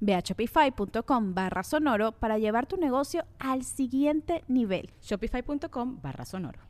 [0.00, 4.90] Ve a shopify.com barra sonoro para llevar tu negocio al siguiente nivel.
[5.02, 6.68] Shopify.com barra sonoro.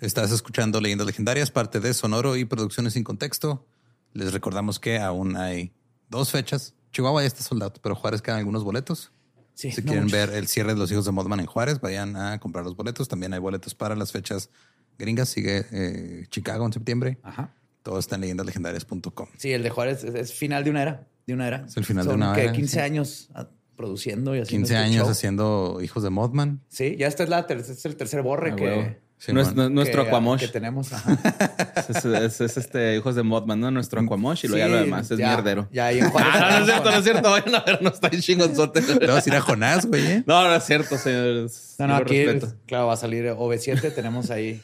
[0.00, 3.66] Estás escuchando Leyendas Legendarias, parte de Sonoro y Producciones sin Contexto.
[4.12, 5.72] Les recordamos que aún hay
[6.10, 6.74] dos fechas.
[6.92, 9.12] Chihuahua ya está soldado, pero Juárez quedan algunos boletos.
[9.54, 12.64] si quieren ver el cierre de los hijos de Modman en Juárez, vayan a comprar
[12.64, 13.08] los boletos.
[13.08, 14.50] También hay boletos para las fechas
[14.98, 15.30] gringas.
[15.30, 17.18] Sigue eh, Chicago en septiembre.
[17.22, 17.54] Ajá.
[17.82, 19.28] Todo está en leyendaslegendarias.com.
[19.38, 21.08] Sí, el de Juárez es, es final de una era.
[21.26, 21.64] De una era.
[21.66, 22.42] Es el final de Son, una ¿qué?
[22.44, 22.78] era, 15 sí.
[22.80, 23.28] años
[23.76, 25.10] produciendo y haciendo 15 este años show.
[25.10, 26.60] haciendo hijos de Modman.
[26.68, 28.94] Sí, ya este es, la ter- este es el tercer borre Ah, que, huevo.
[29.18, 29.74] Sí, Nues- man.
[29.74, 30.40] nuestro que- Aquamosh.
[30.40, 30.90] que tenemos.
[31.88, 33.70] Es, es- es, este hijos de Modman, ¿no?
[33.70, 35.68] Nuestro Aquamosh y luego ya lo demás es ya- mierdero.
[35.72, 36.32] Ya ahí en Juárez.
[36.34, 37.30] Ah, no, no es cierto, no es cierto.
[37.30, 38.80] Vayan a ver, no está en chingonzote.
[39.00, 40.06] Le vas a ir a Jonás, güey.
[40.06, 40.24] ¿eh?
[40.26, 41.50] No, no es cierto, señor.
[41.78, 42.54] No, no, lo aquí, respeto.
[42.66, 43.94] claro, va a salir OV7.
[43.94, 44.60] Tenemos ahí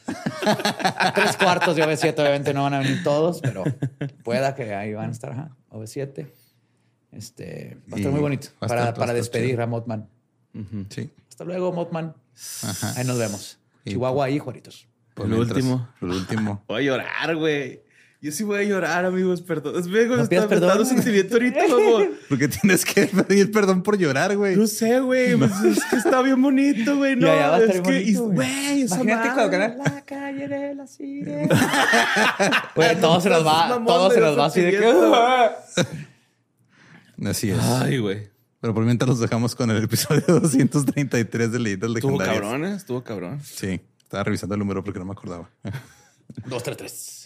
[1.15, 2.13] tres cuartos de OV7.
[2.19, 3.63] Obviamente no van a venir todos, pero
[4.23, 5.31] pueda que ahí van a estar.
[5.31, 6.27] Ajá, OV7.
[7.15, 9.63] Este, va a estar muy bonito para, para despedir chido.
[9.63, 10.07] a Motman.
[10.53, 10.85] Ujú.
[10.89, 11.09] Sí.
[11.29, 12.13] Hasta luego, Motman.
[12.63, 12.93] Ajá.
[12.97, 13.59] Ahí nos vemos.
[13.85, 14.87] Y- Chihuahua y Juaritos.
[15.13, 15.87] Por mientras, último.
[16.01, 16.63] El último.
[16.67, 17.81] Voy a llorar, güey.
[18.21, 19.41] Yo sí voy a llorar, amigos.
[19.41, 19.77] Perdón.
[19.77, 20.95] Es vengo, No está perdón, dando güey.
[20.95, 21.59] sentimiento ahorita.
[22.29, 24.55] Porque tienes que pedir perdón por llorar, güey.
[24.55, 25.35] No sé, güey.
[25.35, 27.15] pues es que está bien bonito, güey.
[27.17, 28.79] No, Ya, ya va a estar es que, güey.
[28.83, 29.33] Imagínate madre.
[29.75, 31.49] cuando la calle de la sirena.
[32.73, 34.79] Güey, todo se nos va, todo se nos va así de que.
[37.25, 37.59] Así es.
[37.59, 38.29] Ay, güey.
[38.59, 42.35] Pero por mientras los dejamos con el episodio 233 de Leyendas Legendarias.
[42.35, 42.75] Estuvo cabrón, ¿eh?
[42.75, 43.41] estuvo cabrón.
[43.43, 45.49] Sí, estaba revisando el número porque no me acordaba.
[46.47, 47.22] 233.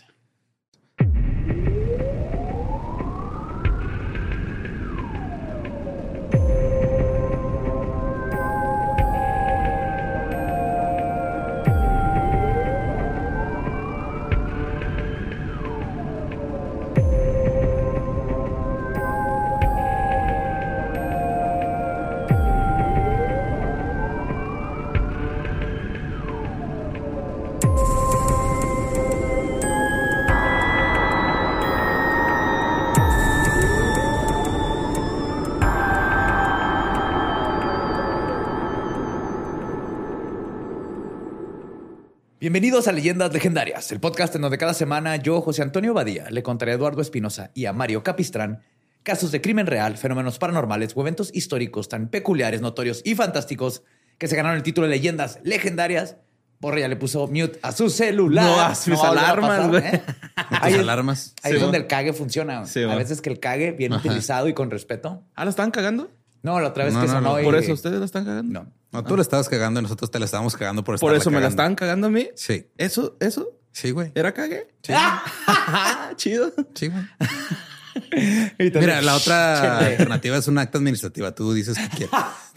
[42.50, 46.44] Bienvenidos a Leyendas Legendarias, el podcast en donde cada semana yo, José Antonio Badía, le
[46.44, 48.62] contaré a Eduardo Espinosa y a Mario Capistrán
[49.03, 53.84] casos de crimen real, fenómenos paranormales o eventos históricos tan peculiares, notorios y fantásticos
[54.18, 56.16] que se ganaron el título de Leyendas Legendarias.
[56.62, 58.46] Borre ya le puso mute a su celular.
[58.46, 59.84] No, a sus a alarmas, güey.
[59.85, 60.02] ¿eh?
[60.62, 61.34] Ahí es- alarmas.
[61.44, 62.66] Ahí Sí, es donde el cague funciona.
[62.66, 64.08] Sí, a veces que el cague bien Ajá.
[64.08, 65.22] utilizado y con respeto.
[65.35, 66.12] ¿Ah, la estaban cagando?
[66.44, 68.24] No, la otra vez No, que no, sonó no, y- ¿Por eso ustedes la están
[68.24, 68.64] cagando?
[68.64, 68.72] No.
[68.91, 71.41] No, tú le estabas cagando y nosotros te la estábamos cagando por ¿Por eso me
[71.41, 72.29] la estaban cagando a mí?
[72.35, 72.67] Sí.
[72.77, 73.17] ¿Eso?
[73.19, 73.57] ¿Eso?
[73.71, 74.11] Sí, güey.
[74.15, 74.67] ¿Era cague?
[74.81, 74.93] Sí,
[76.15, 76.53] Chido.
[76.73, 77.03] sí, güey.
[78.59, 81.33] Mira, la otra alternativa es un acta administrativa.
[81.33, 82.15] Tú dices que quieres.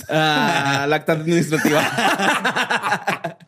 [0.08, 1.80] Ah, la acta administrativa.
[1.82, 3.38] Ah,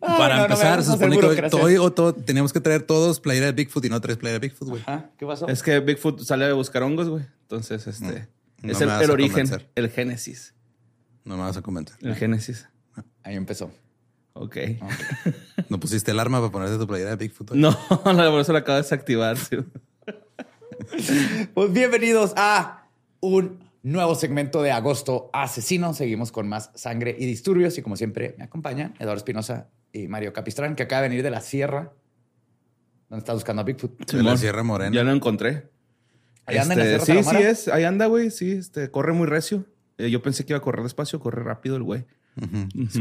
[0.00, 3.46] Para no, no empezar, se supone que hoy o todo, teníamos que traer todos playera
[3.46, 4.82] de Bigfoot y no tres playera de Bigfoot, güey.
[5.18, 5.48] ¿Qué pasó?
[5.48, 7.24] es que Bigfoot sale a buscar hongos, güey.
[7.42, 8.28] Entonces, este...
[8.62, 9.70] No es el, el origen, convencer.
[9.74, 10.52] el génesis.
[11.24, 11.96] No me vas a comentar.
[12.00, 12.68] El génesis.
[13.22, 13.70] Ahí empezó.
[14.32, 14.56] Ok.
[15.68, 17.50] No pusiste el arma para ponerte tu playera de Bigfoot.
[17.50, 17.60] güey?
[17.60, 19.36] No, por eso la acabo de desactivar.
[19.36, 19.56] sí.
[21.54, 22.86] Pues bienvenidos a
[23.20, 25.92] un nuevo segmento de Agosto Asesino.
[25.94, 30.32] Seguimos con más sangre y disturbios y como siempre me acompañan Eduardo Espinosa y Mario
[30.32, 31.92] Capistrán, que acaba de venir de la sierra,
[33.08, 34.10] donde está buscando a Bigfoot.
[34.10, 34.36] De la.
[34.36, 34.94] Sierra Morena.
[34.94, 35.68] Ya lo encontré.
[36.46, 37.68] Ahí anda en la Este, Sierra sí, sí es.
[37.68, 38.30] Ahí anda, güey.
[38.30, 39.66] Sí, este, corre muy recio.
[40.00, 42.04] Eh, yo pensé que iba a correr despacio, corre rápido el güey.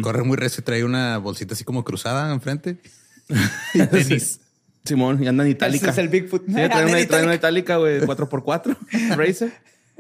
[0.01, 2.80] Corre muy recio y trae una bolsita así como cruzada enfrente.
[3.74, 4.42] y tenis.
[4.84, 5.90] Simón, y anda en itálica.
[5.90, 6.46] Ese es el Bigfoot.
[6.48, 7.78] Sí, trae una, trae una itálica.
[7.78, 8.78] güey, 4x4,
[9.16, 9.54] Racer.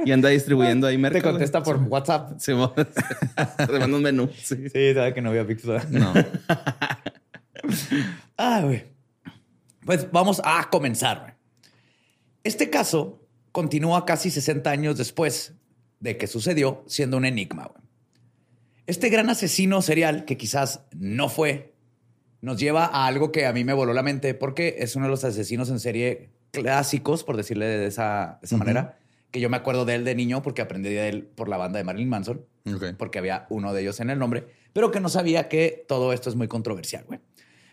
[0.03, 1.33] Y anda distribuyendo ahí Te merca, güey.
[1.33, 2.39] contesta por WhatsApp.
[2.39, 2.71] Simón.
[2.75, 4.29] Te manda un menú.
[4.41, 4.69] Sí.
[4.69, 5.83] Sí, sabe que no vio a Bigfoot.
[5.89, 6.13] No.
[8.37, 8.85] Ah, güey.
[9.85, 11.37] Pues vamos a comenzar.
[12.43, 15.53] Este caso continúa casi 60 años después
[15.99, 17.65] de que sucedió, siendo un enigma.
[17.65, 17.83] güey.
[18.87, 21.73] Este gran asesino serial, que quizás no fue,
[22.41, 25.11] nos lleva a algo que a mí me voló la mente porque es uno de
[25.11, 28.97] los asesinos en serie clásicos, por decirle de esa, de esa manera,
[29.31, 31.77] que yo me acuerdo de él de niño porque aprendí de él por la banda
[31.77, 32.45] de Marilyn Manson,
[32.97, 36.29] porque había uno de ellos en el nombre, pero que no sabía que todo esto
[36.29, 37.19] es muy controversial, güey.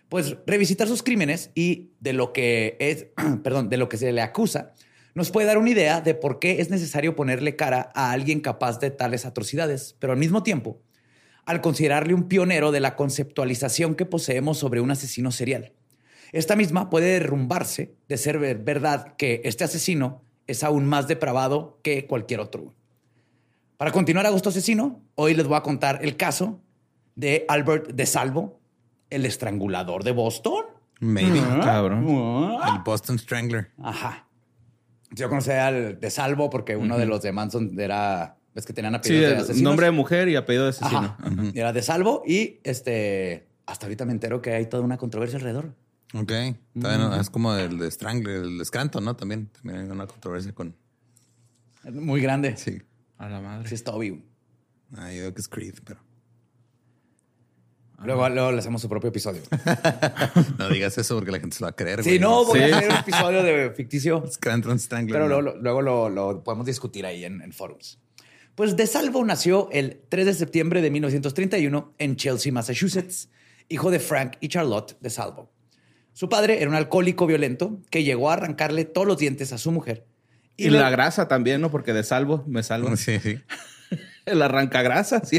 [0.08, 3.06] Pues revisitar sus crímenes y de lo que es,
[3.42, 4.72] perdón, de lo que se le acusa,
[5.16, 8.78] nos puede dar una idea de por qué es necesario ponerle cara a alguien capaz
[8.78, 10.78] de tales atrocidades, pero al mismo tiempo,
[11.46, 15.72] al considerarle un pionero de la conceptualización que poseemos sobre un asesino serial.
[16.32, 21.78] Esta misma puede derrumbarse de ser ver- verdad que este asesino es aún más depravado
[21.82, 22.74] que cualquier otro.
[23.78, 26.60] Para continuar a gusto asesino, hoy les voy a contar el caso
[27.14, 28.60] de Albert de Salvo,
[29.08, 30.64] el estrangulador de Boston.
[31.00, 31.40] Maybe.
[31.62, 32.06] Cabrón.
[32.66, 33.70] El Boston Strangler.
[33.82, 34.25] Ajá.
[35.12, 38.92] Yo conocí al de Salvo porque uno de los de Manson era, ves que tenían
[38.94, 39.62] Sí, apellidos de asesinos.
[39.62, 41.16] nombre de mujer y apellido de asesino.
[41.18, 41.30] Ajá.
[41.54, 45.74] Era de Salvo y este, hasta ahorita me entero que hay toda una controversia alrededor.
[46.14, 46.32] Ok.
[46.74, 49.16] No- es como el de Strangler, el de Scranton, ¿no?
[49.16, 49.48] También.
[49.48, 50.74] También hay una controversia con.
[51.84, 52.56] Muy grande.
[52.56, 52.80] Sí.
[53.18, 53.68] A la madre.
[53.68, 54.24] Sí, es Toby.
[54.96, 56.00] Ah, yo creo que es Creed, pero.
[58.04, 59.42] Luego, luego le hacemos su propio episodio.
[60.58, 62.02] No digas eso porque la gente se lo va a creer.
[62.02, 62.18] Sí, güey.
[62.20, 62.72] no, voy a Sí.
[62.72, 64.24] hacer un episodio de ficticio.
[64.30, 65.14] Scranton Strangler.
[65.14, 67.98] Pero luego, luego lo, lo podemos discutir ahí en, en forums.
[68.54, 73.28] Pues De Salvo nació el 3 de septiembre de 1931 en Chelsea, Massachusetts,
[73.68, 75.50] hijo de Frank y Charlotte De Salvo.
[76.12, 79.72] Su padre era un alcohólico violento que llegó a arrancarle todos los dientes a su
[79.72, 80.06] mujer.
[80.56, 81.70] Y, le- la grasa también, ¿no?
[81.70, 82.96] Porque de salvo me salvo.
[82.96, 83.38] Sí, sí.
[84.24, 85.38] El arranca grasa, sí.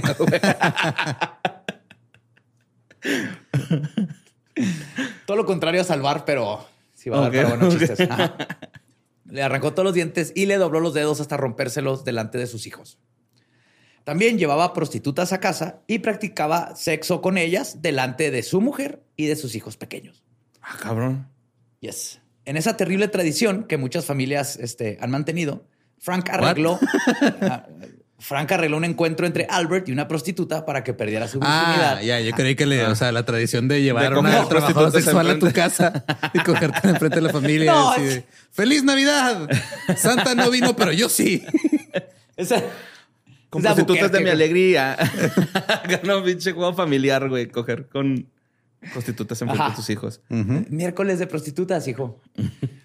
[5.25, 7.99] Todo lo contrario a salvar, pero sí va a dar para buenos chistes.
[8.09, 8.35] Ajá.
[9.29, 12.65] Le arrancó todos los dientes y le dobló los dedos hasta rompérselos delante de sus
[12.65, 12.97] hijos.
[14.03, 19.25] También llevaba prostitutas a casa y practicaba sexo con ellas delante de su mujer y
[19.25, 20.23] de sus hijos pequeños.
[20.61, 21.27] Ah, cabrón.
[21.81, 22.21] Yes.
[22.45, 25.67] En esa terrible tradición que muchas familias este, han mantenido,
[25.97, 26.79] Frank arregló,
[27.41, 27.67] Ah,
[28.19, 31.97] Frank arregló un encuentro entre Albert y una prostituta para que perdiera su virginidad.
[31.97, 34.49] Ah, ya, yo creí que le, o sea, la tradición de llevar De a una
[34.49, 36.03] prostitutas sexual a tu casa
[36.33, 37.71] y cogerte enfrente de la familia.
[37.73, 39.47] No, así es- de, ¡Feliz Navidad!
[39.95, 41.43] Santa no vino, pero yo sí.
[42.37, 42.63] Esa-
[43.51, 44.97] Con esa prostitutas de mi alegría.
[45.87, 47.45] Ganó un pinche juego familiar, güey.
[47.47, 48.27] Coger con
[48.93, 49.69] prostitutas enfrente Ajá.
[49.71, 50.21] de tus hijos.
[50.29, 52.19] Miércoles de prostitutas, hijo.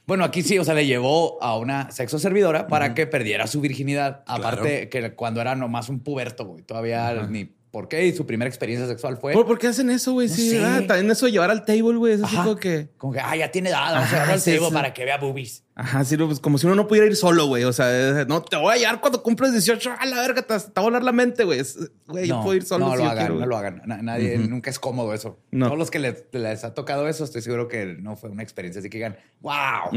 [0.07, 3.61] Bueno, aquí sí, o sea, le llevó a una sexo servidora para que perdiera su
[3.61, 4.25] virginidad.
[4.27, 8.07] Aparte que cuando era nomás un puberto, güey, todavía ni por qué.
[8.07, 10.29] Y su primera experiencia sexual fue ¿Por, por qué hacen eso, güey?
[10.29, 10.65] No sí, sé.
[10.65, 12.13] ah, también eso de llevar al table, güey.
[12.13, 12.91] Es así como que...
[12.99, 14.73] como que, ah, ya tiene edad, vamos a Ajá, llevarlo al sí, table sí.
[14.75, 15.65] para que vea boobies.
[15.75, 17.65] Ajá, sí, no, pues como si uno no pudiera ir solo, güey.
[17.65, 19.91] O sea, es- no, te voy a llevar cuando cumples 18.
[19.99, 21.61] A la verga, te, va a volar la mente, güey.
[22.07, 23.83] Güey, yo puedo ir solo no si lo yo hagan, quiero, no lo hagan.
[23.87, 25.41] Na- nadie, nunca es cómodo eso.
[25.51, 25.67] No.
[25.67, 28.81] Todos los que les, les ha tocado eso, estoy seguro que no fue una experiencia
[28.81, 29.91] así que digan, wow.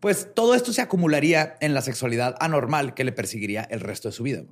[0.00, 4.12] Pues todo esto se acumularía en la sexualidad anormal que le perseguiría el resto de
[4.12, 4.42] su vida.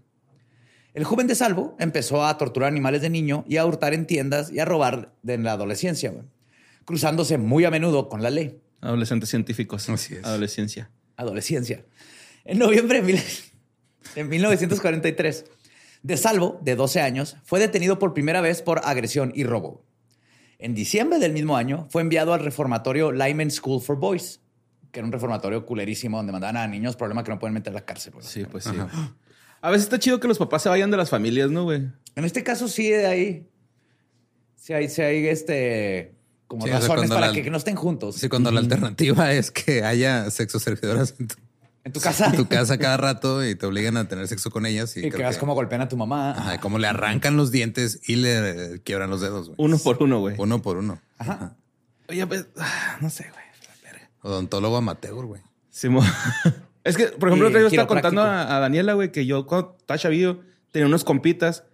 [0.95, 4.51] El joven de Salvo empezó a torturar animales de niño y a hurtar en tiendas
[4.53, 6.25] y a robar en la adolescencia, güey,
[6.85, 8.61] cruzándose muy a menudo con la ley.
[8.81, 9.89] Adolescentes científicos.
[9.89, 10.25] Así es.
[10.25, 10.91] Adolescencia.
[11.17, 11.85] Adolescencia.
[12.45, 13.23] En noviembre de, mil-
[14.15, 15.45] de 1943,
[16.03, 19.85] de Salvo, de 12 años, fue detenido por primera vez por agresión y robo.
[20.59, 24.41] En diciembre del mismo año fue enviado al reformatorio Lyman School for Boys,
[24.91, 27.75] que era un reformatorio culerísimo donde mandaban a niños, problema que no pueden meter a
[27.75, 28.13] la cárcel.
[28.13, 28.27] güey.
[28.27, 28.71] Sí, pues sí.
[29.63, 31.89] A veces está chido que los papás se vayan de las familias, ¿no, güey?
[32.17, 33.49] En este caso sí de ahí.
[34.57, 36.13] Sí hay, sí hay este
[36.47, 38.17] como Sí, o sea, razones para la- que, que no estén juntos.
[38.17, 41.37] Sí, cuando la alternativa es que haya sexo servidoras en tu,
[41.85, 42.27] En tu casa.
[42.27, 44.95] en tu casa cada rato y te obligan a tener sexo con ellas.
[44.97, 46.33] Y, y que veas cómo golpean a tu mamá.
[46.33, 49.57] Ajá, cómo le arrancan los dientes y le quiebran los dedos, güey.
[49.59, 50.35] Uno por uno, güey.
[50.39, 51.01] Uno por uno.
[51.19, 51.57] Ajá.
[52.09, 53.43] Oye, pues, ah, no sé, güey.
[54.25, 55.41] Odontólogo amateur, güey.
[55.73, 56.05] Simo-
[56.85, 59.27] es que, por ejemplo, Y el otro día estaba contando a, a Daniela, güey, que
[59.27, 61.65] yo cuando estaba chavillo tenía unos compitas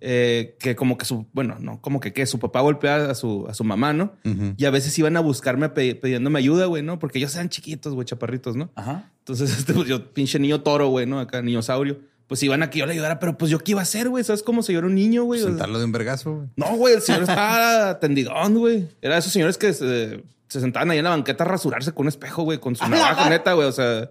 [0.00, 3.46] eh, que como que su, bueno, no, como que, que su papá golpeaba a su,
[3.48, 4.12] a su mamá, ¿no?
[4.56, 6.98] Y a veces iban a buscarme pe- pidiéndome ayuda, güey, ¿no?
[6.98, 8.70] Porque ellos eran chiquitos, güey, chaparritos, ¿no?
[8.74, 9.10] Ajá.
[9.20, 11.18] Entonces, este, pues yo, pinche niño toro, güey, ¿no?
[11.18, 11.98] Acá, niñosaurio.
[12.26, 14.22] Pues iban a que yo le ayudara, pero pues yo qué iba a hacer, güey.
[14.24, 15.40] ¿Sabes cómo si yo era un niño, güey?
[15.40, 16.48] Sentarlo de un vergazo, güey.
[16.56, 18.88] no, güey, el señor estaba tendidón, güey.
[19.00, 22.04] Era de esos señores que se, se sentaban ahí en la banqueta a rasurarse con
[22.04, 23.66] un espejo, güey, con su ¡A la navaja neta, güey.
[23.68, 24.10] O sea,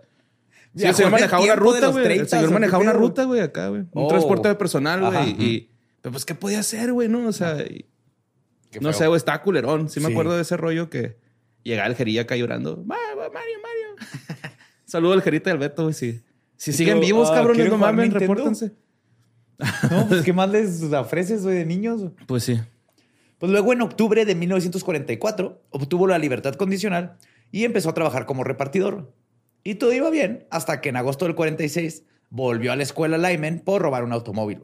[0.75, 2.03] sí, Viajó el señor en el manejaba una tiempo de ruta, los güey.
[2.05, 3.01] El 30, señor ¿o manejaba una pedo?
[3.01, 3.81] ruta, güey, acá, güey.
[3.81, 4.07] Un Oh.
[4.07, 5.19] transporte de personal, Ajá.
[5.21, 5.29] güey.
[5.43, 7.27] Y, pero pues, ¿qué podía hacer, güey, no?
[7.27, 7.85] O sea, y-
[8.71, 8.99] qué No feo.
[8.99, 9.89] sé, güey, estaba culerón.
[9.89, 10.11] Sí me Sí.
[10.11, 11.17] acuerdo de ese rollo que
[11.63, 12.83] llegaba el Jerilla acá llorando.
[12.85, 13.95] Mario, Mario, Mario.
[14.85, 15.93] Saludo al Jerita y al Beto, güey.
[15.93, 16.21] Si
[16.73, 18.33] siguen vivos, ah, cabrones, ¿quieren no jugar mamen, Nintendo?
[18.33, 18.71] repórtense.
[19.91, 22.01] No, pues, ¿qué más les ofreces, güey, de niños?
[22.27, 22.59] Pues sí.
[23.37, 27.17] Pues luego, en octubre de 1944, obtuvo la libertad condicional
[27.51, 29.11] y empezó a trabajar como repartidor.
[29.67, 33.59] Y todo iba bien hasta que en agosto del 46 volvió a la escuela Lyman
[33.59, 34.61] por robar un automóvil.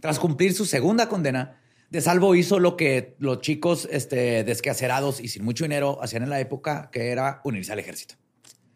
[0.00, 1.60] Tras cumplir su segunda condena,
[1.90, 6.30] De Salvo hizo lo que los chicos este, desquacerados y sin mucho dinero hacían en
[6.30, 8.14] la época, que era unirse al ejército.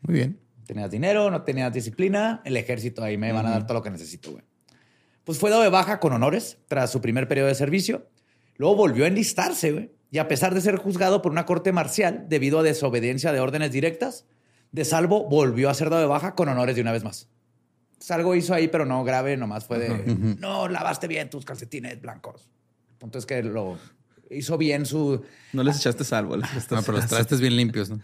[0.02, 0.40] Muy bien.
[0.66, 3.90] Tenías dinero, no tenías disciplina, el ejército ahí me van a dar todo lo que
[3.90, 4.42] necesito, güey.
[5.22, 8.08] Pues fue dado de baja con honores tras su primer periodo de servicio.
[8.56, 9.92] Luego volvió a enlistarse, güey.
[10.10, 13.70] Y a pesar de ser juzgado por una corte marcial debido a desobediencia de órdenes
[13.70, 14.26] directas,
[14.72, 17.28] De Salvo volvió a ser dado de baja con honores de una vez más.
[17.92, 22.00] Entonces, algo hizo ahí, pero no grave, nomás fue de, no, lavaste bien tus calcetines
[22.00, 22.50] blancos.
[22.90, 23.78] El punto es que lo
[24.30, 25.24] hizo bien su...
[25.52, 26.36] No les echaste salvo.
[26.36, 28.00] les echaste No, pero los trastes bien limpios, ¿no?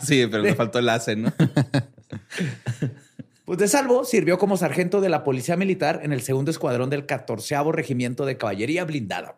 [0.00, 1.32] sí, pero le faltó el ACE, ¿no?
[3.46, 7.06] Pues de salvo sirvió como sargento de la policía militar en el segundo escuadrón del
[7.06, 9.36] 14 Regimiento de Caballería Blindada.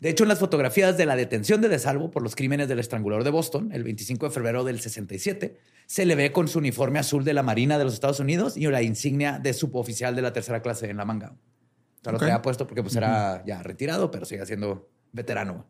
[0.00, 2.78] De hecho, en las fotografías de la detención de De Salvo por los crímenes del
[2.78, 6.98] estrangulador de Boston, el 25 de febrero del 67, se le ve con su uniforme
[6.98, 10.32] azul de la Marina de los Estados Unidos y la insignia de suboficial de la
[10.32, 11.34] tercera clase en la manga.
[11.34, 12.22] O sea, lo Ok.
[12.22, 15.66] traía puesto porque pues, era ya retirado, pero sigue siendo veterano.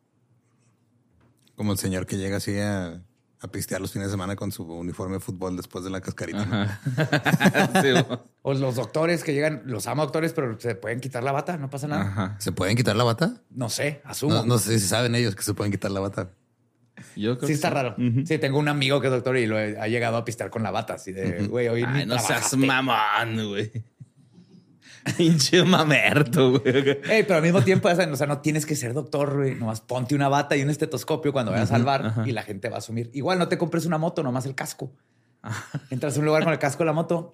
[1.57, 3.03] Como el señor que llega así a,
[3.43, 6.45] a pistear los fines de semana con su uniforme de fútbol después de la cascarita.
[6.45, 6.67] ¿no?
[7.83, 8.05] Sí, güey.
[8.43, 11.71] O los doctores que llegan, los amo doctores, pero se pueden quitar la bata, no
[11.71, 12.03] pasa nada.
[12.03, 12.37] Ajá.
[12.39, 13.43] ¿Se pueden quitar la bata?
[13.51, 14.35] No sé, asumo.
[14.35, 16.31] No, no sé si saben ellos que se pueden quitar la bata.
[17.17, 17.95] Yo creo Sí, que está raro.
[17.97, 18.27] Ujú.
[18.27, 20.63] Sí, tengo un amigo que es doctor y lo he- ha llegado a pistear con
[20.63, 20.95] la bata.
[20.95, 23.73] Así de, güey, hoy Ay, no seas mamón, güey.
[25.17, 26.99] Pinche mamerto, güey.
[27.09, 29.55] Ey, pero al mismo tiempo, o sea, no tienes que ser doctor, güey.
[29.55, 32.25] Nomás ponte una bata y un estetoscopio cuando vayas bar ajá.
[32.27, 33.11] y la gente va a asumir.
[33.15, 34.93] Igual no te compres una moto, nomás el casco.
[35.91, 37.31] Entras a un lugar con el casco de la moto,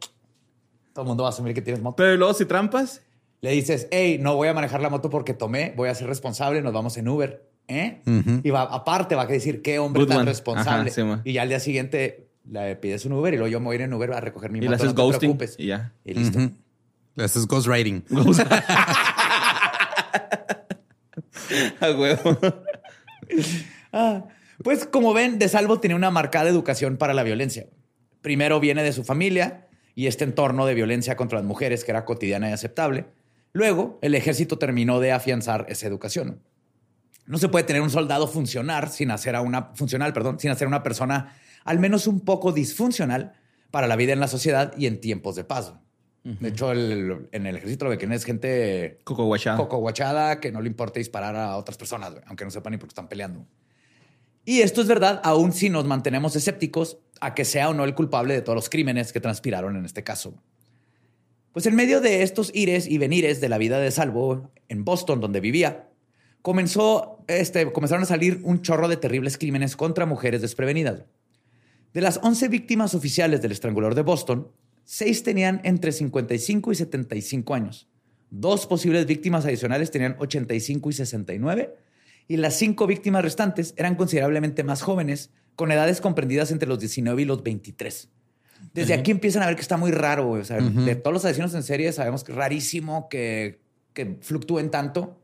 [0.92, 1.96] todo el mundo va a asumir que tienes moto.
[1.96, 3.02] Pero luego, si trampas,
[3.42, 6.62] Le dices, hey, no voy a manejar la moto porque tomé, voy a ser responsable,
[6.62, 7.46] nos vamos en Uber.
[7.68, 8.00] ¿Eh?
[8.44, 10.26] Y va, aparte va a decir, qué hombre Good tan one.
[10.30, 10.90] responsable.
[10.90, 11.20] Ajá, sí, ma.
[11.24, 13.76] y ya al día siguiente le pides un Uber y luego yo me voy a
[13.76, 14.76] ir en Uber a recoger mi y le moto.
[14.76, 15.54] haces no te ghosting preocupes.
[15.58, 15.92] y ya.
[16.04, 16.38] Y listo.
[17.16, 18.04] Le haces ghostwriting.
[21.80, 22.38] A huevo.
[23.92, 24.24] Ah,
[24.62, 27.66] pues como ven, De Salvo tenía una marcada educación para la violencia.
[28.20, 32.04] Primero viene de su familia y este entorno de violencia contra las mujeres que era
[32.04, 33.06] cotidiana y aceptable.
[33.52, 36.42] Luego, el ejército terminó de afianzar esa educación.
[37.26, 40.68] No se puede tener un soldado funcionar sin hacer a una funcional, perdón, sin hacer
[40.68, 43.32] una persona al menos un poco disfuncional
[43.70, 45.72] para la vida en la sociedad y en tiempos de paz.
[46.40, 48.98] De hecho, el- en el ejército lo que es gente
[49.56, 52.88] Coco guachada que no le importa disparar a otras personas, aunque no sepan ni por
[52.88, 53.46] qué están peleando.
[54.44, 57.94] Y esto es verdad, aun si nos mantenemos escépticos a que sea o no el
[57.94, 60.34] culpable de todos los crímenes que transpiraron en este caso.
[61.52, 65.20] Pues en medio de estos ires y venires de la vida de Salvo en Boston,
[65.20, 65.88] donde vivía,
[66.42, 71.04] comenzó, este, comenzaron a salir un chorro de terribles crímenes contra mujeres desprevenidas.
[71.92, 74.48] De las 11 víctimas oficiales del estrangulador de Boston,
[74.86, 77.88] seis tenían entre 55 y 75 años.
[78.30, 81.76] Dos posibles víctimas adicionales tenían 85 y 69.
[82.28, 87.22] Y las cinco víctimas restantes eran considerablemente más jóvenes, con edades comprendidas entre los 19
[87.22, 88.08] y los 23.
[88.72, 90.30] Desde aquí empiezan a ver que está muy raro.
[90.30, 93.60] O sea, de todos los asesinos en serie sabemos que es rarísimo que,
[93.92, 95.20] que fluctúen tanto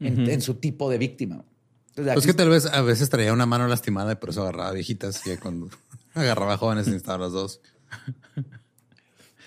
[0.00, 1.44] en, su tipo de víctima.
[1.90, 4.72] Entonces, Pues que tal vez a veces traía una mano lastimada y por eso agarraba
[4.72, 5.68] viejitas y cuando
[6.14, 7.60] agarraba jóvenes necesitaba las dos.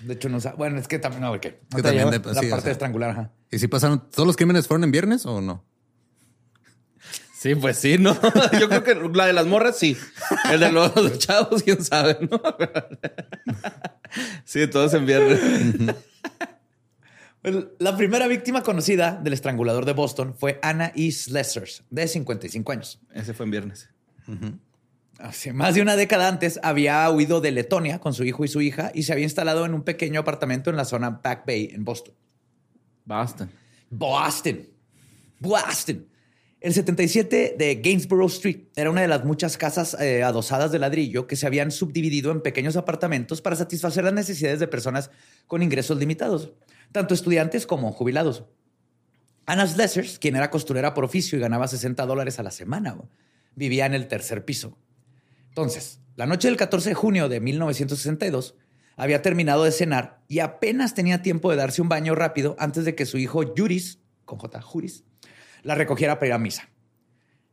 [0.02, 1.34] De hecho, no Bueno, es que también, no.
[1.34, 1.52] No Que
[1.82, 2.58] también de- la sí, o parte sea.
[2.62, 3.10] de estrangular.
[3.12, 3.32] ajá.
[3.52, 5.66] ¿Y si pasaron todos los crímenes fueron en viernes o no?
[7.38, 8.18] Sí, pues sí, ¿no?
[8.60, 9.96] Yo creo que la de las morras sí.
[10.52, 12.42] El de los, chavos, quién sabe, ¿no?
[14.44, 15.40] Sí, todos en viernes.
[17.78, 21.12] La primera víctima conocida del estrangulador de Boston fue Anna E.
[21.12, 23.00] Slessers, de 55 años.
[23.14, 23.90] Ese fue en viernes.
[25.20, 28.62] Hace más de una década antes había huido de Letonia con su hijo y su
[28.62, 31.84] hija y se había instalado en un pequeño apartamento en la zona Back Bay, en
[31.84, 32.14] Boston.
[33.04, 33.52] Boston.
[33.90, 34.68] Boston.
[35.40, 36.08] Boston.
[36.62, 41.28] El 77 de Gainsborough Street era una de las muchas casas eh, adosadas de ladrillo
[41.28, 45.12] que se habían subdividido en pequeños apartamentos para satisfacer las necesidades de personas
[45.48, 46.54] con ingresos limitados,
[46.94, 48.46] tanto estudiantes como jubilados.
[49.46, 52.98] Anna Slessers, quien era costurera por oficio y ganaba 60 dólares a la semana,
[53.56, 54.78] vivía en el tercer piso.
[55.60, 58.56] Entonces, la noche del 14 de junio de 1962,
[58.96, 62.96] había terminado de cenar y apenas tenía tiempo de darse un baño rápido antes de
[62.96, 64.62] que su hijo Juris, con J.
[64.62, 65.04] Juris,
[65.64, 66.70] la recogiera para ir a misa.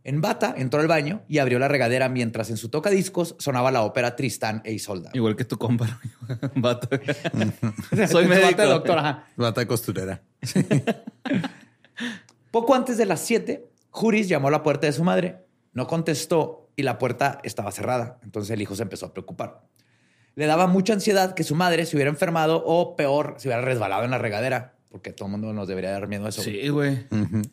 [0.04, 3.82] En bata entró al baño y abrió la regadera mientras en su tocadiscos sonaba la
[3.82, 5.10] ópera Tristán e Isolda.
[5.12, 6.00] Igual que tu compa.
[6.54, 6.88] Vato.
[8.08, 8.50] Soy médico.
[8.50, 9.26] Bata, doctor, ajá.
[9.34, 10.22] Bata costurera.
[12.52, 15.44] Poco antes de las 7, Juris llamó a la puerta de su madre.
[15.72, 18.18] No contestó y la puerta estaba cerrada.
[18.22, 19.62] Entonces el hijo se empezó a preocupar.
[20.34, 24.04] Le daba mucha ansiedad que su madre se hubiera enfermado o peor, se hubiera resbalado
[24.04, 24.74] en la regadera.
[24.90, 26.42] Porque todo el mundo nos debería dar miedo a eso.
[26.42, 27.06] Sí, güey.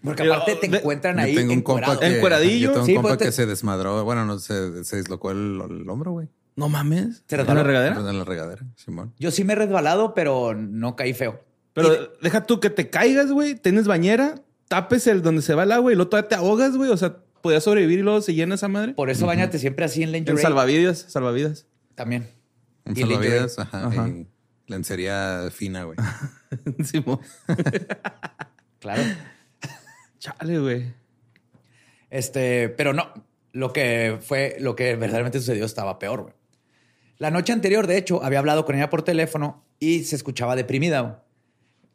[0.04, 2.68] Porque aparte te de- encuentran Yo ahí tengo un compa que, Encueradillo.
[2.68, 4.04] yo tengo un Sí, compa pues te- que se desmadró.
[4.06, 6.30] Bueno, no se, se dislocó el, el hombro, güey.
[6.56, 7.24] No mames.
[7.28, 7.98] ¿Se ¿En la regadera?
[7.98, 9.14] En la regadera, Simón.
[9.20, 11.44] Yo sí me he resbalado, pero no caí feo.
[11.74, 11.90] Pero
[12.22, 13.56] deja tú que te caigas, güey.
[13.56, 14.36] Tienes bañera,
[14.68, 16.92] tapes el donde se va el agua y luego todavía te ahogas, güey.
[16.92, 18.94] O sea, podías sobrevivir y luego se llena esa madre.
[18.94, 20.42] Por eso bañate siempre así en En lingerie.
[20.42, 21.68] salvavidas, salvavidas.
[21.94, 22.28] También.
[22.86, 24.10] Un Y salvavidas, ajá,
[24.66, 25.98] lencería fina, güey.
[26.84, 27.20] Simón.
[28.80, 29.02] Claro.
[30.20, 30.94] Chale, güey.
[32.10, 33.14] Este, pero no.
[33.54, 36.24] Lo que fue, lo que verdaderamente sucedió estaba peor.
[36.24, 36.34] güey.
[37.18, 41.24] La noche anterior, de hecho, había hablado con ella por teléfono y se escuchaba deprimida.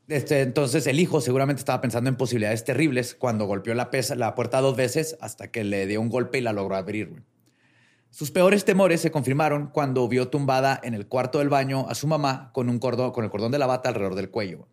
[0.08, 4.34] Este, entonces el hijo seguramente estaba pensando en posibilidades terribles cuando golpeó la, pesa- la
[4.34, 7.10] puerta dos veces hasta que le dio un golpe y la logró abrir.
[7.10, 7.22] güey.
[8.10, 12.06] Sus peores temores se confirmaron cuando vio tumbada en el cuarto del baño a su
[12.06, 14.58] mamá con un cordón, con el cordón de la bata alrededor del cuello.
[14.60, 14.70] güey.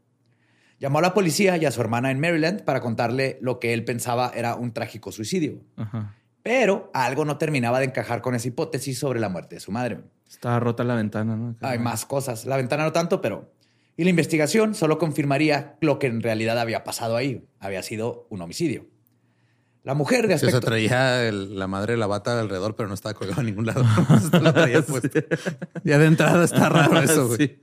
[0.80, 3.84] Llamó a la policía y a su hermana en Maryland para contarle lo que él
[3.84, 5.60] pensaba era un trágico suicidio.
[5.76, 6.16] Ajá.
[6.44, 10.00] Pero algo no terminaba de encajar con esa hipótesis sobre la muerte de su madre.
[10.30, 11.56] Estaba rota la ventana, ¿no?
[11.62, 12.46] Hay más cosas.
[12.46, 13.52] La ventana no tanto, pero...
[13.98, 17.48] Y la investigación solo confirmaría lo que en realidad había pasado ahí.
[17.60, 18.88] Había sido un homicidio.
[19.84, 20.68] La mujer de Sí, o sea, aspecto...
[20.68, 23.84] traía el- la madre de la bata alrededor, pero no estaba colgado a ningún lado.
[24.42, 25.24] la traía puesta.
[25.84, 27.38] Ya de entrada está raro eso, güey.
[27.38, 27.62] Sí.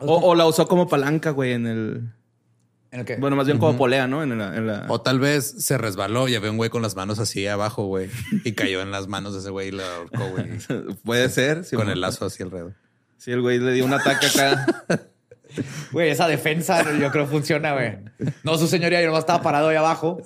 [0.00, 2.10] O, o la usó como palanca, güey, en el.
[2.90, 3.16] ¿En el qué?
[3.16, 4.22] Bueno, más bien como polea, ¿no?
[4.22, 4.56] En la.
[4.56, 7.46] en la- O tal vez se resbaló y había un güey con las manos así
[7.46, 8.08] abajo, güey.
[8.44, 10.58] Y cayó en las manos de ese güey y la ahorcó, güey.
[11.04, 11.64] Puede ser.
[11.64, 12.74] sí, con el lazo así alrededor.
[13.18, 14.66] Sí, el güey le dio un ataque acá.
[15.90, 17.96] Güey, esa defensa yo creo funciona, güey.
[18.44, 20.20] No, su señoría, yo nomás estaba parado ahí abajo.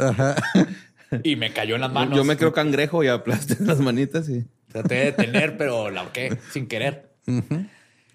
[1.22, 2.16] Y me cayó en las manos.
[2.16, 4.44] Yo me creo cangrejo y aplasté las manitas y.
[4.68, 7.14] Traté de detener, pero la ahorqué sin querer.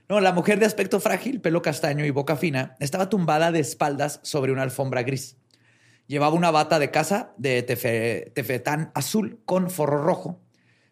[0.09, 4.19] No, la mujer de aspecto frágil, pelo castaño y boca fina, estaba tumbada de espaldas
[4.23, 5.37] sobre una alfombra gris.
[6.07, 10.41] Llevaba una bata de casa de tefe- tefetán azul con forro rojo,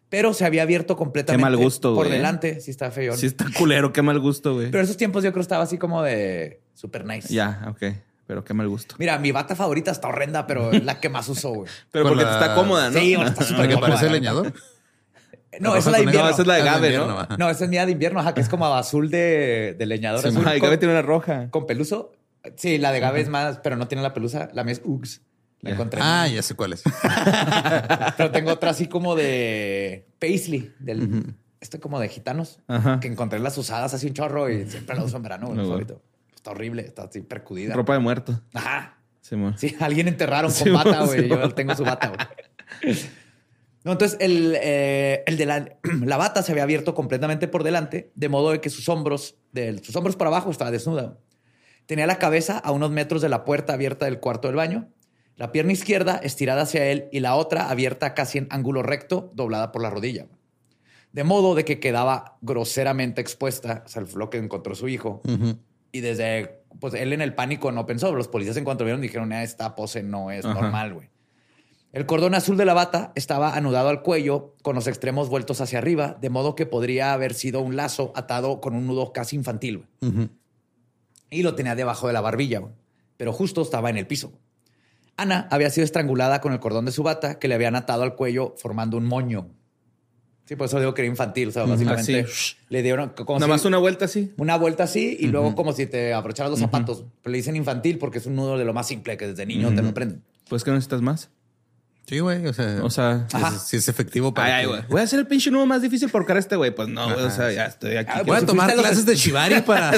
[0.08, 2.18] pero se había abierto completamente mal gusto, por güey.
[2.18, 2.60] delante.
[2.60, 3.14] Sí, está feo.
[3.16, 4.70] Sí, está culero, qué mal gusto, güey.
[4.70, 7.32] Pero esos tiempos yo creo estaba así como de super nice.
[7.32, 7.82] Ya, ok.
[8.26, 8.96] Pero qué mal gusto.
[8.98, 11.70] Mira, mi bata favorita está horrenda, pero es la que más uso, güey.
[11.92, 12.98] Pero Con porque la- te está cómoda, ¿no?
[12.98, 14.52] Sí, bueno, está ¿La súper que cómoda, parece leñador?
[15.58, 16.24] No, esa es la de invierno.
[16.28, 17.36] No, esa es la de Ah, Gabe, invierno, ¿no?
[17.38, 20.20] No, esa es mía de invierno, ajá, que es como azul de, de leñador.
[20.20, 21.48] Sí, azul Gabe tiene una roja.
[21.50, 22.12] con peluso.
[22.56, 24.50] Sí, la de Gabe es más, pero no tiene la pelusa.
[24.52, 25.22] La mía es Uggs.
[25.62, 25.74] La Ya.
[25.74, 26.00] encontré.
[26.02, 26.82] Ah, ya sé cuál es.
[28.16, 33.00] Pero tengo otra así como de Paisley, del este como de gitanos, Ajá.
[33.00, 36.00] que encontré las usadas así un chorro y siempre la uso en verano, bueno.
[36.34, 37.74] Está horrible, está así percudida.
[37.74, 38.40] Ropa de muerto.
[38.54, 38.98] Ajá.
[39.20, 39.56] Simón.
[39.58, 41.28] Sí, alguien enterraron con Sí, bata, sí, güey.
[41.28, 42.08] Yo tengo su bata,
[42.82, 42.96] güey.
[43.82, 48.12] No, entonces el, eh, el de la, la bata se había abierto completamente por delante,
[48.14, 51.18] de modo de que sus hombros, de sus hombros por abajo estaba desnuda.
[51.86, 54.88] Tenía la cabeza a unos metros de la puerta abierta del cuarto del baño,
[55.36, 59.70] la pierna izquierda estirada hacia él y la otra abierta casi en ángulo recto, doblada
[59.72, 60.26] por la rodilla.
[61.12, 65.22] De modo de que quedaba groseramente expuesta, o sea, lo que encontró su hijo.
[65.92, 68.14] Y desde, pues él en el pánico no pensó.
[68.14, 70.60] Los policías en cuanto vieron dijeron, "Ah, esta pose no es Ajá.
[70.60, 71.08] normal, güey.
[71.92, 75.78] El cordón azul de la bata estaba anudado al cuello con los extremos vueltos hacia
[75.78, 79.86] arriba, de modo que podría haber sido un lazo atado con un nudo casi infantil.
[81.30, 82.62] Y lo tenía debajo de la barbilla,
[83.16, 84.32] pero justo estaba en el piso.
[85.16, 88.14] Ana había sido estrangulada con el cordón de su bata que le habían atado al
[88.14, 89.48] cuello formando un moño.
[90.44, 91.48] Sí, por eso digo que era infantil.
[91.48, 92.54] O sea, básicamente así.
[92.68, 94.32] le dieron como Nada si- más una vuelta así.
[94.36, 97.04] una vuelta así y luego como si te abrocharas los zapatos.
[97.22, 99.74] Pero le dicen infantil porque es un nudo de lo más simple que desde niño
[99.74, 100.22] te lo prenden.
[100.48, 101.30] Pues que no necesitas más.
[102.08, 102.46] Sí, güey.
[102.46, 103.26] O sea, O sea,
[103.58, 104.46] sí es, efectivo para.
[104.46, 104.82] ay, ay, que- güey.
[104.88, 106.72] Voy a hacer el pinche nudo más difícil por cara a este güey.
[106.72, 107.24] Pues no, güey.
[107.26, 108.10] O sea, ya estoy aquí.
[108.14, 109.92] Ah, Voy a Pues tomar fuiste a los- clases de Shibari para,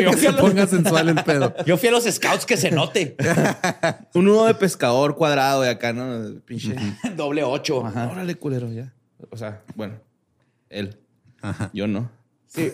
[0.00, 1.54] Yo que se los- ponga sensual el pedo.
[1.64, 3.16] Yo fui a los scouts que se note.
[4.14, 6.40] Un nudo de pescador cuadrado de acá, ¿no?
[6.44, 6.76] Pinche.
[7.16, 7.84] Doble ocho.
[7.86, 8.08] Ajá.
[8.12, 8.92] Órale, culero, ya.
[9.30, 9.94] O sea, bueno,
[10.68, 10.98] él.
[11.40, 11.70] Ajá.
[11.72, 12.10] Yo no.
[12.48, 12.70] Sí.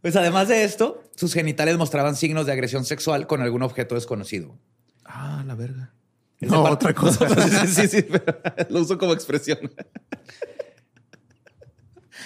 [0.00, 4.54] pues además de esto, sus genitales mostraban signos de agresión sexual con algún objeto desconocido.
[5.08, 5.92] Ah, la verga.
[6.40, 7.26] No, otra cosa.
[7.66, 8.24] sí, sí, sí, pero
[8.68, 9.58] lo uso como expresión.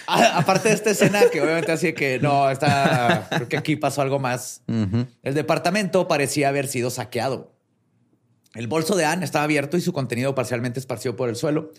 [0.07, 3.29] Ah, aparte de esta escena, que obviamente así que no, está.
[3.31, 4.63] Creo que aquí pasó algo más.
[4.67, 7.55] El departamento parecía haber sido saqueado.
[8.55, 11.71] El bolso de Anne estaba abierto y su contenido parcialmente esparcido por el suelo.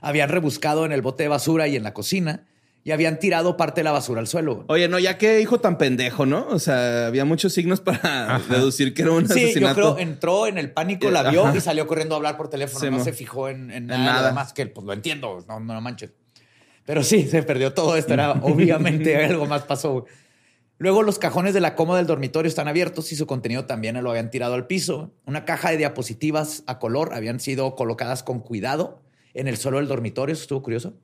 [0.00, 2.46] Habían rebuscado en el bote de basura y en la cocina
[2.82, 4.64] y habían tirado parte de la basura al suelo.
[4.68, 6.46] Oye, no, ya qué hijo tan pendejo, ¿no?
[6.48, 9.80] O sea, había muchos signos para deducir que era un sí, asesinato.
[9.80, 11.56] yo creo entró en el pánico, la Eh, vio ajá.
[11.56, 12.80] y salió corriendo a hablar por teléfono.
[12.80, 13.04] Sí, no mo.
[13.04, 14.32] se fijó en, en En nada, nada.
[14.32, 16.12] más que pues lo entiendo, no, no manches.
[16.86, 18.14] Pero sí, se perdió todo esto.
[18.14, 20.06] Era obviamente algo más pasó.
[20.78, 24.08] Luego los cajones de la cómoda del dormitorio están abiertos y su contenido también lo
[24.10, 25.12] habían tirado al piso.
[25.26, 29.02] Una caja de diapositivas a color habían sido colocadas con cuidado
[29.34, 30.32] en el suelo del dormitorio.
[30.32, 30.94] Eso estuvo curioso.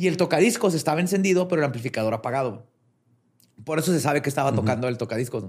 [0.00, 2.66] Y el tocadiscos estaba encendido, pero el amplificador apagado.
[3.66, 5.44] Por eso se sabe que estaba tocando el tocadiscos.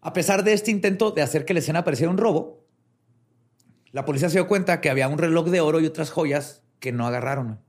[0.00, 2.66] A pesar de este intento de hacer que la escena pareciera un robo,
[3.92, 6.90] la policía se dio cuenta que había un reloj de oro y otras joyas que
[6.90, 7.60] no agarraron.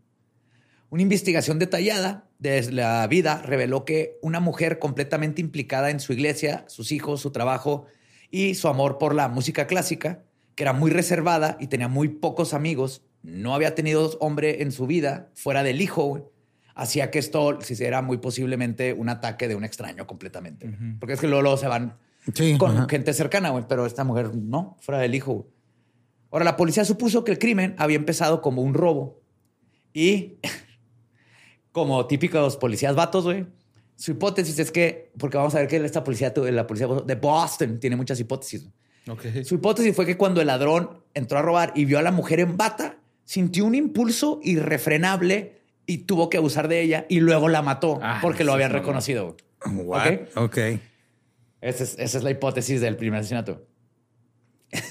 [0.90, 6.66] Una investigación detallada de la vida reveló que una mujer completamente implicada en su iglesia,
[6.68, 7.86] sus hijos, su trabajo
[8.32, 10.24] y su amor por la música clásica,
[10.56, 14.88] que era muy reservada y tenía muy pocos amigos, no había tenido hombre en su
[14.88, 16.32] vida fuera del hijo,
[16.76, 20.70] hacía que esto si era muy posiblemente un ataque de un extraño completamente.
[21.00, 21.98] Porque es que luego, luego se van
[22.34, 25.48] Sí, con gente cercana, güey, pero esta mujer no, fuera del hijo.
[26.32, 29.22] Ahora, la policía supuso que el crimen había empezado como un robo
[29.94, 30.40] y,
[31.72, 33.46] como típicos policías vatos, güey,
[33.96, 37.80] su hipótesis es que, porque vamos a ver que esta policía, la policía de Boston
[37.80, 38.68] tiene muchas hipótesis.
[39.44, 42.40] Su hipótesis fue que cuando el ladrón entró a robar y vio a la mujer
[42.40, 47.62] en bata, sintió un impulso irrefrenable y tuvo que abusar de ella y luego la
[47.62, 48.82] mató Ah, porque lo habían no, no.
[48.82, 49.36] reconocido.
[49.66, 50.08] What?
[50.36, 50.38] Ok.
[50.38, 50.58] Ok.
[51.62, 53.66] Esa es, esa es la hipótesis del primer asesinato.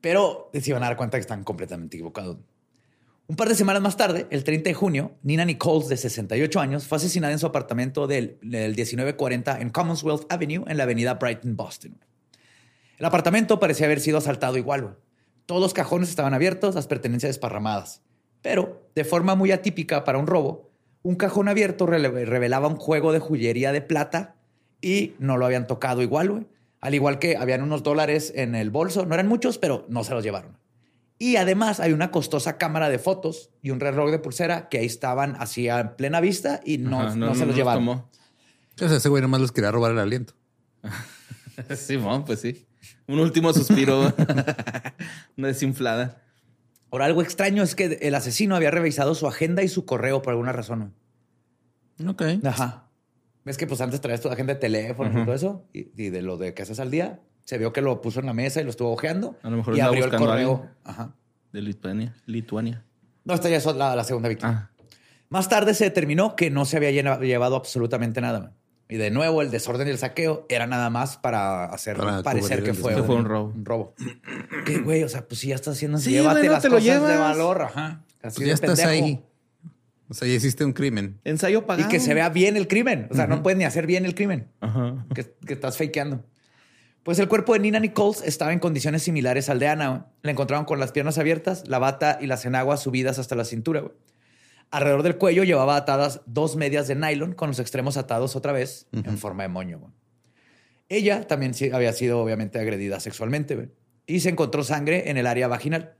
[0.00, 2.38] Pero se iban a dar cuenta que están completamente equivocados.
[3.26, 6.86] Un par de semanas más tarde, el 30 de junio, Nina Nichols, de 68 años,
[6.86, 11.56] fue asesinada en su apartamento del, del 1940 en Commonwealth Avenue, en la avenida Brighton,
[11.56, 11.96] Boston.
[12.98, 14.98] El apartamento parecía haber sido asaltado igual.
[15.46, 18.02] Todos los cajones estaban abiertos, las pertenencias desparramadas.
[18.42, 20.70] Pero, de forma muy atípica para un robo,
[21.02, 24.36] un cajón abierto revelaba un juego de joyería de plata
[24.80, 26.46] y no lo habían tocado igual, güey.
[26.80, 30.12] Al igual que habían unos dólares en el bolso, no eran muchos, pero no se
[30.12, 30.58] los llevaron.
[31.18, 34.86] Y además hay una costosa cámara de fotos y un reloj de pulsera que ahí
[34.86, 37.84] estaban así a plena vista y no, Ajá, no, se los llevaron.
[37.84, 38.10] tomó.
[38.74, 40.34] O sea, ese güey nomás les quería robar el aliento.
[41.76, 42.66] Sí, bueno, pues sí.
[43.06, 44.00] Un último suspiro.
[45.36, 46.22] Una desinflada.
[46.90, 50.30] Ahora, algo extraño es que el asesino había revisado su agenda y su correo por
[50.32, 50.94] alguna razón.
[52.06, 52.22] Ok.
[52.44, 52.88] Ajá.
[53.44, 56.22] Ves que pues antes traías tu agenda de teléfono y todo eso y, y de
[56.22, 57.20] lo de que haces al día.
[57.44, 59.36] Se vio que lo puso en la mesa y lo estuvo ojeando.
[59.42, 60.70] A lo mejor y abrió el correo.
[60.82, 61.14] Ajá.
[61.52, 62.14] De Lituania.
[62.26, 62.84] Lituania.
[63.24, 64.70] No, esta ya es la, la segunda víctima.
[64.70, 64.84] Ah.
[65.28, 68.54] Más tarde se determinó que no se había llevado absolutamente nada.
[68.88, 72.62] Y de nuevo, el desorden y el saqueo era nada más para hacer Para parecer
[72.62, 72.94] que fue.
[72.94, 73.52] Que un robo.
[73.54, 73.94] Un robo.
[74.66, 75.02] ¿Qué, güey?
[75.04, 77.62] O sea, pues si ya estás haciendo, Sí, llévate las te lo cosas de valor.
[77.62, 78.04] Ajá.
[78.22, 79.04] Así Pues de ya estás pendejo.
[79.06, 79.24] ahí.
[80.08, 81.18] O sea, ya hiciste un crimen.
[81.24, 81.88] Ensayo Y pagado.
[81.88, 83.08] que se vea bien el crimen.
[83.10, 84.48] O sea, no puedes ni hacer bien el crimen.
[84.60, 85.06] Ajá.
[85.14, 86.22] que, que estás fakeando.
[87.02, 89.88] Pues el cuerpo de Nina Nichols estaba en condiciones similares al de Ana.
[89.88, 90.00] güey.
[90.22, 93.80] La encontraron con las piernas abiertas, la bata y las enaguas subidas hasta la cintura.
[93.80, 93.92] güey.
[94.74, 98.86] Alrededor del cuello llevaba atadas dos medias de nylon con los extremos atados otra vez
[98.92, 99.78] en forma de moño.
[99.78, 99.92] güey.
[100.88, 103.68] Ella también había sido obviamente agredida sexualmente güey.
[104.06, 105.94] y se encontró sangre en el área vaginal.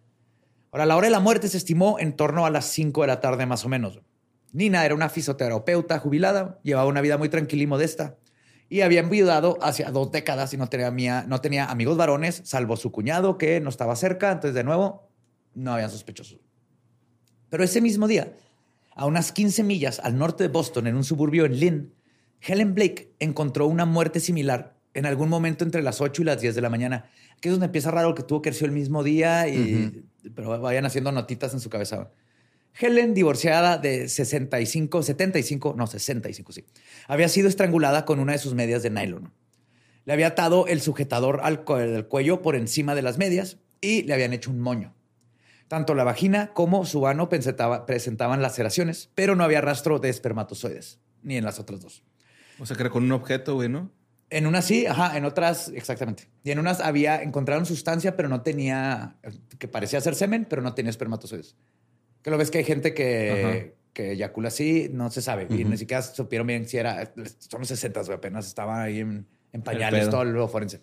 [0.72, 3.20] Ahora, la hora de la muerte se estimó en torno a las 5 de la
[3.20, 4.00] tarde más o menos.
[4.52, 8.16] Nina era una fisioterapeuta jubilada, llevaba una vida muy tranquila y modesta
[8.68, 12.76] y había enviudado hacia dos décadas y no tenía, mía- no tenía amigos varones, salvo
[12.76, 14.32] su cuñado que no estaba cerca.
[14.32, 15.08] Entonces, de nuevo,
[15.54, 16.40] no habían sospechosos.
[17.50, 18.32] Pero ese mismo día,
[18.94, 21.94] a unas 15 millas al norte de Boston, en un suburbio en Lynn,
[22.40, 26.54] Helen Blake encontró una muerte similar en algún momento entre las 8 y las 10
[26.54, 27.06] de la mañana.
[27.36, 30.04] Aquí es donde empieza raro que tuvo que el mismo día, y,
[30.34, 32.10] pero vayan haciendo notitas en su cabeza.
[32.78, 36.64] Helen, divorciada de 65, 75, no, 65, sí.
[37.06, 39.32] Había sido estrangulada con una de sus medias de nylon.
[40.04, 44.14] Le había atado el sujetador al del cuello por encima de las medias y le
[44.14, 44.93] habían hecho un moño.
[45.74, 51.00] Tanto la vagina como su ano presentaba- presentaban laceraciones, pero no había rastro de espermatozoides,
[51.24, 52.04] ni en las otras dos.
[52.60, 53.90] O sea, que era con un objeto, güey, ¿no?
[54.30, 56.30] En unas sí, ajá, en otras, exactamente.
[56.44, 59.16] Y en unas había, encontraron sustancia, pero no tenía,
[59.58, 61.56] que parecía ser semen, pero no tenía espermatozoides.
[62.22, 65.48] Que lo ves que hay gente que, que eyacula así, no se sabe.
[65.50, 69.26] Y ni siquiera supieron bien si era, son los 60, güey, apenas estaba ahí en,
[69.52, 70.82] en pañales, todo el lo forense.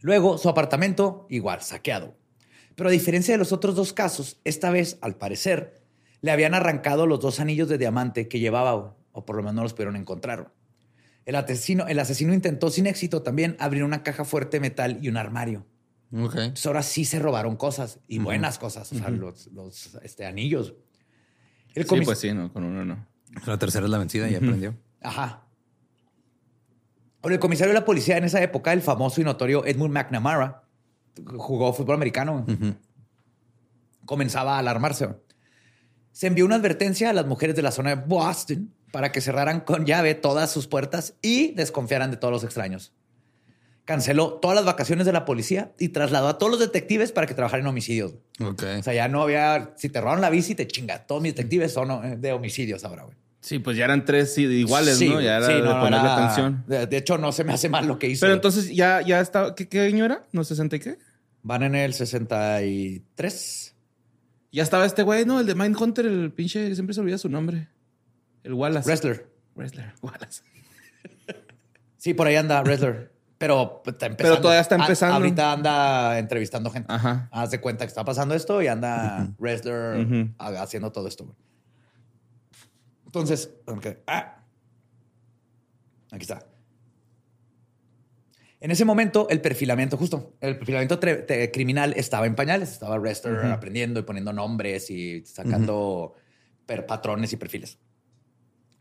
[0.00, 2.14] Luego, su apartamento, igual, saqueado.
[2.80, 5.82] Pero a diferencia de los otros dos casos, esta vez, al parecer,
[6.22, 9.62] le habían arrancado los dos anillos de diamante que llevaba, o por lo menos no
[9.64, 10.54] los pudieron encontrar.
[11.26, 15.10] El asesino, el asesino intentó sin éxito también abrir una caja fuerte de metal y
[15.10, 15.66] un armario,
[16.10, 16.36] Ok.
[16.36, 20.72] Entonces ahora sí se robaron cosas y buenas cosas, o sea, los, los, este, anillos.
[21.74, 23.06] El Sí, pues sí, no, con uno no.
[23.44, 24.74] La tercera es la vencida y aprendió.
[25.02, 25.44] Ajá.
[27.20, 30.59] Ahora, el comisario de la policía en esa época, el famoso y notorio Edmund McNamara,
[31.26, 32.44] jugó fútbol americano.
[34.06, 35.08] Comenzaba a alarmarse.
[36.12, 39.60] Se envió una advertencia a las mujeres de la zona de Boston para que cerraran
[39.60, 42.92] con llave todas sus puertas y desconfiaran de todos los extraños.
[43.84, 47.34] Canceló todas las vacaciones de la policía y trasladó a todos los detectives para que
[47.34, 48.14] trabajaran en homicidios.
[48.40, 48.62] Ok.
[48.78, 49.74] O sea, ya no había.
[49.76, 51.06] Si te robaron la bici, te chinga.
[51.06, 53.16] Todos mis detectives son eh, de homicidios ahora, güey.
[53.40, 55.20] Sí, pues ya eran tres iguales, Sí, ¿no?
[55.20, 56.62] Ya era sí, de no, no, ponerle era- atención.
[56.66, 58.20] De, de hecho, no se me hace mal lo que hizo.
[58.20, 59.54] Pero entonces ya, ya estaba.
[59.54, 60.24] ¿qué, ¿Qué año era?
[60.32, 60.98] ¿No 60 y qué?
[61.42, 63.74] Van en el 63.
[64.52, 65.40] Ya estaba este güey, ¿no?
[65.40, 67.68] El de Mindhunter, el pinche, siempre se olvida su nombre.
[68.42, 68.86] El Wallace.
[68.88, 69.30] Wrestler.
[69.54, 69.92] Wrestler.
[70.02, 70.42] Wallace.
[71.96, 73.12] Sí, por ahí anda Wrestler.
[73.38, 74.34] Pero está empezando.
[74.34, 75.16] Pero todavía está A- empezando.
[75.16, 76.92] ahorita anda entrevistando gente.
[76.92, 77.28] Ajá.
[77.32, 81.24] Haz de cuenta que está pasando esto y anda Wrestler haciendo todo esto.
[81.24, 81.36] güey.
[83.06, 83.86] Entonces, ok.
[84.06, 84.42] Ah.
[86.12, 86.44] aquí está.
[88.60, 91.00] En ese momento, el perfilamiento, justo, el perfilamiento
[91.52, 92.70] criminal estaba en pañales.
[92.72, 96.14] Estaba Wrestler aprendiendo y poniendo nombres y sacando
[96.86, 97.78] patrones y perfiles.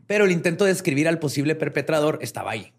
[0.06, 2.74] Pero el intento de describir al posible perpetrador estaba ahí.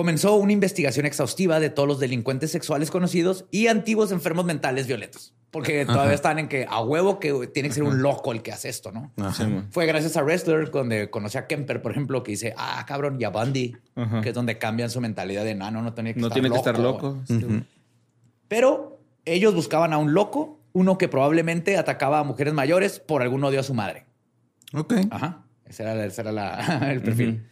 [0.00, 5.34] Comenzó una investigación exhaustiva de todos los delincuentes sexuales conocidos y antiguos enfermos mentales violentos.
[5.50, 8.50] Porque todavía están en que a huevo que tiene que ser un loco el que
[8.50, 9.12] hace esto, ¿no?
[9.16, 9.68] Man.
[9.70, 13.24] Fue gracias a Wrestler donde conocí a Kemper, por ejemplo, que dice, ah, cabrón, y
[13.24, 14.22] a Bundy, Ajá.
[14.22, 16.56] que es donde cambian su mentalidad de nano, no tiene que No estar tiene que
[16.56, 16.70] loco.
[16.70, 17.18] estar loco.
[17.28, 17.64] Este.
[18.48, 23.44] Pero ellos buscaban a un loco, uno que probablemente atacaba a mujeres mayores por algún
[23.44, 24.06] odio a su madre.
[24.72, 24.94] Ok.
[25.10, 25.42] Ajá.
[25.66, 27.46] Ese era, ese era la- el perfil.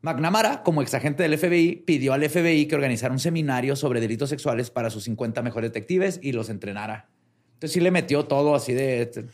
[0.00, 4.70] McNamara, como exagente del FBI, pidió al FBI que organizara un seminario sobre delitos sexuales
[4.70, 7.08] para sus 50 mejores detectives y los entrenara.
[7.54, 9.26] Entonces sí le metió todo así de...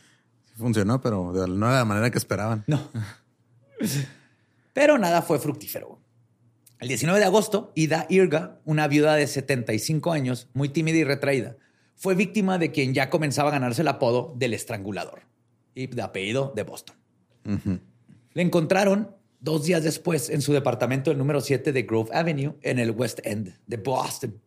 [0.57, 2.63] Funcionó, pero de no de la manera que esperaban.
[2.65, 2.89] No.
[4.73, 5.99] Pero nada fue fructífero.
[6.79, 11.57] El 19 de agosto, Ida Irga, una viuda de 75 años, muy tímida y retraída,
[11.95, 15.21] fue víctima de quien ya comenzaba a ganarse el apodo del estrangulador
[15.73, 16.95] y de apellido de Boston.
[18.33, 22.79] Le encontraron dos días después en su departamento del número 7 de Grove Avenue en
[22.79, 24.41] el West End de Boston.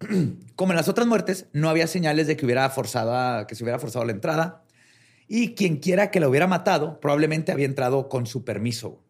[0.56, 3.62] Como en las otras muertes, no había señales de que hubiera forzado a- que se
[3.64, 4.64] hubiera forzado la entrada
[5.28, 9.02] y quien quiera que la hubiera matado probablemente había entrado con su permiso.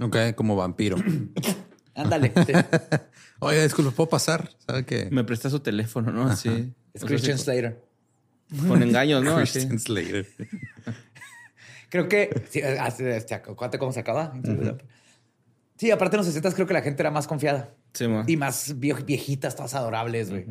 [0.00, 0.96] Ok, como vampiro.
[1.94, 2.32] Ándale.
[2.46, 2.52] sí.
[3.40, 4.50] Oye, disculpe, ¿puedo pasar?
[4.66, 6.28] ¿Sabe que Me presta su teléfono, ¿no?
[6.28, 6.72] Así.
[6.94, 7.82] Es O sea, Christian sí, Slater.
[8.68, 9.34] con, engaños, ¿no?
[9.38, 10.26] Christian Slater.
[11.92, 12.30] Creo que.
[12.48, 14.32] Sí, ah, sí, este, acuérdate cómo se acaba.
[15.76, 17.74] Sí, aparte en los 60 creo que la gente era más confiada.
[17.92, 18.24] Sí, man.
[18.26, 20.46] Y más vie- viejitas, todas adorables, güey.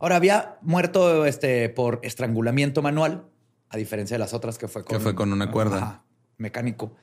[0.00, 3.28] Ahora había muerto este, por estrangulamiento manual,
[3.68, 5.76] a diferencia de las otras que fue con, Que fue con una cuerda.
[5.76, 6.04] Ajá,
[6.38, 6.96] mecánico.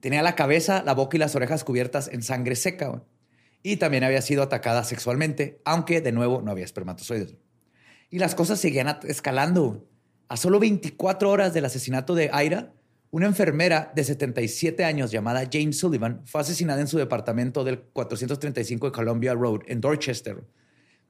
[0.00, 2.88] Tenía la cabeza, la boca y las orejas cubiertas en sangre seca.
[2.88, 3.02] güey.
[3.62, 7.36] Y también había sido atacada sexualmente, aunque de nuevo no había espermatozoides.
[8.10, 9.86] Y las cosas seguían escalando.
[10.32, 12.72] A solo 24 horas del asesinato de Aira,
[13.10, 18.86] una enfermera de 77 años llamada Jane Sullivan fue asesinada en su departamento del 435
[18.86, 20.42] de Columbia Road en Dorchester,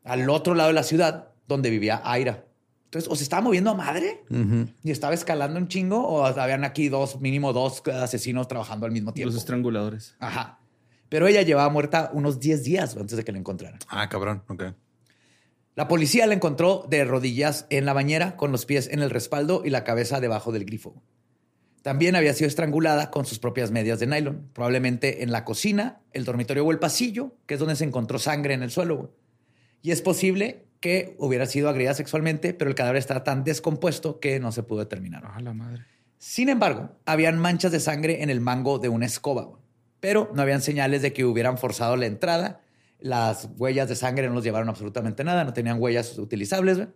[0.02, 2.46] al otro lado de la ciudad donde vivía Aira.
[2.87, 4.24] Entonces, o se estaba moviendo a madre
[4.82, 9.12] y estaba escalando un chingo, o habían aquí dos, mínimo dos asesinos trabajando al mismo
[9.12, 9.32] tiempo.
[9.32, 10.16] Los estranguladores.
[10.18, 10.58] Ajá.
[11.08, 13.78] Pero ella llevaba muerta unos 10 días antes de que la encontraran.
[13.87, 14.42] Ah, cabrón.
[14.48, 14.64] Ok.
[15.74, 19.62] La policía la encontró de rodillas en la bañera, con los pies en el respaldo
[19.64, 21.02] y la cabeza debajo del grifo.
[21.82, 26.24] También había sido estrangulada con sus propias medias de nylon, probablemente en la cocina, el
[26.24, 29.14] dormitorio o el pasillo, que es donde se encontró sangre en el suelo.
[29.82, 34.40] Y es posible que hubiera sido agredida sexualmente, pero el cadáver está tan descompuesto que
[34.40, 35.24] no se pudo determinar.
[35.42, 35.85] La madre.
[36.18, 39.58] Sin embargo, habían manchas de sangre en el mango de una escoba,
[39.98, 42.62] pero no habían señales de que hubieran forzado la entrada.
[43.03, 46.87] Las huellas de sangre no los llevaron absolutamente nada, no tenían huellas utilizables.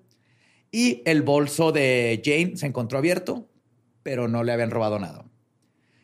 [0.71, 3.49] Y el bolso de Jane se encontró abierto,
[4.03, 5.25] pero no le habían robado nada.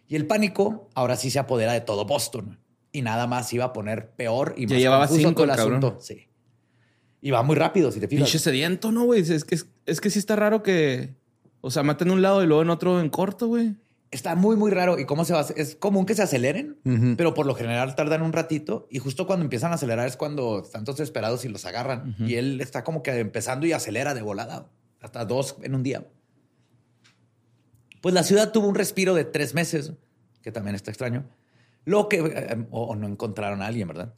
[0.08, 2.58] Y el pánico ahora sí se apodera de todo Boston.
[2.90, 5.50] Y nada más iba a poner peor y Ya más llevaba confuso cinco todo el
[5.50, 5.78] el cabrón.
[5.78, 6.00] asunto.
[6.00, 6.28] Sí.
[7.20, 8.24] Y va muy rápido, si te fijas.
[8.28, 9.20] Pinche sediento, ¿no, güey?
[9.22, 11.14] Es que, es, es que sí está raro que...
[11.60, 13.76] O sea, maten un lado y luego en otro en corto, güey.
[14.12, 14.98] Está muy, muy raro.
[14.98, 15.46] ¿Y cómo se va a?
[15.56, 16.78] Es común que se aceleren,
[17.16, 18.86] pero por lo general tardan un ratito.
[18.90, 22.14] Y justo cuando empiezan a acelerar es cuando están todos desesperados y los agarran.
[22.18, 24.68] Y él está como que empezando y acelera de volada.
[25.00, 26.06] Hasta dos en un día.
[28.02, 29.94] Pues la ciudad tuvo un respiro de tres meses,
[30.42, 31.24] que también está extraño.
[31.84, 34.14] Lo que, eh, o, no encontraron a alguien, ¿verdad?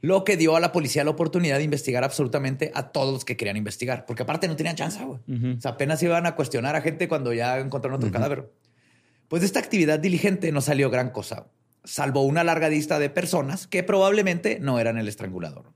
[0.00, 3.36] Lo que dio a la policía la oportunidad de investigar absolutamente a todos los que
[3.36, 5.20] querían investigar, porque aparte no tenían chance, güey.
[5.56, 8.50] O sea, apenas iban a cuestionar a gente cuando ya encontraron otro cadáver.
[9.28, 11.48] Pues de esta actividad diligente no salió gran cosa,
[11.84, 15.72] salvo una larga lista de personas que probablemente no eran el estrangulador.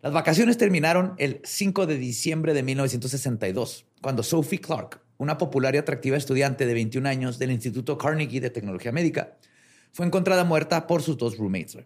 [0.00, 5.78] Las vacaciones terminaron el 5 de diciembre de 1962, cuando Sophie Clark, una popular y
[5.78, 9.38] atractiva estudiante de 21 años del Instituto Carnegie de Tecnología Médica,
[9.92, 11.78] fue encontrada muerta por sus dos roommates.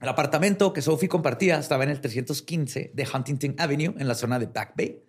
[0.00, 4.40] El apartamento que Sophie compartía estaba en el 315 de Huntington Avenue, en la zona
[4.40, 5.00] de Back Bay,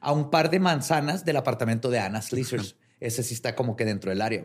[0.00, 2.76] a un par de manzanas del apartamento de Anna Sleezers.
[3.02, 4.44] Ese sí está como que dentro del área.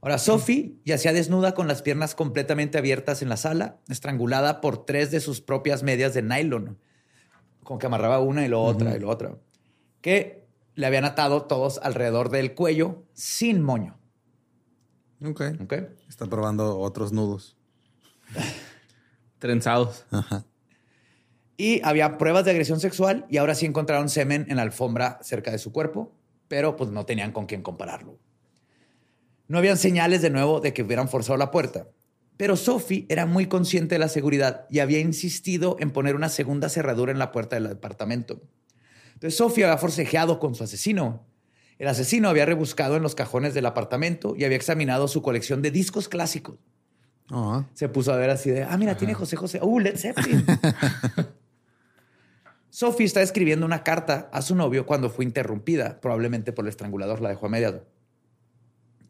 [0.00, 5.10] Ahora, Sophie yacía desnuda con las piernas completamente abiertas en la sala, estrangulada por tres
[5.10, 6.78] de sus propias medias de nylon,
[7.64, 9.36] con que amarraba una y la otra y la otra,
[10.00, 13.98] que le habían atado todos alrededor del cuello sin moño.
[15.24, 15.42] Ok.
[16.08, 17.56] Está probando otros nudos.
[19.38, 20.06] Trenzados.
[21.56, 25.50] Y había pruebas de agresión sexual y ahora sí encontraron semen en la alfombra cerca
[25.50, 26.12] de su cuerpo,
[26.48, 28.18] pero pues no tenían con quién compararlo.
[29.46, 31.88] No habían señales de nuevo de que hubieran forzado la puerta,
[32.36, 36.68] pero Sophie era muy consciente de la seguridad y había insistido en poner una segunda
[36.68, 38.42] cerradura en la puerta del departamento.
[39.14, 41.28] Entonces Sophie había forcejeado con su asesino
[41.78, 45.70] el asesino había rebuscado en los cajones del apartamento y había examinado su colección de
[45.70, 46.56] discos clásicos.
[47.30, 47.66] Ah.
[47.74, 49.60] Se puso a ver así de, ah, mira, tiene José José.
[49.62, 50.44] ¡Uh, Led Zeppelin!
[52.78, 57.20] Sophie está escribiendo una carta a su novio cuando fue interrumpida, probablemente por el estrangulador,
[57.20, 57.74] la dejó a medias.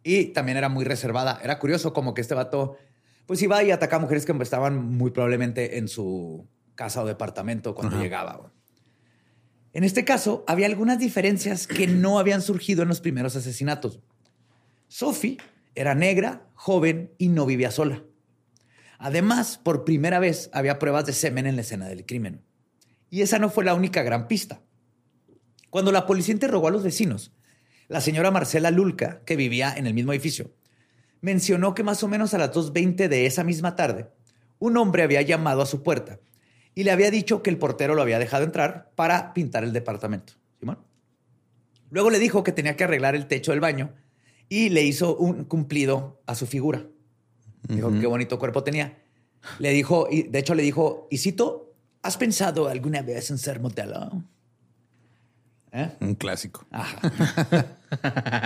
[0.03, 1.39] Y también era muy reservada.
[1.45, 2.79] Era curioso como que este vato,
[3.27, 7.75] pues iba y atacaba a mujeres que estaban muy probablemente en su casa o departamento
[7.75, 8.51] cuando llegaba.
[9.75, 14.01] En este caso, había algunas diferencias que no habían surgido en los primeros asesinatos.
[14.87, 15.37] Sophie
[15.75, 18.03] era negra, joven y no vivía sola.
[18.99, 22.48] Además, por primera vez había pruebas de semen en la escena del crimen.
[23.11, 24.61] Y esa no fue la única gran pista.
[25.71, 27.33] Cuando la policía interrogó a los vecinos,
[27.89, 30.53] la señora Marcela Lulca, que vivía en el mismo edificio,
[31.21, 34.09] mencionó que más o menos a las 2.20 de esa misma tarde,
[34.59, 36.21] un hombre había llamado a su puerta
[36.75, 40.35] y le había dicho que el portero lo había dejado entrar para pintar el departamento.
[40.61, 40.79] ¿Simón?
[41.91, 43.95] Luego le dijo que tenía que arreglar el techo del baño
[44.49, 46.87] y le hizo un cumplido a su figura.
[47.69, 49.03] Dijo qué bonito cuerpo tenía.
[49.59, 51.68] Le dijo, y de hecho le dijo, Isito,
[52.03, 54.23] ¿has pensado alguna vez en ser modelo?
[55.73, 55.91] ¿Eh?
[56.01, 56.67] Un clásico.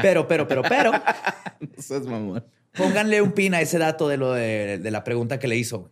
[0.02, 0.92] Pero, pero, pero, pero.
[1.76, 2.44] Eso es mamón.
[2.72, 5.90] Pónganle un pin a ese dato de lo de, de la pregunta que le hizo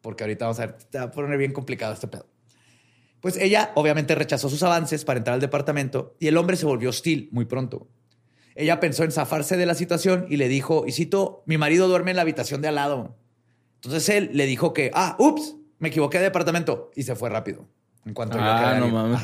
[0.00, 2.26] porque ahorita vamos a ver, te va a poner bien complicado este pedo.
[3.20, 6.88] Pues ella obviamente rechazó sus avances para entrar al departamento y el hombre se volvió
[6.88, 7.88] hostil muy pronto.
[8.54, 12.10] Ella pensó en zafarse de la situación y le dijo, y cito, mi marido duerme
[12.10, 13.16] en la habitación de al lado.
[13.76, 17.66] Entonces él le dijo que, ah, ups, me equivoqué de departamento y se fue rápido.
[18.06, 19.20] En cuanto ah, no mames.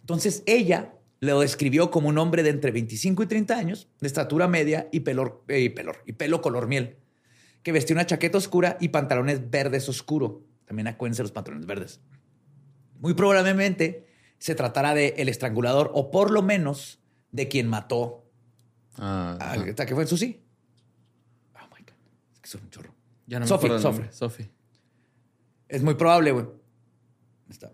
[0.00, 4.48] Entonces ella lo describió como un hombre de entre 25 y 30 años, de estatura
[4.48, 6.96] media y, pelor, eh, y, pelor, y pelo color miel
[7.62, 10.42] que vestía una chaqueta oscura y pantalones verdes oscuro.
[10.64, 12.00] También acuérdense los pantalones verdes.
[12.98, 14.06] Muy probablemente
[14.38, 17.00] se tratará de el estrangulador o por lo menos
[17.32, 18.24] de quien mató
[18.96, 20.42] ah, al que fue en Susi.
[21.54, 21.94] Oh my God.
[22.32, 22.94] Es que son un chorro.
[23.30, 24.08] Ya no Sophie, Sophie.
[24.10, 24.50] Sophie.
[25.68, 26.46] Es muy probable, güey.
[27.48, 27.70] Está.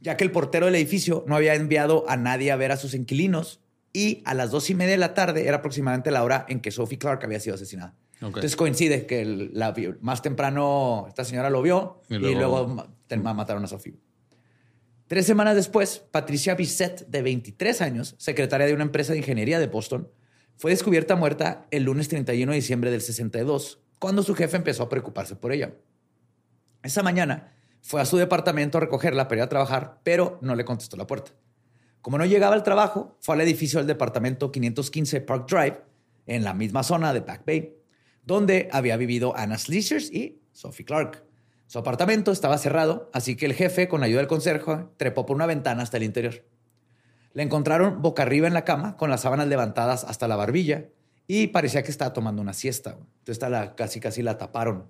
[0.00, 2.92] Ya que el portero del edificio no había enviado a nadie a ver a sus
[2.92, 3.60] inquilinos
[3.94, 6.70] y a las dos y media de la tarde era aproximadamente la hora en que
[6.70, 7.96] Sophie Clark había sido asesinada.
[8.20, 13.96] Entonces coincide que la, más temprano esta señora lo vio y luego, mataron a Sophie.
[15.06, 19.66] Tres semanas después, Patricia Bisset, de 23 años, secretaria de una empresa de ingeniería de
[19.66, 20.10] Boston,
[20.56, 24.88] fue descubierta muerta el lunes 31 de diciembre del 62, cuando su jefe empezó a
[24.88, 25.74] preocuparse por ella.
[26.82, 30.64] Esa mañana fue a su departamento a recogerla para ir a trabajar, pero no le
[30.64, 31.32] contestó la puerta.
[32.00, 35.82] Como no llegaba al trabajo, fue al edificio del departamento 515 Park Drive,
[36.26, 37.76] en la misma zona de Back Bay,
[38.24, 41.22] donde había vivido Anna Sleezers y Sophie Clark.
[41.66, 45.46] Su apartamento estaba cerrado, así que el jefe, con ayuda del consejo, trepó por una
[45.46, 46.42] ventana hasta el interior.
[47.34, 50.86] Le encontraron boca arriba en la cama, con las sábanas levantadas hasta la barbilla,
[51.32, 52.98] y parecía que estaba tomando una siesta.
[53.20, 54.86] Entonces la, casi casi la taparon.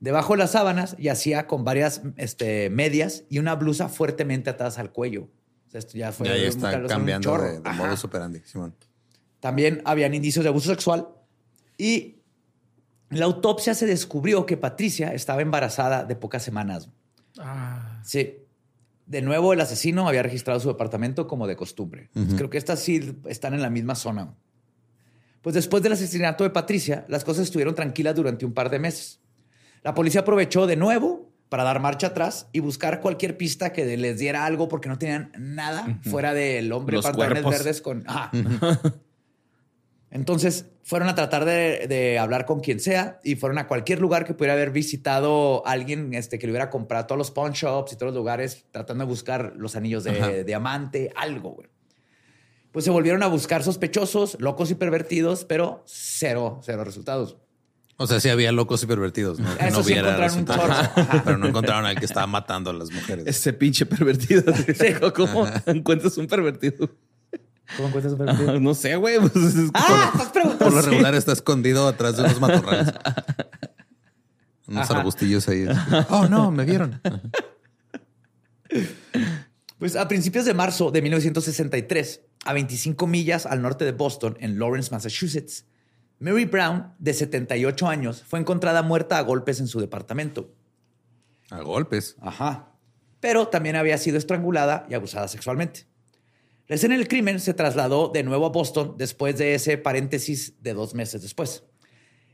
[0.00, 4.90] Debajo de las sábanas yacía con varias este, medias y una blusa fuertemente atadas al
[4.90, 5.28] cuello.
[5.72, 6.26] esto ya fue.
[6.26, 8.74] Ya, está cambiando de, modo superandi, Simón.
[9.38, 11.06] También habían indicios de abuso sexual
[11.78, 12.16] y
[13.10, 16.88] en la autopsia se descubrió que Patricia estaba embarazada de pocas semanas.
[17.38, 18.00] Ah.
[18.02, 18.38] Sí.
[19.06, 22.10] De nuevo, el asesino había registrado su departamento como de costumbre.
[22.36, 24.34] Creo que estas sí están en la misma zona.
[25.42, 29.20] Pues después del asesinato de Patricia, las cosas estuvieron tranquilas durante un par de meses.
[29.82, 34.18] La policía aprovechó de nuevo para dar marcha atrás y buscar cualquier pista que les
[34.18, 37.58] diera algo porque no tenían nada fuera del hombre Los pantalones cuerpos.
[37.58, 38.04] verdes con...
[38.06, 38.30] Ajá.
[40.10, 44.24] Entonces fueron a tratar de, de hablar con quien sea y fueron a cualquier lugar
[44.24, 47.96] que pudiera haber visitado alguien este, que le hubiera comprado todos los pawn shops y
[47.96, 50.30] todos los lugares tratando de buscar los anillos de Ajá.
[50.44, 51.68] diamante, algo, güey.
[52.72, 57.36] Pues se volvieron a buscar sospechosos, locos y pervertidos, pero cero, cero resultados.
[57.98, 59.52] O sea, sí había locos y pervertidos, ¿no?
[59.52, 61.22] Eso no sí hubiera encontraron un.
[61.24, 63.26] Pero no encontraron al que estaba matando a las mujeres.
[63.26, 64.42] Ese pinche pervertido.
[65.14, 66.90] ¿Cómo encuentras un pervertido?
[67.76, 68.58] ¿Cómo encuentras un pervertido?
[68.58, 69.20] No sé, güey.
[69.20, 70.10] Pues, es ¡Ah!
[70.14, 70.64] Estás preguntando.
[70.64, 72.92] Por lo regular está escondido atrás de unos matorrales.
[74.66, 74.98] Unos Ajá.
[74.98, 75.66] arbustillos ahí.
[76.08, 77.00] Oh, no, me vieron.
[79.78, 84.58] Pues a principios de marzo de 1963, a 25 millas al norte de Boston, en
[84.58, 85.66] Lawrence, Massachusetts,
[86.18, 90.54] Mary Brown, de 78 años, fue encontrada muerta a golpes en su departamento.
[91.50, 92.16] A golpes.
[92.20, 92.76] Ajá.
[93.20, 95.86] Pero también había sido estrangulada y abusada sexualmente.
[96.68, 100.74] La escena del crimen se trasladó de nuevo a Boston después de ese paréntesis de
[100.74, 101.64] dos meses después.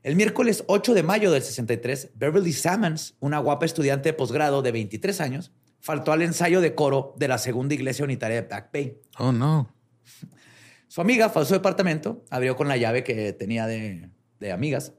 [0.02, 4.70] El miércoles 8 de mayo del 63, Beverly Sammons, una guapa estudiante de posgrado de
[4.70, 5.50] 23 años,
[5.80, 9.00] faltó al ensayo de coro de la segunda iglesia unitaria de Back Bay.
[9.18, 9.74] Oh, no.
[10.88, 14.08] Su amiga fue a su departamento, abrió con la llave que tenía de,
[14.40, 14.94] de amigas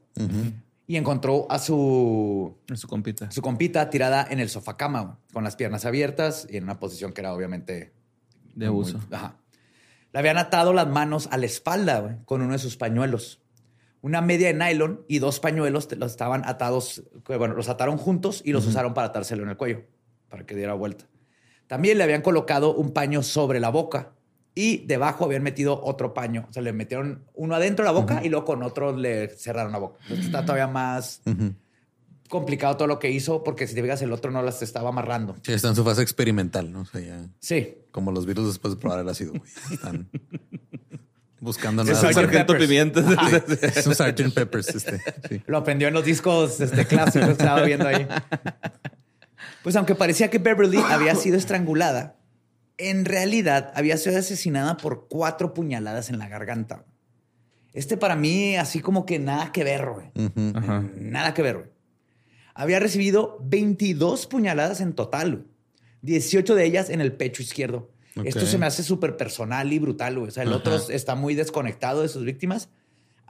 [0.86, 3.30] y encontró a su, En su compita.
[3.30, 7.12] su compita tirada en el sofá cama, con las piernas abiertas y en una posición
[7.12, 7.92] que era obviamente
[8.54, 8.98] De abuso.
[8.98, 9.36] muy- ajá.
[10.12, 13.40] Le habían atado las manos a la espalda con uno de sus pañuelos.
[14.02, 18.52] Una media de nylon y dos pañuelos los estaban atados, bueno, los ataron juntos y
[18.52, 19.84] los usaron para atárselo en el cuello,
[20.28, 21.06] para que diera vuelta.
[21.66, 24.12] También le habían colocado un paño sobre la boca
[24.60, 26.46] y debajo habían metido otro paño.
[26.50, 29.72] O sea, le metieron uno adentro de la boca y luego con otro le cerraron
[29.72, 29.98] la boca.
[30.02, 31.22] Entonces, está todavía más
[32.28, 35.34] complicado todo lo que hizo porque si te fijas el otro no las estaba amarrando.
[35.42, 36.82] Sí, está en su fase experimental, ¿no?
[36.82, 37.74] O sea, ya Sí.
[37.90, 39.32] como los virus después de probar el ácido.
[39.32, 39.42] güey.
[39.72, 40.08] Están
[41.40, 41.96] buscando nada.
[41.98, 42.56] soy Sí, Sargento.
[42.56, 43.00] Pimienta.
[43.62, 44.32] Es un Sgt.
[44.34, 44.68] Peppers.
[44.74, 45.00] Este.
[45.28, 45.42] Sí.
[45.46, 48.06] Lo aprendió en los discos este, clásicos que estaba viendo ahí.
[49.62, 52.16] Pues aunque parecía que Beverly había sido estrangulada,
[52.80, 56.84] en realidad había sido asesinada por cuatro puñaladas en la garganta.
[57.72, 60.10] Este para mí así como que nada que ver, güey.
[60.96, 61.68] Nada que ver, güey.
[62.54, 65.50] Había recibido 22 puñaladas en total, güey.
[66.02, 67.90] 18 de ellas en el pecho izquierdo.
[68.24, 70.28] Esto se me hace súper personal y brutal, güey.
[70.28, 72.68] O sea, el otro está muy desconectado de sus víctimas.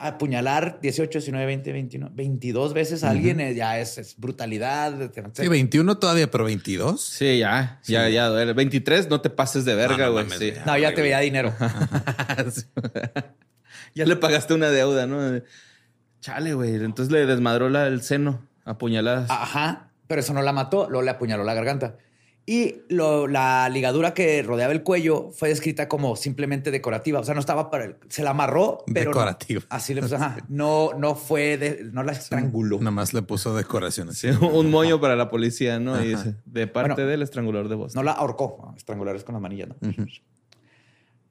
[0.03, 4.94] Apuñalar 18, 19, 20, 21, 22 veces a alguien eh, ya es, es brutalidad.
[5.34, 7.05] Sí, 21 todavía, pero 22.
[7.05, 8.28] Sí, ya, ya, ya.
[8.28, 8.55] duele.
[8.55, 10.24] 23, no te pases de verga, No, no güey.
[10.24, 10.51] mames, sí.
[10.53, 10.62] güey.
[10.64, 11.55] No, ya te veía dinero.
[13.94, 15.40] ya le pagaste una deuda, ¿no?
[16.20, 16.74] Chale, güey.
[16.76, 19.30] Entonces le desmadró la, el seno a puñaladas.
[19.30, 21.96] Ajá, pero eso no la mató, luego le apuñaló la garganta.
[22.53, 27.20] Y lo- la ligadura que rodeaba el cuello fue descrita como simplemente decorativa.
[27.20, 29.62] O sea, no estaba para el, se la amarró, pero no- Decorativa.
[29.68, 32.78] así le, pues, ajá, no, no fue, de- no la estranguló.
[32.78, 34.18] Nada más le puso decoraciones.
[34.18, 36.03] Sí, un moño para la policía, ¿no?
[36.03, 38.01] Y dice, de parte Bueno, del estrangulador de Boston.
[38.01, 39.76] No la ahorcó, estrangulares con las manillas, ¿no?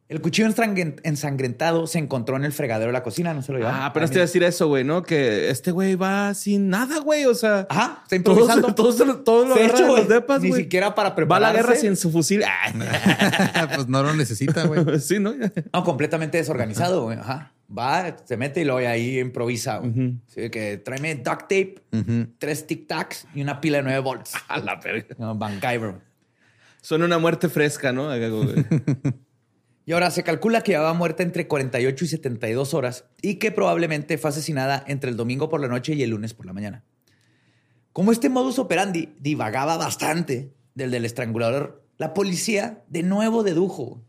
[0.09, 3.59] El cuchillo ensangren- ensangrentado se encontró en el fregadero de la cocina, no se lo
[3.59, 3.79] llevaron.
[3.79, 5.03] Ah, pero te iba a decir eso, güey, ¿no?
[5.03, 7.25] Que este güey va sin nada, güey.
[7.25, 8.73] O sea, Ajá, está improvisando.
[8.73, 11.53] todos, todos, todos lo hecho, de los güey, depas, ni siquiera para Va a prepararse.
[11.57, 12.43] la guerra sin su fusil.
[12.43, 14.83] Ah, pues no lo necesita, güey.
[14.99, 15.35] sí, ¿no?
[15.73, 17.19] No, completamente desorganizado, güey.
[17.19, 17.53] Ajá.
[17.71, 19.77] Va, se mete y luego ahí improvisa.
[19.77, 20.15] güey.
[20.25, 21.75] Sí, que tráeme duct tape,
[22.39, 24.33] tres tic tacs y una pila de 9 volts.
[24.47, 25.15] A la verga.
[25.19, 25.97] No, MacGyver.
[26.81, 28.09] Suena una muerte fresca, ¿no?
[29.89, 34.19] Y ahora se calcula que llevaba muerta entre 48 y 72 horas y que probablemente
[34.19, 36.83] fue asesinada entre el domingo por la noche y el lunes por la mañana.
[37.91, 44.03] Como este modus operandi divagaba bastante del del estrangulador, la policía de nuevo dedujo.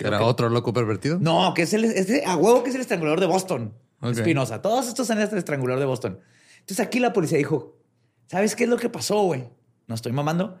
[0.00, 1.20] Era otro loco pervertido.
[1.20, 3.74] No, que es el es a huevo que es el estrangulador de Boston.
[4.02, 4.62] Espinosa.
[4.62, 6.18] Todos estos son el estrangulador de Boston.
[6.58, 7.78] Entonces aquí la policía dijo,
[8.26, 9.48] ¿sabes qué es lo que pasó, güey?
[9.86, 10.60] No estoy mamando.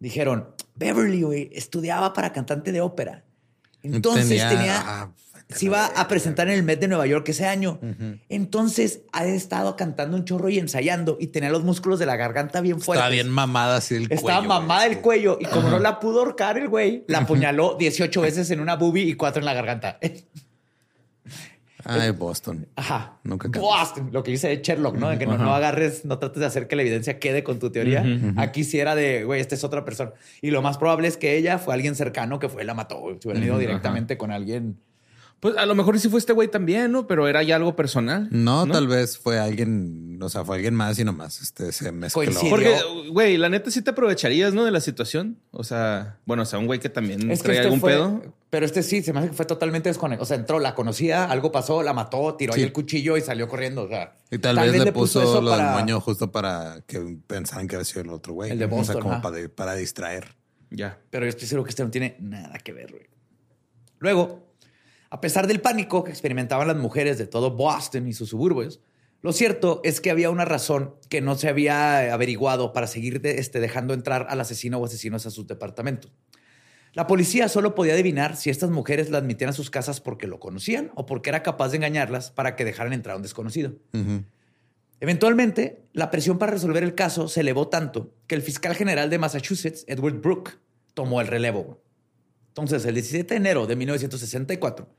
[0.00, 3.24] Dijeron, Beverly, güey, estudiaba para cantante de ópera.
[3.82, 5.12] Entonces tenía, ah,
[5.48, 7.78] se iba a presentar en el Met de Nueva York ese año.
[8.28, 12.60] Entonces ha estado cantando un chorro y ensayando y tenía los músculos de la garganta
[12.60, 13.00] bien fuertes.
[13.00, 14.42] Estaba bien mamada así el Estaba cuello.
[14.48, 14.92] mamada güey.
[14.96, 18.60] el cuello y como no la pudo ahorcar el güey, la apuñaló 18 veces en
[18.60, 19.98] una boobie y cuatro en la garganta.
[21.88, 22.66] Ay, Boston.
[22.76, 23.18] Ajá.
[23.24, 23.62] Nunca cambias.
[23.62, 25.08] Boston, lo que dice Sherlock, ¿no?
[25.08, 27.70] De que no, no agarres, no trates de hacer que la evidencia quede con tu
[27.70, 28.04] teoría.
[28.36, 30.12] Aquí sí era de, güey, esta es otra persona.
[30.42, 32.98] Y lo más probable es que ella fue alguien cercano que fue la mató.
[33.00, 33.16] güey.
[33.20, 34.78] Si hubiera ido directamente con alguien.
[35.40, 37.06] Pues a lo mejor sí fue este güey también, ¿no?
[37.06, 38.26] Pero era ya algo personal.
[38.32, 42.24] No, tal vez fue alguien, o sea, fue alguien más y nomás este, se mezcló.
[42.24, 42.50] Coincidió.
[42.50, 42.76] Porque,
[43.10, 44.64] güey, la neta sí te aprovecharías, ¿no?
[44.64, 45.38] De la situación.
[45.52, 47.92] O sea, bueno, o sea, un güey que también Es que traía este algún fue-
[47.92, 48.34] pedo.
[48.50, 50.22] Pero este sí, se me hace que fue totalmente desconectado.
[50.22, 53.46] O sea, entró, la conocía, algo pasó, la mató, tiró ahí el cuchillo y salió
[53.46, 53.82] corriendo.
[53.82, 57.68] O sea, Y tal, vez, le puso, eso lo del moño justo para que pensaran
[57.68, 58.50] que había sido el otro güey.
[58.50, 60.34] El de O sea, Boston, como para, para distraer.
[60.70, 60.98] Ya.
[61.10, 63.06] Pero yo estoy seguro que este no tiene nada que ver, güey.
[63.98, 64.47] Luego,
[65.10, 68.80] a pesar del pánico que experimentaban las mujeres de todo Boston y sus suburbios,
[69.20, 73.38] lo cierto es que había una razón que no se había averiguado para seguir de-
[73.40, 76.12] este, dejando entrar al asesino o asesinos a sus departamentos.
[76.94, 80.40] La policía solo podía adivinar si estas mujeres la admitían a sus casas porque lo
[80.40, 83.72] conocían o porque era capaz de engañarlas para que dejaran entrar a un desconocido.
[85.00, 89.18] Eventualmente, la presión para resolver el caso se elevó tanto que el fiscal general de
[89.18, 90.58] Massachusetts, Edward Brooke,
[90.94, 91.80] tomó el relevo.
[92.58, 94.92] Entonces, el 17 de enero de 1964,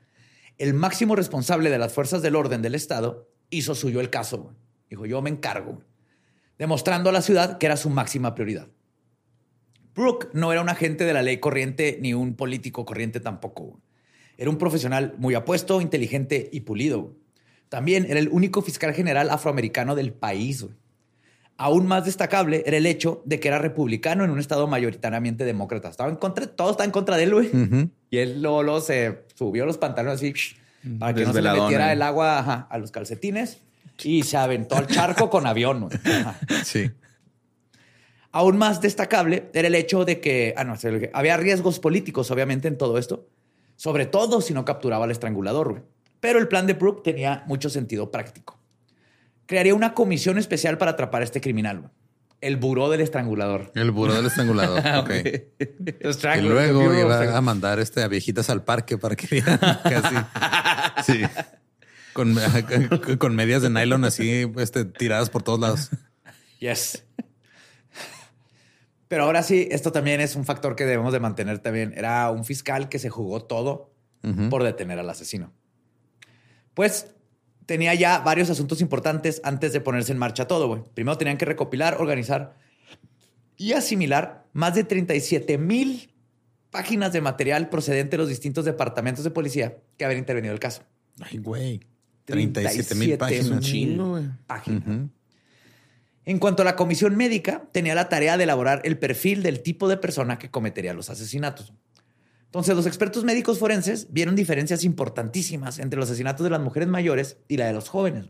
[0.56, 4.54] el máximo responsable de las fuerzas del orden del Estado hizo suyo el caso.
[4.88, 5.86] Dijo, yo me encargo, güey",
[6.56, 8.68] demostrando a la ciudad que era su máxima prioridad.
[9.94, 13.78] Brooke no era un agente de la ley corriente ni un político corriente tampoco.
[14.38, 17.14] Era un profesional muy apuesto, inteligente y pulido.
[17.68, 20.64] También era el único fiscal general afroamericano del país.
[21.62, 25.90] Aún más destacable era el hecho de que era republicano en un estado mayoritariamente demócrata.
[25.90, 27.50] Estaba en contra, todo estaba en contra de él, güey.
[28.08, 30.32] Y él luego se subió los pantalones así
[30.98, 31.92] para que no se le metiera eh.
[31.92, 33.58] el agua ajá, a los calcetines
[34.02, 35.80] y se aventó al charco con avión.
[35.80, 35.92] güey.
[36.64, 36.90] Sí.
[38.32, 42.68] Aún más destacable era el hecho de que ah, no, se- había riesgos políticos, obviamente,
[42.68, 43.26] en todo esto,
[43.76, 45.70] sobre todo si no capturaba al estrangulador.
[45.72, 45.82] güey.
[46.20, 48.59] Pero el plan de Brooke tenía mucho sentido práctico.
[49.50, 51.90] Crearía una comisión especial para atrapar a este criminal,
[52.40, 53.72] el buró del estrangulador.
[53.74, 54.78] El buró del estrangulador.
[54.98, 55.10] ok.
[56.38, 60.14] Y luego iba a mandar este, a viejitas al parque para que vieran casi.
[61.02, 61.22] Sí.
[62.12, 65.90] Con, medias de nylon así este, tiradas por todos lados.
[66.60, 67.02] Yes.
[69.08, 71.92] Pero ahora sí, esto también es un factor que debemos de mantener también.
[71.96, 73.92] Era un fiscal que se jugó todo
[74.48, 75.52] por detener al asesino.
[76.72, 77.16] Pues
[77.70, 80.82] tenía ya varios asuntos importantes antes de ponerse en marcha todo, güey.
[80.92, 82.56] Primero tenían que recopilar, organizar
[83.56, 86.12] y asimilar más de 37 mil
[86.72, 90.58] páginas de material procedente de los distintos departamentos de policía que habían intervenido en el
[90.58, 90.82] caso.
[91.20, 91.78] Ay, güey.
[92.24, 93.60] 37 mil 37,000 páginas.
[93.60, 94.24] Chingo, güey.
[94.48, 94.82] páginas.
[96.24, 99.88] En cuanto a la comisión médica, tenía la tarea de elaborar el perfil del tipo
[99.88, 101.72] de persona que cometería los asesinatos.
[102.50, 107.36] Entonces, los expertos médicos forenses vieron diferencias importantísimas entre los asesinatos de las mujeres mayores
[107.46, 108.26] y la de los jóvenes.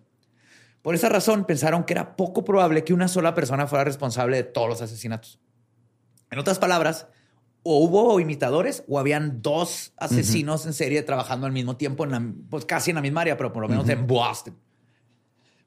[0.83, 4.45] Por esa razón, pensaron que era poco probable que una sola persona fuera responsable de
[4.45, 5.41] todos los asesinatos.
[6.31, 7.07] En otras palabras,
[7.63, 12.33] o hubo imitadores o habían dos asesinos en serie trabajando al mismo tiempo, en la-
[12.51, 14.57] pues casi en la misma área, pero por lo menos en Boston.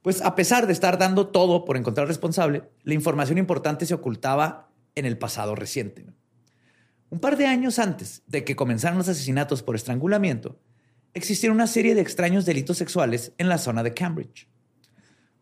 [0.04, 4.70] Pues a pesar de estar dando todo por encontrar responsable, la información importante se ocultaba
[4.96, 6.06] en el pasado reciente.
[7.14, 10.60] Un par de años antes de que comenzaran los asesinatos por estrangulamiento,
[11.14, 14.50] existieron una serie de extraños delitos sexuales en la zona de Cambridge.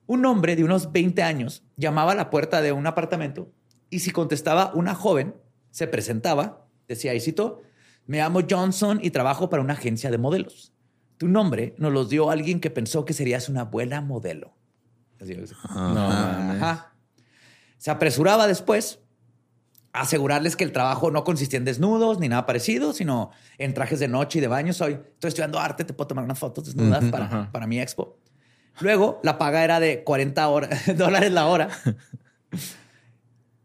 [0.05, 3.53] Un hombre de unos 20 años llamaba a la puerta de un apartamento
[3.89, 5.33] y si contestaba una joven,
[5.69, 7.61] se presentaba, decía, y cito,
[8.05, 10.73] me llamo Johnson y trabajo para una agencia de modelos.
[11.15, 14.53] Tu nombre nos los dio alguien que pensó que serías una buena modelo.
[15.21, 15.37] Así.
[15.73, 16.11] No.
[16.11, 16.95] Ajá.
[17.77, 18.99] Se apresuraba después
[19.93, 24.07] asegurarles que el trabajo no consistía en desnudos ni nada parecido, sino en trajes de
[24.07, 24.73] noche y de baño.
[24.73, 27.49] Soy, estoy estudiando arte, te puedo tomar unas fotos desnudas para, ajá.
[27.51, 28.17] para mi expo.
[28.79, 31.69] Luego, la paga era de 40 hora- dólares la hora.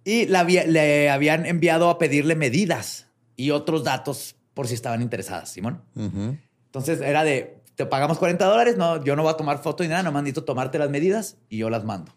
[0.05, 5.51] Y la le habían enviado a pedirle medidas y otros datos por si estaban interesadas,
[5.51, 5.83] Simón.
[5.97, 6.37] Ujú.
[6.67, 9.89] Entonces era de, te pagamos 40 dólares, no, yo no voy a tomar foto ni
[9.89, 12.13] nada, nomás necesito tomarte las medidas y yo las mando.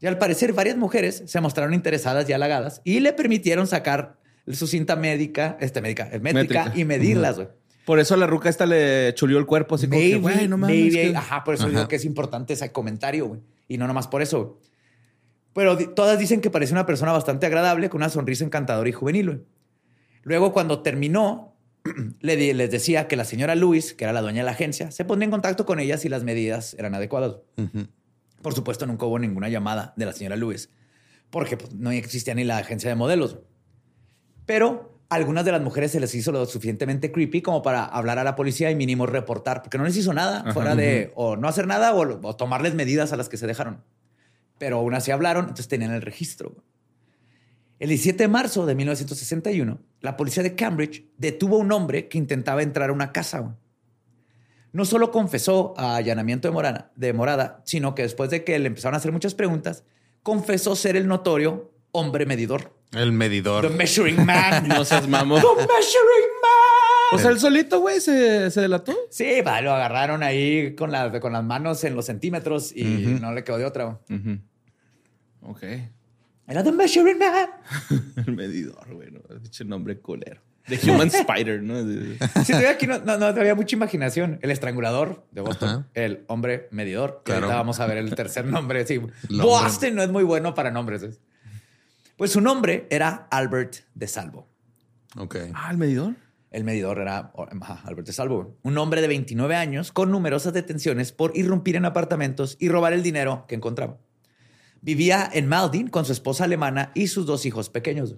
[0.00, 4.18] Y al parecer varias mujeres se mostraron interesadas y halagadas y le permitieron sacar
[4.52, 6.32] su cinta médica, este médica, métrica,
[6.64, 6.72] Métrica.
[6.74, 7.48] y medirlas, güey.
[7.84, 10.58] Por eso la ruca esta le chulió el cuerpo así como que, Maybe, güey, no
[10.58, 10.76] mames.
[10.76, 11.70] maybe, que- ajá, por eso Ajá.
[11.72, 13.40] digo que es importante ese comentario, güey.
[13.68, 14.56] Y no nomás por eso, güey.
[15.54, 19.26] Pero todas dicen que parece una persona bastante agradable, con una sonrisa encantadora y juvenil,
[19.26, 19.38] güey.
[20.22, 21.56] Luego, cuando terminó,
[22.20, 25.04] le les decía que la señora Luis, que era la dueña de la agencia, se
[25.04, 27.36] pondría en contacto con ella si las medidas eran adecuadas.
[27.56, 27.86] Ujú.
[28.42, 30.70] Por supuesto, nunca hubo ninguna llamada de la señora Lewis,
[31.30, 33.38] porque pues, no existía ni la agencia de modelos.
[34.44, 38.18] Pero a algunas de las mujeres se les hizo lo suficientemente creepy como para hablar
[38.18, 40.52] a la policía y mínimo reportar, porque no les hizo nada Ajá.
[40.52, 43.82] fuera de o no hacer nada o, o tomarles medidas a las que se dejaron.
[44.58, 46.56] Pero aún así hablaron, entonces tenían el registro.
[47.78, 52.16] El 17 de marzo de 1961, la policía de Cambridge detuvo a un hombre que
[52.16, 53.58] intentaba entrar a una casa.
[54.72, 58.66] No solo confesó a allanamiento de morada, de morada, sino que después de que le
[58.68, 59.84] empezaron a hacer muchas preguntas,
[60.22, 62.74] confesó ser el notorio hombre medidor.
[62.92, 63.68] El medidor.
[63.68, 64.68] The Measuring Man.
[64.68, 65.40] No seas mamón.
[65.40, 67.12] The Measuring Man.
[67.12, 68.94] O sea, el solito, güey, se, se delató.
[69.10, 72.84] Sí, va, lo agarraron ahí con, la- con las manos en los centímetros y
[73.20, 73.84] no le quedó de otra.
[74.08, 74.40] güey.
[75.42, 75.62] Ok.
[76.48, 77.48] Era The Measuring Man.
[78.26, 79.10] El medidor, güey.
[79.10, 79.20] ¿no?
[79.40, 80.40] Dicho nombre culero.
[80.68, 81.74] The Human Spider, ¿no?
[82.46, 84.38] Todavía aquí no, no, no había mucha imaginación.
[84.42, 85.86] El estrangulador de Boston, Ajá.
[85.94, 87.22] el hombre medidor.
[87.24, 87.46] que Claro.
[87.46, 88.84] Ahorita vamos a ver el tercer nombre.
[88.86, 88.94] Sí.
[89.30, 91.04] El Boston no es muy bueno para nombres.
[92.16, 94.48] Pues su nombre era Albert de Salvo.
[95.16, 95.36] Ok.
[95.54, 96.14] Ah, el medidor.
[96.50, 97.32] El medidor era
[97.84, 102.56] Albert de Salvo, un hombre de 29 años con numerosas detenciones por irrumpir en apartamentos
[102.58, 103.98] y robar el dinero que encontraba.
[104.80, 108.16] Vivía en Maldin con su esposa alemana y sus dos hijos pequeños.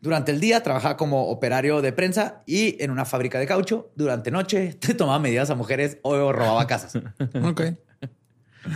[0.00, 3.90] Durante el día trabajaba como operario de prensa y en una fábrica de caucho.
[3.96, 6.92] Durante noche tomaba medidas a mujeres o robaba casas.
[7.42, 7.62] Ok.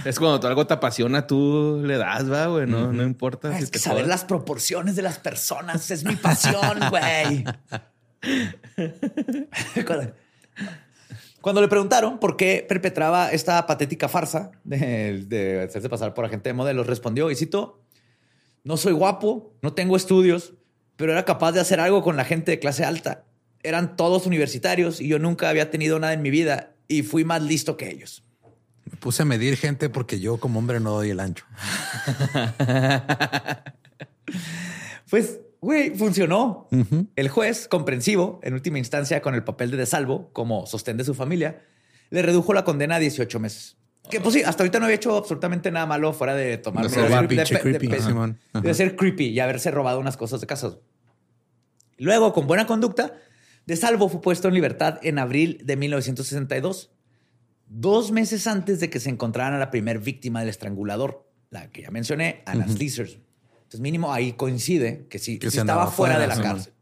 [0.05, 2.65] Es cuando algo te apasiona, tú le das, va, güey.
[2.65, 3.57] No, no importa.
[3.57, 7.45] si es que te saber las proporciones de las personas es mi pasión, güey.
[9.87, 10.13] Cuando-
[11.41, 16.51] Cuando le preguntaron por qué perpetraba esta patética farsa de, de hacerse pasar por agente
[16.51, 17.81] de modelos, respondió, y cito,
[18.63, 20.53] no soy guapo, no tengo estudios,
[21.01, 23.25] pero era capaz de hacer algo con la gente de clase alta.
[23.63, 27.43] Eran todos universitarios y yo nunca había tenido nada en mi vida y fui más
[27.43, 28.23] listo que ellos.
[28.85, 31.45] Me puse a medir gente porque yo como hombre no doy el ancho.
[35.11, 36.69] Pues, güey, funcionó.
[37.17, 41.15] El juez, comprensivo, en última instancia con el papel de desalvo como sostén de su
[41.15, 41.65] familia,
[42.11, 43.77] le redujo la condena a 18 meses.
[44.09, 46.91] Que pues sí, hasta ahorita no había hecho absolutamente nada malo fuera de tomar De
[46.91, 48.39] ser de- de- creepy, de- Simón.
[48.53, 48.65] Ajá.
[48.67, 50.77] de ser creepy y haberse robado unas cosas de casa.
[52.01, 53.15] Luego, con buena conducta,
[53.67, 56.91] de salvo fue puesto en libertad en abril de 1962,
[57.67, 61.83] dos meses antes de que se encontraran a la primer víctima del estrangulador, la que
[61.83, 63.19] ya mencioné, Anna Sleezers.
[63.53, 66.73] Entonces, mínimo ahí coincide que sí, Que sí estaba fuera fuera, de la cárcel.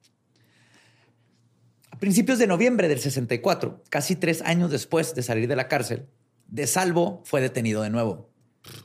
[1.91, 6.07] A principios de noviembre del 64, casi tres años después de salir de la cárcel,
[6.47, 8.31] De Salvo fue detenido de nuevo.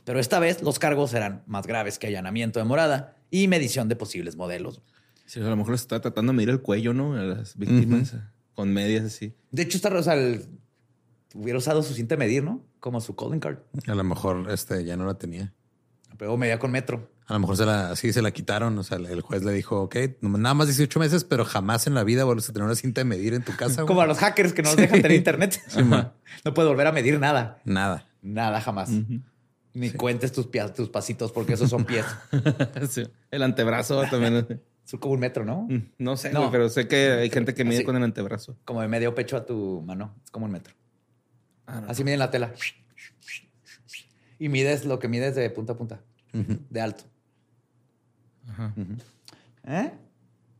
[0.04, 3.94] Pero esta vez los cargos eran más graves que allanamiento de morada y medición de
[3.94, 4.82] posibles modelos.
[5.26, 7.14] Sí, a lo mejor se está tratando de medir el cuello, ¿no?
[7.14, 8.14] A las víctimas
[8.54, 9.34] con medias así.
[9.50, 10.46] De hecho, esta, o sea, el-
[11.34, 12.62] hubiera usado su cinta de medir, ¿no?
[12.80, 13.58] Como su calling card.
[13.86, 15.52] A lo mejor este ya no la tenía.
[16.18, 17.10] Pero medía con metro.
[17.26, 18.78] A lo mejor se la, sí se la quitaron.
[18.78, 22.04] O sea, el juez le dijo, ok, nada más 18 meses, pero jamás en la
[22.04, 23.82] vida vuelves a tener una cinta de medir en tu casa.
[23.82, 23.86] güey".
[23.86, 25.60] Como a los hackers que no nos dejan tener internet.
[26.44, 27.60] no puede volver a medir nada.
[27.64, 28.06] Nada.
[28.22, 28.90] Nada jamás.
[29.72, 32.04] Ni cuentes tus, pia- tus pasitos porque esos son pies.
[32.90, 33.02] Sí.
[33.32, 34.60] El antebrazo también.
[34.84, 35.66] Es como un metro, ¿no?
[35.98, 36.40] No sé, No.
[36.40, 37.84] güey, pero sé que hay gente que mide Así.
[37.84, 38.56] con el antebrazo.
[38.64, 40.14] Como de medio pecho a tu mano.
[40.24, 40.74] Es como un metro.
[41.66, 41.88] Ah, no.
[41.88, 42.52] Así mide en la tela.
[44.38, 46.00] Y mides lo que mides de punta a punta.
[46.32, 47.04] De alto.
[48.48, 48.96] Ujú.
[49.66, 49.92] ¿Eh?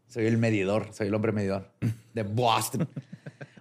[0.08, 1.70] Soy el medidor, soy el hombre medidor
[2.14, 2.88] de Boston.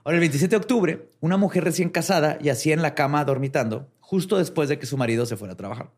[0.03, 4.38] Ahora, el 27 de octubre, una mujer recién casada yacía en la cama dormitando justo
[4.38, 5.89] después de que su marido se fuera a trabajar.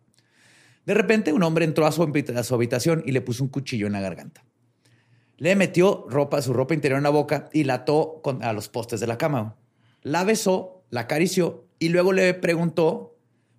[0.86, 3.50] De repente, un hombre entró a su, habita- a su habitación y le puso un
[3.50, 4.44] cuchillo en la garganta.
[5.38, 8.70] Le metió ropa, su ropa interior en la boca y la ató con- a los
[8.70, 9.56] postes de la cama.
[10.02, 13.18] La besó, la acarició y luego le preguntó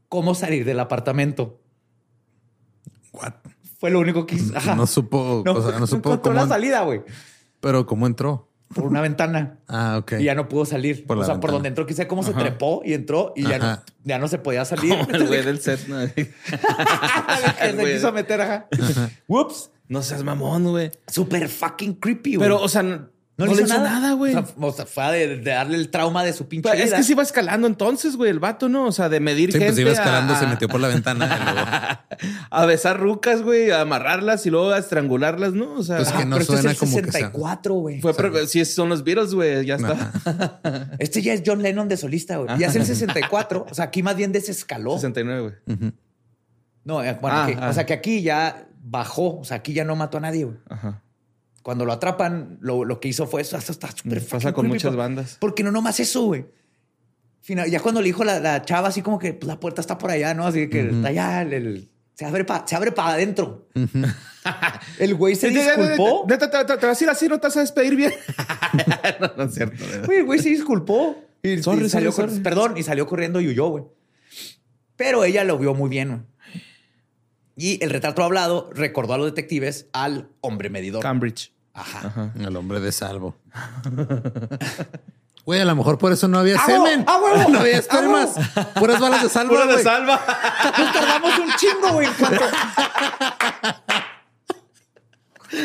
[0.08, 1.60] cómo salir del apartamento.
[3.12, 3.34] What?
[3.78, 4.56] Fue lo único que hizo.
[4.56, 4.74] Ajá.
[4.74, 7.02] No supo, o sea, no supo cómo, la salida, güey.
[7.60, 8.48] pero cómo entró.
[8.74, 9.58] Por una ventana.
[9.68, 10.14] Ah, ok.
[10.18, 11.06] Y ya no pudo salir.
[11.06, 13.82] Por o sea, por donde entró, quizá cómo se trepó y entró y ya no,
[14.04, 14.98] ya no se podía salir.
[15.04, 15.98] Como el güey del set, ¿no?
[16.14, 16.32] que
[17.76, 18.68] se quiso meter, ajá.
[19.28, 19.70] Whoops.
[19.88, 20.90] No seas mamón, güey.
[21.06, 22.48] Super fucking creepy, güey.
[22.48, 23.08] Pero, o sea,
[23.38, 24.34] no, no le hizo nada, güey.
[24.34, 26.88] O sea, o sea, fue de, de darle el trauma de su pinche Pero es
[26.88, 26.96] vida.
[26.96, 28.86] que sí va escalando entonces, güey, el vato, ¿no?
[28.86, 31.26] O sea, de medir Sí, gente pues iba escalando, a, se metió por la ventana.
[31.26, 35.74] y luego- a besar rucas, güey, a amarrarlas y luego a estrangularlas, ¿no?
[35.74, 37.12] O sea, Pues que Ah, no pero este es suena el como que sea.
[37.12, 38.00] 64, güey.
[38.00, 40.90] fue pre- si son los Beatles, güey, ya está.
[40.98, 42.58] Este ya es John Lennon de solista, güey.
[42.58, 43.66] Ya es el 64.
[43.70, 44.94] O sea, aquí más bien desescaló.
[44.94, 45.92] 69, güey.
[46.84, 47.68] No, eh, bueno, Ah, que- ah.
[47.68, 49.38] o sea que aquí ya bajó.
[49.40, 50.56] O sea, aquí ya no mató a nadie, güey.
[50.70, 51.02] Ajá.
[51.66, 53.56] Cuando lo atrapan, lo, lo que hizo fue eso.
[53.56, 55.36] Eso está súper Pasa con muchas por- bandas.
[55.40, 56.46] Porque no nomás eso, güey.
[57.40, 59.98] Final- ya cuando le dijo la, la chava así como que pues, la puerta está
[59.98, 60.46] por allá, ¿no?
[60.46, 63.66] Así que está allá, el- el- se abre para se abre para adentro.
[65.00, 66.24] el güey se disculpó.
[66.28, 66.46] Te, te-
[66.76, 68.12] te vas a ir así, no te vas a despedir bien.
[69.20, 69.84] no, no es cierto.
[70.04, 71.16] Güey, el güey se disculpó.
[71.42, 72.38] Y, Sorry, y salió sorry.
[72.44, 73.84] Perdón, y salió corriendo y huyó, güey.
[74.94, 76.20] Pero ella lo vio muy bien, güey.
[77.56, 81.02] Y el retrato hablado recordó a los detectives al hombre medidor.
[81.02, 81.55] Cambridge.
[81.76, 82.08] Ajá.
[82.08, 82.30] Ajá.
[82.38, 83.36] El hombre de salvo.
[85.46, 87.04] Güey, a lo mejor por eso no había ¡Ah, semen.
[87.06, 87.48] ¡Ah, huevo!
[87.52, 88.30] No había espermas.
[88.74, 90.20] Puras balas de salva, Pura de salva.
[90.76, 92.08] Nos tardamos un chingo, güey.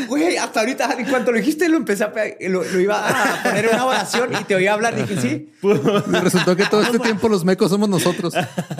[0.07, 2.11] Güey, hasta ahorita, en cuanto lo dijiste, lo empecé a
[2.49, 4.95] lo, lo iba a poner en una oración y te oía hablar.
[4.95, 8.33] Dije, sí, Y resultó que todo este tiempo los mecos somos nosotros.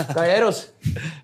[0.08, 0.74] caballeros.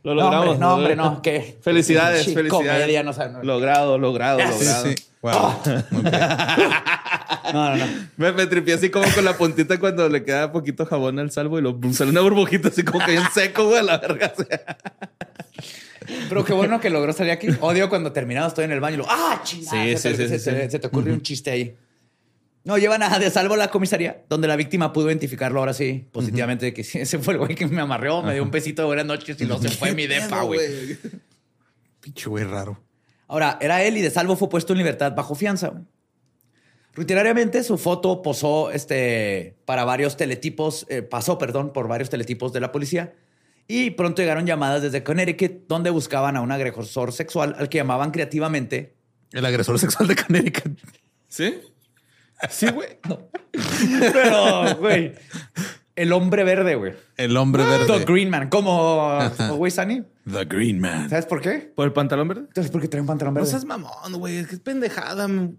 [0.04, 0.48] Lo No, logramos.
[0.48, 1.22] hombre, no, hombre, no.
[1.22, 1.58] ¿qué?
[1.62, 2.52] Felicidades, felicidades.
[2.52, 3.34] Comedia, no saben.
[3.34, 4.86] No, Logrado, logrado, Sí, Sí, logrado.
[4.86, 4.96] sí.
[5.20, 5.84] Wow.
[5.92, 6.14] Muy bien.
[7.54, 7.86] no, no.
[8.18, 11.58] Me, me tripié así como con la puntita cuando le queda poquito jabón al salvo
[11.60, 14.32] y lo sale una burbujita así como que bien seco, güey, a la verga.
[16.30, 17.48] Pero qué bueno que logró salir aquí.
[17.62, 19.84] Odio cuando terminado estoy en el baño y lo, ¡ah, chingada!
[19.84, 21.76] Sí, se, sí, te, sí, se te- ocurrió un chiste ahí.
[22.64, 26.66] No, llevan a de salvo la comisaría, donde la víctima pudo identificarlo ahora sí, positivamente,
[26.66, 29.06] de que ese fue el güey que me amarreó, me dio un besito de buenas
[29.06, 30.60] noches y no se fue mi depa, güey.
[32.02, 32.82] Pinche güey raro.
[33.30, 35.74] Ahora, era él y de salvo fue puesto en libertad bajo fianza.
[36.94, 42.60] Rutinariamente su foto posó este, para varios teletipos, eh, pasó, perdón, por varios teletipos de
[42.60, 43.14] la policía.
[43.68, 48.12] Y pronto llegaron llamadas desde Connecticut donde buscaban a un agresor sexual al que llamaban
[48.12, 48.96] creativamente.
[49.32, 50.80] El agresor sexual de Connecticut.
[51.28, 51.60] ¿Sí?
[52.50, 53.00] Sí, güey.
[54.14, 55.14] Pero, güey,
[55.96, 56.94] el hombre verde, güey.
[57.18, 58.06] El hombre The verde.
[58.06, 59.20] Green Man, como,
[59.58, 60.04] güey Sunny.
[60.32, 61.10] The Green Man.
[61.10, 61.72] ¿Sabes por qué?
[61.76, 62.42] ¿Por el pantalón verde?
[62.48, 63.50] Entonces, ¿por qué trae un pantalón No verde?
[63.52, 64.38] seas mamón, güey.
[64.38, 65.28] Es que es pendejada.
[65.28, 65.58] man.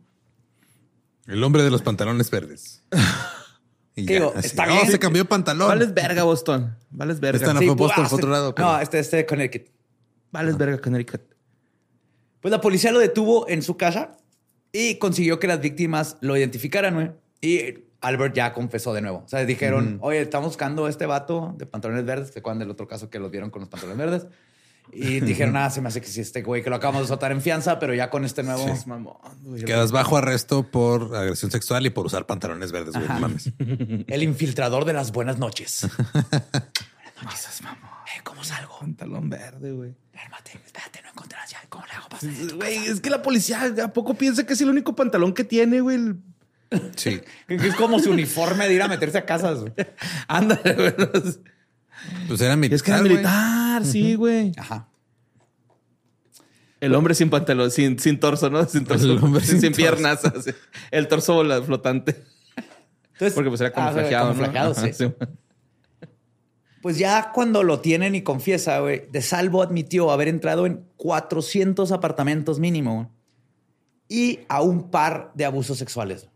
[1.26, 2.82] El hombre de los pantalones verdes.
[3.98, 4.32] Y ¿Qué digo?
[4.36, 4.90] así, Está no, bien.
[4.90, 5.68] se cambió de pantalón.
[5.68, 6.76] Vales verga, Boston.
[6.90, 7.38] Vales verga.
[7.38, 8.54] Esta no Sí, fue Boston, ah, fue otro lado.
[8.54, 9.68] pero- No, este es de Connecticut.
[10.30, 11.22] Vales verga, Connecticut.
[12.40, 14.16] Pues la policía lo detuvo en su casa
[14.72, 17.10] y consiguió que las víctimas lo identificaran, güey.
[17.40, 19.22] Y Albert ya confesó de nuevo.
[19.24, 22.30] O sea, dijeron, oye, estamos buscando a este vato de pantalones verdes.
[22.30, 24.26] ¿Se acuerdan del otro caso que los vieron con los pantalones verdes?
[24.92, 27.30] Y dijeron, ah, se me hace que sí, este güey que lo acabamos de soltar
[27.32, 28.66] en fianza, pero ya con este nuevo...
[28.68, 29.62] Es mamón, güey.
[29.64, 33.06] Quedas bajo arresto por agresión sexual y por usar pantalones verdes, güey.
[33.08, 33.50] No mames.
[34.06, 35.86] El infiltrador de las buenas noches.
[37.20, 37.90] No seas mamón.
[38.16, 38.78] Eh, ¿Cómo salgo?
[38.78, 39.90] Pantalón verde, güey.
[40.14, 41.58] Espérate, espérate, no encontrarás ya.
[41.68, 42.22] ¿Cómo le hago para
[42.56, 42.92] Güey, casa?
[42.92, 45.96] es que la policía a poco piensa que es el único pantalón que tiene, güey.
[45.96, 46.16] El-
[46.96, 47.20] Sí.
[47.48, 49.64] Es como su uniforme de ir a meterse a casas.
[50.28, 50.94] Ándale, güey.
[52.28, 52.76] Pues era militar.
[52.76, 53.02] Es que era
[53.84, 54.52] sí, güey.
[54.56, 54.88] Ajá.
[56.80, 58.64] El hombre sin pantalón, sin, sin torso, ¿no?
[58.66, 59.04] Sin torso.
[59.04, 60.24] El hombre sin, piernas.
[60.24, 60.50] así.
[60.90, 62.22] El torso flotante.
[63.12, 65.12] Entonces, Porque pues era ah, camuflajeado, Ajá, sí.
[66.80, 71.90] Pues ya cuando lo tienen y confiesa, güey, de salvo admitió haber entrado en 400
[71.90, 73.12] apartamentos mínimo
[74.08, 76.28] y a un par de abusos sexuales.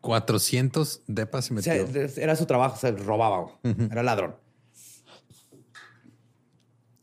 [0.00, 2.22] 400 depas se O sea, metió.
[2.22, 3.88] era su trabajo, se robaba, güey.
[3.90, 4.36] era ladrón.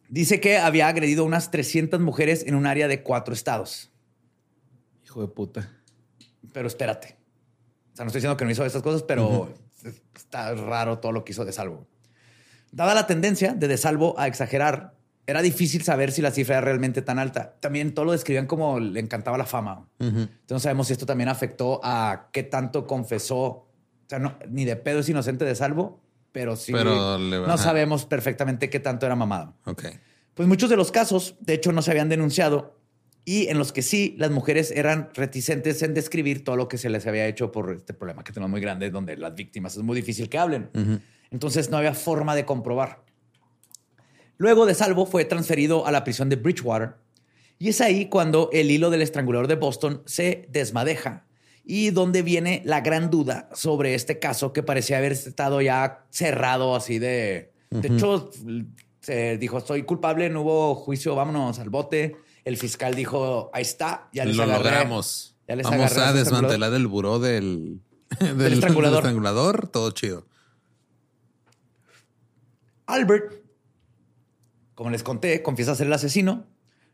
[0.10, 3.91] Dice que había agredido a unas 300 mujeres en un área de cuatro estados.
[5.05, 5.72] Hijo de puta.
[6.51, 7.16] Pero espérate.
[7.93, 9.53] O sea, no estoy diciendo que no hizo esas cosas, pero
[10.16, 11.88] está raro todo lo que hizo de salvo.
[12.72, 14.95] Dada la tendencia de De Salvo a exagerar,
[15.26, 17.55] era difícil saber si la cifra era realmente tan alta.
[17.60, 19.88] También todo lo describían como le encantaba la fama.
[19.99, 23.45] Entonces no sabemos si esto también afectó a qué tanto confesó.
[23.45, 23.68] O
[24.07, 26.01] sea, no, ni de pedo es inocente De Salvo,
[26.32, 29.55] pero sí Pero no sabemos perfectamente qué tanto era mamado.
[29.65, 29.86] Ok.
[30.34, 32.80] Pues muchos de los casos, de hecho, no se habían denunciado
[33.25, 36.89] y en los que sí, las mujeres eran reticentes en describir todo lo que se
[36.89, 39.95] les había hecho por este problema que tenemos muy grande, donde las víctimas es muy
[39.95, 40.69] difícil que hablen.
[41.30, 43.03] Entonces no había forma de comprobar.
[44.38, 46.95] Luego de salvo fue transferido a la prisión de Bridgewater
[47.59, 51.27] y es ahí cuando el hilo del estrangulador de Boston se desmadeja
[51.72, 56.76] y donde viene la gran duda sobre este caso que parecía haber estado ya cerrado
[56.76, 57.53] así de...
[57.70, 58.32] De hecho,
[59.01, 62.15] se dijo, soy culpable, no hubo juicio, vámonos al bote.
[62.43, 64.63] El fiscal dijo, ahí está, ya les Lo agarré.
[64.63, 65.38] logramos.
[65.47, 67.82] Ya les Vamos a desmantelar el buró del,
[68.20, 69.03] del, estrangulador.
[69.03, 69.67] del estrangulador.
[69.67, 70.26] Todo chido.
[72.88, 73.43] Albert,
[74.74, 76.47] como les conté, confiesa ser el asesino.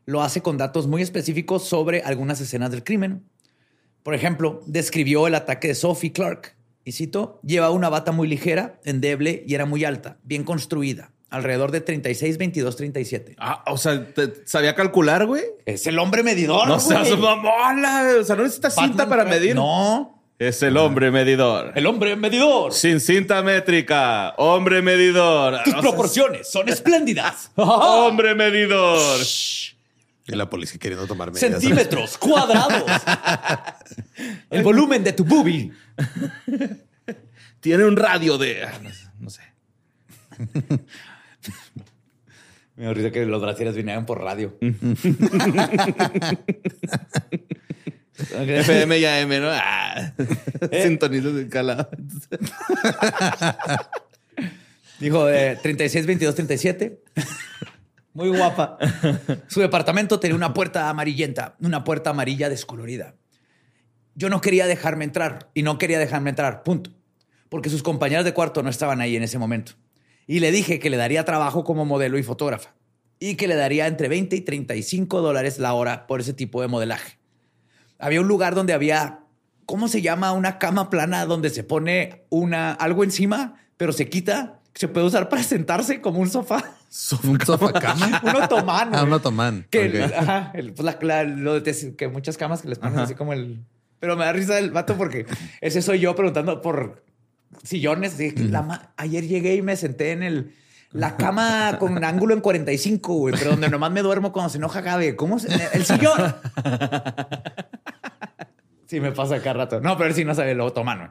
[0.04, 3.24] Lo hace con datos muy específicos sobre algunas escenas del crimen.
[4.06, 6.54] Por ejemplo, describió el ataque de Sophie Clark.
[6.84, 11.72] Y cito, lleva una bata muy ligera, endeble y era muy alta, bien construida, alrededor
[11.72, 13.34] de 36, 22, 37.
[13.36, 15.42] Ah, o sea, te- sabía calcular, güey.
[15.64, 16.68] Es el hombre medidor.
[16.68, 17.20] No seas güey.
[17.20, 18.04] mamona.
[18.20, 19.56] O sea, no necesitas cinta Batman para trae- medir.
[19.56, 20.22] No.
[20.38, 21.72] Es el hombre medidor.
[21.74, 22.72] El hombre medidor.
[22.72, 24.34] Sin cinta métrica.
[24.36, 25.64] Hombre medidor.
[25.64, 27.50] Tus O sea, proporciones son espléndidas.
[27.56, 29.00] Hombre medidor.
[30.28, 31.60] Y la policía queriendo tomar medidas.
[31.60, 32.84] Centímetros cuadrados.
[34.50, 35.72] El volumen de tu boobie.
[37.60, 38.64] Tiene un radio de.
[38.64, 39.42] ah, No, sé, no sé.
[42.76, 44.58] Me da risa que los brasieres vinieran por radio.
[48.18, 49.48] FM y AM, ¿no?
[49.50, 50.12] Ah,
[50.82, 51.88] Sintonizas de calado.
[54.98, 57.02] Dijo eh, 36, 22, 37.
[58.16, 58.78] Muy guapa.
[59.48, 63.14] Su departamento tenía una puerta amarillenta, una puerta amarilla descolorida.
[64.14, 66.92] Yo no quería dejarme entrar y no quería dejarme entrar, punto.
[67.50, 69.72] Porque sus compañeras de cuarto no estaban ahí en ese momento.
[70.26, 72.74] Y le dije que le daría trabajo como modelo y fotógrafa
[73.20, 76.68] y que le daría entre 20 y 35 dólares la hora por ese tipo de
[76.68, 77.18] modelaje.
[77.98, 79.24] Había un lugar donde había,
[79.66, 80.32] ¿cómo se llama?
[80.32, 85.28] Una cama plana donde se pone una, algo encima, pero se quita, se puede usar
[85.28, 86.62] para sentarse como un sofá.
[87.24, 88.20] Un sofá cama.
[88.24, 88.94] un otomán.
[88.94, 89.66] Ah, un otomán.
[89.70, 93.14] Que, ajá, el- pues la- la- lo de que muchas camas que les ponen así
[93.14, 93.64] como el.
[93.98, 95.26] Pero me da risa el vato porque
[95.60, 97.02] ese soy yo preguntando por
[97.62, 98.18] sillones.
[98.18, 100.54] Dije, la ma- ayer llegué y me senté en el.
[100.92, 104.58] La cama con un ángulo en 45, güey, pero donde nomás me duermo cuando se
[104.58, 105.16] enoja Gabe.
[105.16, 105.48] ¿Cómo se.?
[105.72, 106.34] El sillón.
[108.86, 109.80] Sí, me pasa cada rato.
[109.80, 111.10] No, pero él sí no sabe lo otomano.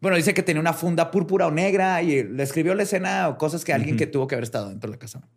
[0.00, 3.36] Bueno, dice que tenía una funda púrpura o negra y le escribió la escena o
[3.36, 5.28] cosas que alguien que tuvo que haber estado dentro de la casa.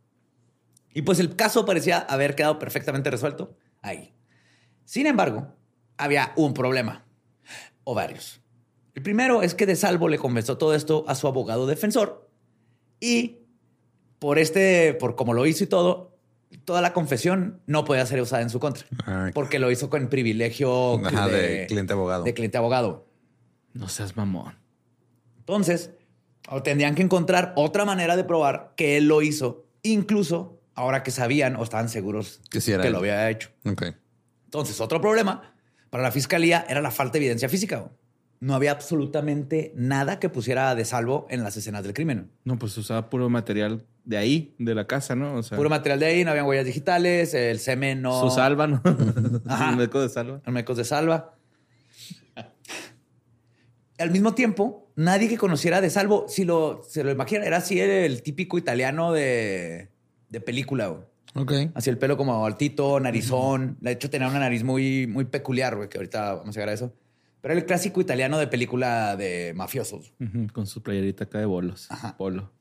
[0.94, 4.14] Y pues el caso parecía haber quedado perfectamente resuelto ahí.
[4.86, 5.56] Sin embargo,
[5.98, 7.06] había un problema,
[7.84, 8.42] o varios.
[8.94, 12.30] El primero es que De Salvo le confesó todo esto a su abogado defensor
[13.00, 13.40] y
[14.20, 16.18] por este, por como lo hizo y todo,
[16.66, 18.86] toda la confesión no podía ser usada en su contra,
[19.34, 22.24] porque lo hizo con privilegio Ajá, de cliente abogado.
[22.24, 23.08] de cliente abogado.
[23.74, 24.56] No seas mamón.
[25.40, 25.92] Entonces,
[26.64, 31.56] tendrían que encontrar otra manera de probar que él lo hizo, incluso ahora que sabían
[31.56, 32.94] o estaban seguros Que sí era que él.
[32.94, 33.50] lo había hecho.
[33.66, 33.84] Ok.
[34.46, 35.54] Entonces, otro problema
[35.90, 37.90] para la fiscalía era la falta de evidencia física.
[38.40, 42.32] No había absolutamente nada que pusiera de salvo en las escenas del crimen.
[42.44, 45.36] No, pues usaba puro material de ahí, de la casa, ¿no?
[45.36, 48.20] O sea, Puro material de ahí, no habían huellas digitales, el semen no...
[48.20, 48.82] su salva, ¿no?
[49.48, 49.76] Ajá.
[49.76, 50.42] Meco de salva.
[50.48, 51.36] Mecos de salva.
[54.02, 57.80] Al mismo tiempo, nadie que conociera de salvo, si lo, se lo imaginan, era así
[57.80, 59.90] el típico italiano de,
[60.30, 60.88] de película.
[60.88, 61.04] güey.
[61.36, 61.72] Ok.
[61.76, 63.78] Así el pelo como altito, narizón.
[63.80, 66.74] De hecho, tenía una nariz muy, muy peculiar, güey, que ahorita vamos a llegar a
[66.74, 66.94] eso.
[67.42, 70.14] Pero era el clásico italiano de película de mafiosos.
[70.54, 71.88] Con su playerita acá de bolos.
[71.90, 72.18] Ajá.
[72.18, 72.52] Polo.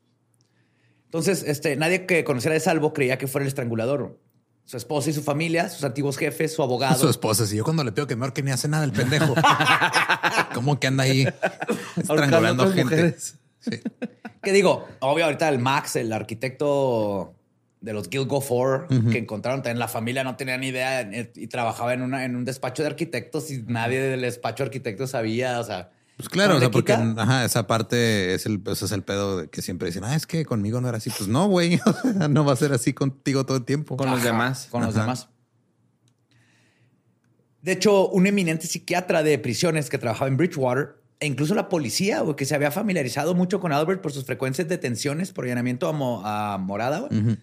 [1.04, 4.18] Entonces, este, nadie que conociera de salvo creía que fuera el estrangulador.
[4.64, 6.96] Su esposa y su familia, sus antiguos jefes, su abogado.
[6.96, 9.34] Su esposa, si yo cuando le pido que me que ni hace nada el pendejo.
[10.54, 11.26] ¿Cómo que anda ahí
[11.96, 13.16] estrangulando gente?
[13.18, 13.80] Sí.
[14.42, 14.86] ¿Qué digo?
[15.00, 17.34] Obvio, ahorita el Max, el arquitecto
[17.80, 21.32] de los Guild Go Four, que encontraron también la familia, no tenía ni idea eh,
[21.34, 25.10] y trabajaba en, una, en un despacho de arquitectos y nadie del despacho de arquitectos
[25.10, 25.60] sabía.
[25.60, 25.90] O sea,
[26.20, 29.38] Pues claro, ¿no o sea, porque ajá, esa parte es el, ese es el pedo
[29.38, 31.10] de que siempre dicen, ah, es que conmigo no era así.
[31.10, 31.80] Pues no, güey,
[32.30, 33.96] no va a ser así contigo todo el tiempo.
[33.96, 34.68] Con los demás.
[34.70, 35.28] Con los demás.
[37.62, 42.20] De hecho, un eminente psiquiatra de prisiones que trabajaba en Bridgewater e incluso la policía,
[42.20, 45.92] güey, que se había familiarizado mucho con Albert por sus frecuentes detenciones por allanamiento a,
[45.92, 47.36] mo- a morada, güey.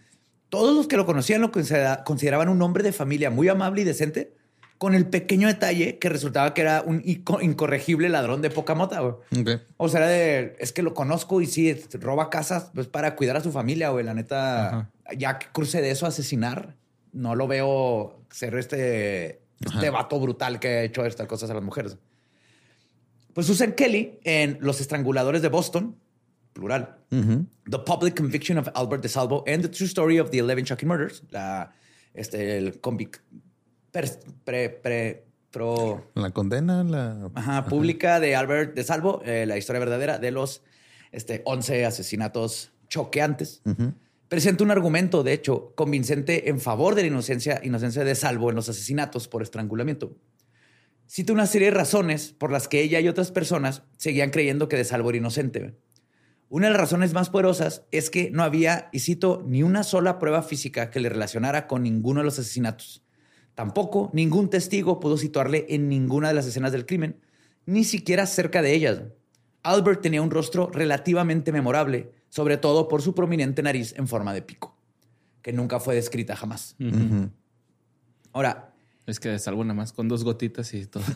[0.50, 3.84] Todos los que lo conocían lo considera- consideraban un hombre de familia muy amable y
[3.84, 4.37] decente,
[4.78, 9.02] con el pequeño detalle que resultaba que era un inco- incorregible ladrón de poca mota.
[9.78, 13.38] O sea, era de, es que lo conozco y sí, roba casas pues, para cuidar
[13.38, 14.06] a su familia, güey.
[14.06, 14.90] La neta, Ajá.
[15.18, 16.76] ya que cruce de eso a asesinar,
[17.12, 21.64] no lo veo ser este, este vato brutal que ha hecho estas cosas a las
[21.64, 21.98] mujeres.
[23.34, 25.96] Pues Susan Kelly en Los Estranguladores de Boston,
[26.54, 30.88] plural, The Public Conviction of Albert DeSalvo and the True Story of the Eleven Shocking
[30.90, 31.72] Murders, la,
[32.14, 33.22] este, el convic,
[34.44, 37.30] pre, pre, pro, La condena, la.
[37.36, 40.62] Ajá, pública de Albert de Salvo, eh, la historia verdadera de los
[41.12, 43.62] este, 11 asesinatos choqueantes.
[44.28, 48.58] Presenta un argumento, de hecho, convincente en favor de la inocencia, inocencia de Salvo en
[48.58, 50.18] los asesinatos por estrangulamiento.
[51.06, 54.76] Cita una serie de razones por las que ella y otras personas seguían creyendo que
[54.76, 55.78] de Salvo era inocente.
[56.50, 60.20] Una de las razones más poderosas es que no había, y cito, ni una sola
[60.20, 63.07] prueba física que le relacionara con ninguno de los asesinatos.
[63.58, 67.20] Tampoco ningún testigo pudo situarle en ninguna de las escenas del crimen,
[67.66, 69.02] ni siquiera cerca de ellas.
[69.64, 74.44] Albert tenía un rostro relativamente memorable, sobre todo por su prominente nariz en forma de
[74.44, 74.78] pico,
[75.42, 76.76] que nunca fue descrita jamás.
[78.32, 78.76] Ahora,
[79.08, 81.04] Es que salvo nada más con dos gotitas y todo.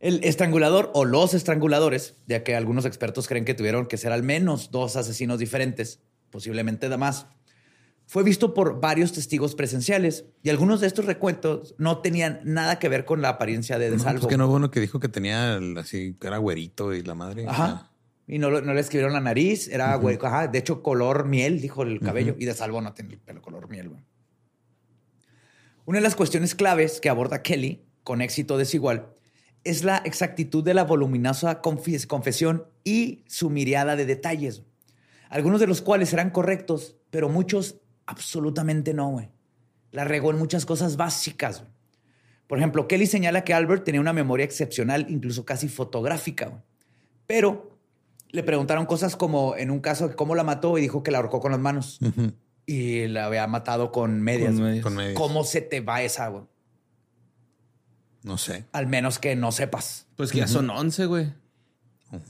[0.00, 4.22] El estrangulador o los estranguladores, ya que algunos expertos creen que tuvieron que ser al
[4.22, 6.00] menos dos asesinos diferentes,
[6.34, 7.28] posiblemente de más,
[8.06, 12.88] fue visto por varios testigos presenciales y algunos de estos recuentos no tenían nada que
[12.88, 14.22] ver con la apariencia de No, Desalvo.
[14.22, 17.02] pues que no hubo uno que dijo que tenía el- así, que era güerito y
[17.04, 17.46] la madre.
[17.46, 17.92] Ajá.
[18.26, 21.84] Y no, no le escribieron la nariz, era güey, ajá, de hecho color miel, dijo
[21.84, 23.90] el cabello, y de salvo no tiene el pelo color miel.
[23.90, 24.02] güey.
[25.84, 29.06] Una de las cuestiones claves que aborda Kelly, con éxito desigual,
[29.62, 34.62] es la exactitud de la voluminosa confes- confesión y su miriada de detalles,
[35.28, 39.30] algunos de los cuales eran correctos, pero muchos absolutamente no, güey.
[39.90, 41.60] La regó en muchas cosas básicas.
[41.60, 41.72] güey.
[42.46, 46.62] Por ejemplo, Kelly señala que Albert tenía una memoria excepcional, incluso casi fotográfica, güey.
[47.26, 47.78] pero
[48.30, 51.18] le preguntaron cosas como en un caso de cómo la mató y dijo que la
[51.18, 52.00] ahorcó con las manos
[52.66, 54.50] y la había matado con medias.
[54.50, 54.68] Con güey.
[54.70, 54.82] medias.
[54.82, 55.14] Con medias.
[55.14, 56.44] ¿Cómo se te va esa, güey?
[58.24, 58.64] No sé.
[58.72, 60.08] Al menos que no sepas.
[60.16, 61.32] Pues que ya son 11, güey.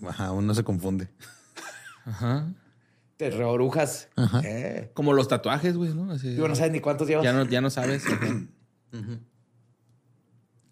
[0.07, 1.09] Ajá, uno se confunde.
[2.05, 2.53] Ajá.
[3.30, 4.08] Te reorujas.
[4.16, 4.40] Ajá.
[4.44, 4.90] Eh.
[4.94, 6.10] Como los tatuajes, güey, ¿no?
[6.12, 6.30] Así.
[6.30, 7.24] Digo, no sabes ni cuántos llevas.
[7.24, 8.02] ya, no, ya no sabes.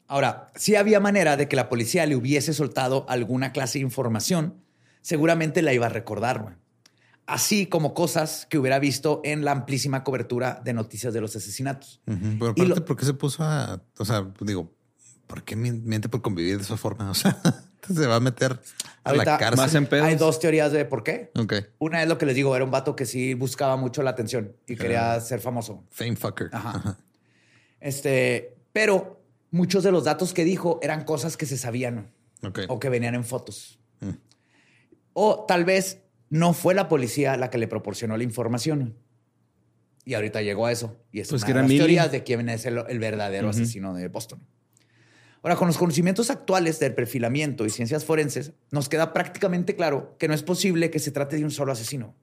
[0.06, 4.62] Ahora, si había manera de que la policía le hubiese soltado alguna clase de información,
[5.00, 6.54] seguramente la iba a recordar, güey.
[7.24, 12.02] Así como cosas que hubiera visto en la amplísima cobertura de noticias de los asesinatos.
[12.04, 13.80] Pero aparte, lo- ¿por qué se puso a.
[13.98, 14.74] O sea, digo,
[15.28, 17.10] ¿por qué mien- miente por convivir de esa forma?
[17.10, 17.40] O sea,
[17.88, 18.52] se va a meter
[19.04, 19.56] a Ahorita, la cárcel.
[19.56, 20.06] Más en pedos.
[20.06, 21.30] Hay dos teorías de por qué.
[21.78, 24.54] Una es lo que les digo, era un vato que sí buscaba mucho la atención
[24.66, 25.84] y quería ser famoso.
[25.90, 26.48] Fame fucker.
[26.52, 26.70] Ajá.
[26.76, 26.98] Ajá.
[27.80, 29.20] Este, pero
[29.50, 32.12] muchos de los datos que dijo eran cosas que se sabían
[32.68, 33.78] o que venían en fotos.
[34.00, 34.10] Mm.
[35.14, 35.98] O tal vez
[36.30, 38.96] no fue la policía la que le proporcionó la información.
[40.04, 40.96] Y ahorita llegó a eso.
[41.12, 41.78] Y es Pues una que de era las Millie.
[41.80, 44.40] teorías de quién es el, el verdadero asesino de Boston.
[45.42, 50.28] Ahora, con los conocimientos actuales del perfilamiento y ciencias forenses, nos queda prácticamente claro que
[50.28, 52.14] no es posible que se trate de un solo asesino.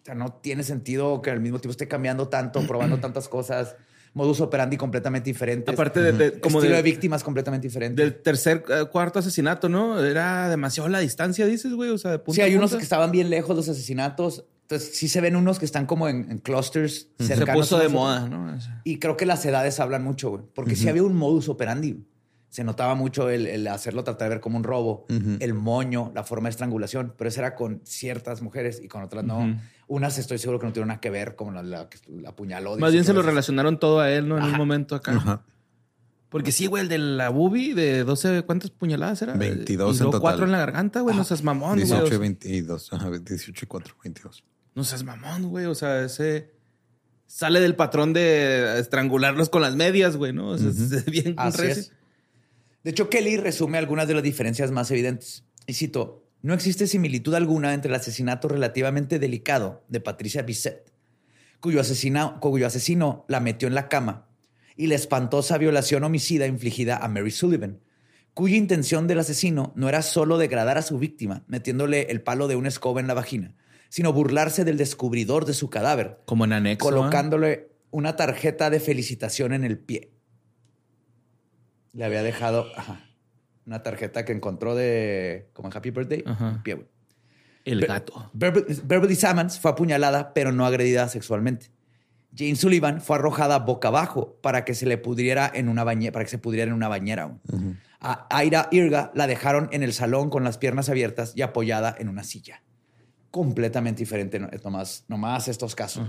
[0.00, 3.76] O sea, no tiene sentido que al mismo tiempo esté cambiando tanto, probando tantas cosas,
[4.14, 5.72] modus operandi completamente diferentes.
[5.74, 8.00] Aparte de, de- como estilo de, de- víctimas completamente diferente.
[8.02, 10.02] del tercer, eh, cuarto asesinato, ¿no?
[10.02, 11.90] Era demasiado la distancia, dices, güey.
[11.90, 14.44] O sea, de punta Sí, hay a unos que estaban bien lejos los asesinatos.
[14.62, 17.66] Entonces, sí se ven unos que están como en, en clusters Se cercanos.
[17.66, 18.26] puso de moda.
[18.28, 18.58] ¿no?
[18.84, 20.42] Y creo que las edades hablan mucho, güey.
[20.54, 22.06] Porque sí había un modus operandi.
[22.52, 26.22] Se notaba mucho el, el hacerlo tratar de ver como un robo, el moño, la
[26.22, 27.14] forma de estrangulación.
[27.16, 29.58] Pero eso era con ciertas mujeres y con otras no.
[29.86, 32.76] Unas estoy seguro que no tuvieron nada que ver, como la, la que la apuñaló.
[32.76, 34.36] Más bien se lo relacionaron todo a él, ¿no?
[34.36, 35.12] En un momento acá.
[35.12, 35.44] Ajá.
[36.28, 39.32] Porque sí, güey, el de la boobie de 12, ¿cuántas puñaladas era?
[39.34, 40.20] 22 y en luego total.
[40.20, 41.16] cuatro en la garganta, güey.
[41.16, 41.84] No seas mamón, güey.
[41.84, 42.92] 18 O y sea, 22.
[42.92, 44.44] Ajá, 18 y 4, 22.
[44.74, 45.64] No seas mamón, güey.
[45.66, 46.52] O sea, ese
[47.26, 50.48] sale del patrón de estrangularlos con las medias, güey, ¿no?
[50.48, 51.82] O sea, es bien Así recio.
[51.82, 51.92] es.
[52.84, 55.44] De hecho, Kelly resume algunas de las diferencias más evidentes.
[55.66, 60.90] Y cito, no existe similitud alguna entre el asesinato relativamente delicado de Patricia Bisset,
[61.60, 64.26] cuyo, asesina- cuyo asesino la metió en la cama,
[64.76, 67.80] y la espantosa violación homicida infligida a Mary Sullivan,
[68.34, 72.56] cuya intención del asesino no era solo degradar a su víctima metiéndole el palo de
[72.56, 73.54] una escoba en la vagina,
[73.90, 76.88] sino burlarse del descubridor de su cadáver, Como en anexo.
[76.88, 76.90] ¿ah?
[76.90, 80.11] colocándole una tarjeta de felicitación en el pie.
[81.92, 83.00] Le había dejado ajá,
[83.66, 86.50] una tarjeta que encontró de como en Happy Birthday Ajá.
[86.56, 86.86] el pie, güey.
[87.64, 88.30] El Be- gato.
[88.32, 91.70] Beverly, Sammons fue apuñalada, pero no agredida sexualmente.
[92.36, 96.24] Jane Sullivan fue arrojada boca abajo para que se le pudriera en una bañera, para
[96.24, 97.36] que se pudriera en una bañera.
[98.00, 102.08] A Aira Irga la dejaron en el salón con las piernas abiertas y apoyada en
[102.08, 102.62] una silla.
[103.30, 106.08] Completamente diferente, nomás, nomás estos casos.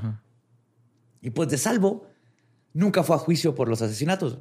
[1.21, 2.07] Y pues de salvo,
[2.73, 4.39] nunca fue a juicio por los asesinatos,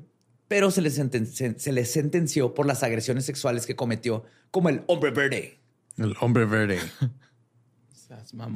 [0.53, 4.69] pero se le, senten- se- se le sentenció por las agresiones sexuales que cometió como
[4.69, 5.59] el hombre verde.
[5.97, 6.79] El hombre verde.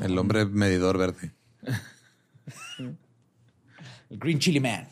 [0.02, 1.32] El hombre medidor verde.
[4.10, 4.86] El Green Chili Man.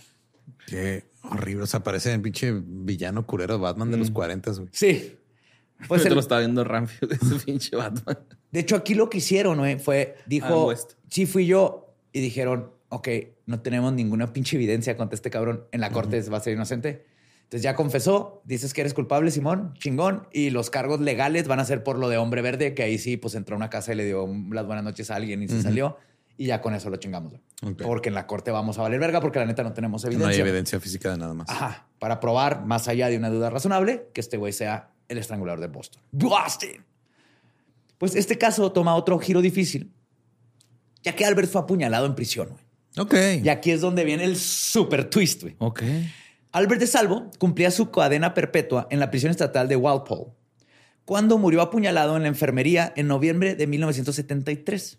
[0.67, 1.65] Qué horrible.
[1.65, 4.69] O sea, parece el pinche villano curero de Batman de los 40, güey.
[4.73, 5.19] Sí.
[5.87, 8.19] Pues el- lo estaba viendo Ramfio, ese pinche Batman.
[8.51, 10.73] de hecho, aquí lo que hicieron güey, fue, dijo,
[11.11, 13.09] sí fui yo, y dijeron, ok,
[13.47, 15.65] no tenemos ninguna pinche evidencia contra este cabrón.
[15.73, 17.05] En la corte va a ser inocente.
[17.45, 21.65] Entonces ya confesó, dices que eres culpable, Simón, chingón, y los cargos legales van a
[21.65, 23.97] ser por lo de hombre verde, que ahí sí, pues entró a una casa y
[23.97, 25.99] le dio las buenas noches a alguien y se salió,
[26.39, 27.35] y ya con eso lo chingamos.
[27.83, 30.15] Porque en la corte vamos a valer verga, porque la neta no tenemos No hay
[30.17, 30.43] evidencia.
[30.43, 31.49] evidencia física de nada más.
[31.51, 35.61] Ajá, para probar, más allá de una duda razonable, que este güey sea el estrangulador
[35.61, 36.03] de Boston.
[36.13, 36.85] Boston.
[37.99, 39.93] Pues este caso toma otro giro difícil,
[41.03, 42.49] ya que Albert fue apuñalado en prisión.
[42.49, 42.64] güey.
[42.97, 43.15] Ok.
[43.43, 45.43] Y aquí es donde viene el super twist.
[45.43, 45.57] güey.
[45.59, 45.83] Ok.
[46.53, 50.33] Albert de Salvo cumplía su cadena perpetua en la prisión estatal de Walpole,
[51.05, 54.99] cuando murió apuñalado en la enfermería en noviembre de 1973.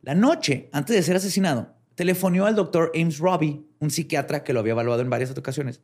[0.00, 4.60] La noche antes de ser asesinado, telefonió al doctor Ames Robbie, un psiquiatra que lo
[4.60, 5.80] había evaluado en varias ocasiones,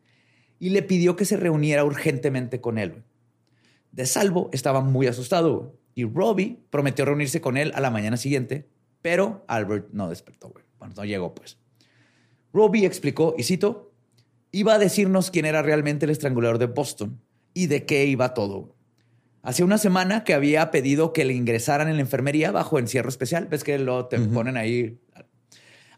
[0.59, 3.03] y le pidió que se reuniera urgentemente con él.
[3.91, 8.69] De Salvo estaba muy asustado y Robbie prometió reunirse con él a la mañana siguiente,
[9.03, 10.55] pero Albert no despertó.
[10.83, 11.59] Bueno, no llegó pues.
[12.53, 13.93] Robbie explicó, y cito,
[14.51, 17.21] iba a decirnos quién era realmente el estrangulador de Boston
[17.55, 18.75] y de qué iba todo.
[19.43, 23.47] Hacía una semana que había pedido que le ingresaran en la enfermería bajo encierro especial.
[23.47, 24.99] Ves que lo te ponen ahí.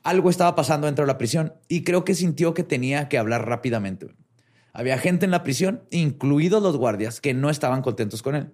[0.02, 3.48] Algo estaba pasando dentro de la prisión y creo que sintió que tenía que hablar
[3.48, 4.08] rápidamente.
[4.74, 8.52] Había gente en la prisión, incluidos los guardias, que no estaban contentos con él.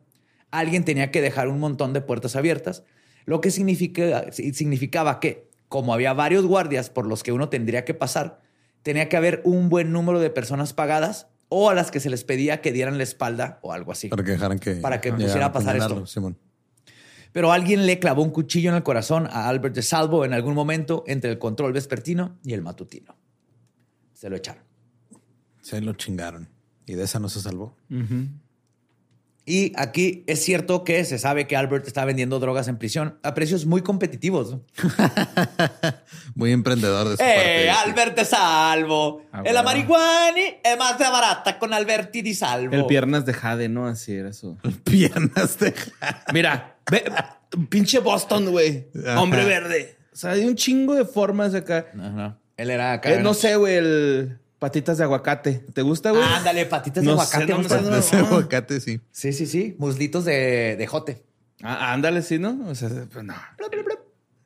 [0.53, 2.85] Alguien tenía que dejar un montón de puertas abiertas,
[3.25, 8.41] lo que significaba que, como había varios guardias por los que uno tendría que pasar,
[8.83, 12.25] tenía que haber un buen número de personas pagadas o a las que se les
[12.25, 14.09] pedía que dieran la espalda o algo así.
[14.09, 14.75] Para que dejaran que...
[14.75, 16.05] Para que pusiera a pasar esto.
[17.31, 20.55] Pero alguien le clavó un cuchillo en el corazón a Albert de Salvo en algún
[20.55, 23.17] momento entre el control vespertino y el matutino.
[24.13, 24.65] Se lo echaron.
[25.63, 26.49] Se lo chingaron.
[26.85, 27.77] Y de esa no se salvó.
[29.51, 33.35] Y aquí es cierto que se sabe que Albert está vendiendo drogas en prisión a
[33.35, 34.59] precios muy competitivos.
[36.37, 39.25] muy emprendedor de su eh, Albert te salvo.
[39.33, 42.77] Ah, el marihuana es más de barata con Albert y salvo.
[42.77, 43.89] El piernas de Jade, ¿no?
[43.89, 44.57] Así era eso.
[44.85, 46.33] piernas de Jade.
[46.33, 46.79] Mira,
[47.69, 48.87] pinche Boston, güey.
[49.17, 49.97] Hombre verde.
[50.13, 51.87] O sea, hay un chingo de formas acá.
[52.57, 53.13] Él era acá.
[53.13, 55.65] Eh, no sé, güey, el Patitas de aguacate.
[55.73, 56.23] ¿Te gusta, güey?
[56.23, 57.47] Ándale, patitas de aguacate.
[57.55, 59.01] patitas de aguacate, sí.
[59.11, 59.75] Sí, sí, sí.
[59.79, 61.25] Muslitos de, de jote.
[61.63, 62.69] Ah, ándale, sí, ¿no?
[62.69, 63.35] O sea, pues no.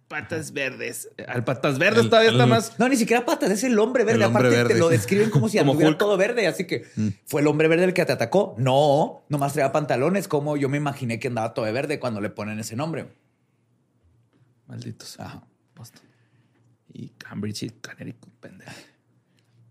[0.07, 1.09] Patas verdes.
[1.27, 2.79] Al patas verdes todavía está más.
[2.79, 4.23] No, ni siquiera patas, es el hombre verde.
[4.23, 6.47] Aparte, te lo describen como si como todo verde.
[6.47, 7.09] Así que mm.
[7.27, 8.55] fue el hombre verde el que te atacó.
[8.57, 12.31] No, nomás traía pantalones, como yo me imaginé que andaba todo de verde cuando le
[12.31, 13.09] ponen ese nombre.
[14.69, 15.19] Malditos.
[15.19, 15.43] Ajá.
[15.75, 16.03] Boston.
[16.93, 18.94] Y Cambridge y Connecticut, pendejo.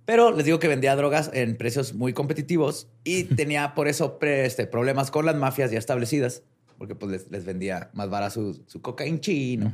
[0.06, 4.68] Pero les digo que vendía drogas en precios muy competitivos y tenía por eso este,
[4.68, 6.44] problemas con las mafias ya establecidas,
[6.78, 9.74] porque pues les, vendía más barato su, cocaína chino.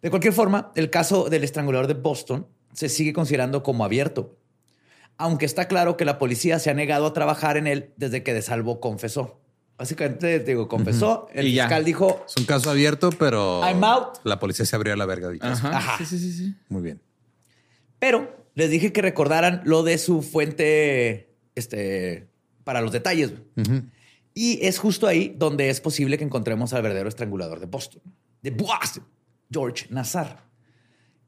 [0.00, 4.36] De cualquier forma, el caso del estrangulador de Boston se sigue considerando como abierto,
[5.18, 8.34] aunque está claro que la policía se ha negado a trabajar en él desde que
[8.34, 9.38] De Salvo confesó.
[9.78, 12.24] Básicamente, digo, confesó, el fiscal dijo...
[12.26, 13.62] Es un caso abierto, pero...
[13.64, 14.18] I'm out.
[14.24, 15.30] La policía se abrió a la verga.
[15.40, 15.96] Ajá.
[15.98, 16.54] Sí, sí, sí.
[16.68, 17.00] Muy bien.
[17.98, 22.28] Pero les dije que recordaran lo de su fuente este,
[22.64, 23.32] para los detalles.
[24.34, 28.02] Y es justo ahí donde es posible que encontremos al verdadero estrangulador de Boston,
[28.42, 29.04] de Boston,
[29.50, 30.44] George Nazar,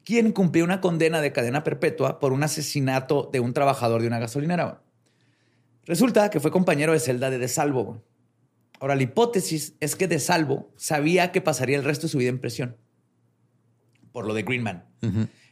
[0.04, 4.18] quien cumplió una condena de cadena perpetua por un asesinato de un trabajador de una
[4.18, 4.82] gasolinera.
[5.84, 8.02] Resulta que fue compañero de celda de De Salvo.
[8.80, 12.30] Ahora, la hipótesis es que De Salvo sabía que pasaría el resto de su vida
[12.30, 12.76] en prisión
[14.14, 14.84] por lo de Greenman.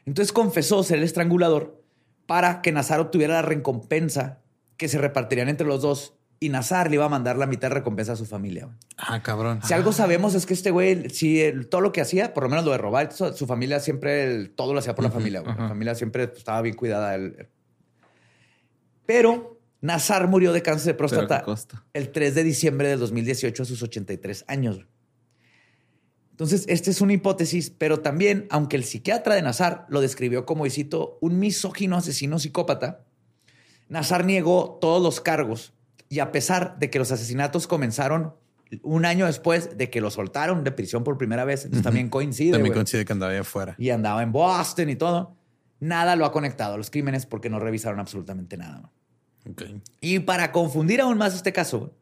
[0.06, 1.82] Entonces confesó ser el estrangulador
[2.26, 4.40] para que Nazar obtuviera la recompensa
[4.76, 7.74] que se repartirían entre los dos y Nazar le iba a mandar la mitad de
[7.76, 8.68] recompensa a su familia.
[8.96, 9.60] Ah, cabrón.
[9.62, 11.40] Si algo sabemos es que este güey, si
[11.70, 14.80] todo lo que hacía, por lo menos lo de robar, su, familia siempre, todo lo
[14.80, 15.42] hacía por la familia.
[15.42, 17.16] La familia siempre estaba bien cuidada.
[19.06, 21.44] Pero Nazar murió de cáncer de próstata
[21.92, 24.84] el 3 de diciembre del 2018 a sus 83 años.
[26.32, 30.66] Entonces, esta es una hipótesis, pero también, aunque el psiquiatra de Nazar lo describió como,
[30.66, 33.04] y cito, un misógino asesino psicópata,
[33.88, 35.74] Nazar negó todos los cargos
[36.08, 38.34] y a pesar de que los asesinatos comenzaron
[38.82, 42.52] un año después de que lo soltaron de prisión por primera vez, entonces también coincide.
[42.52, 43.74] También coincide que andaba ahí afuera.
[43.78, 45.36] Y andaba en Boston y todo.
[45.80, 48.90] Nada lo ha conectado a los crímenes porque no revisaron absolutamente nada.
[50.00, 51.94] Y para confundir aún más este caso,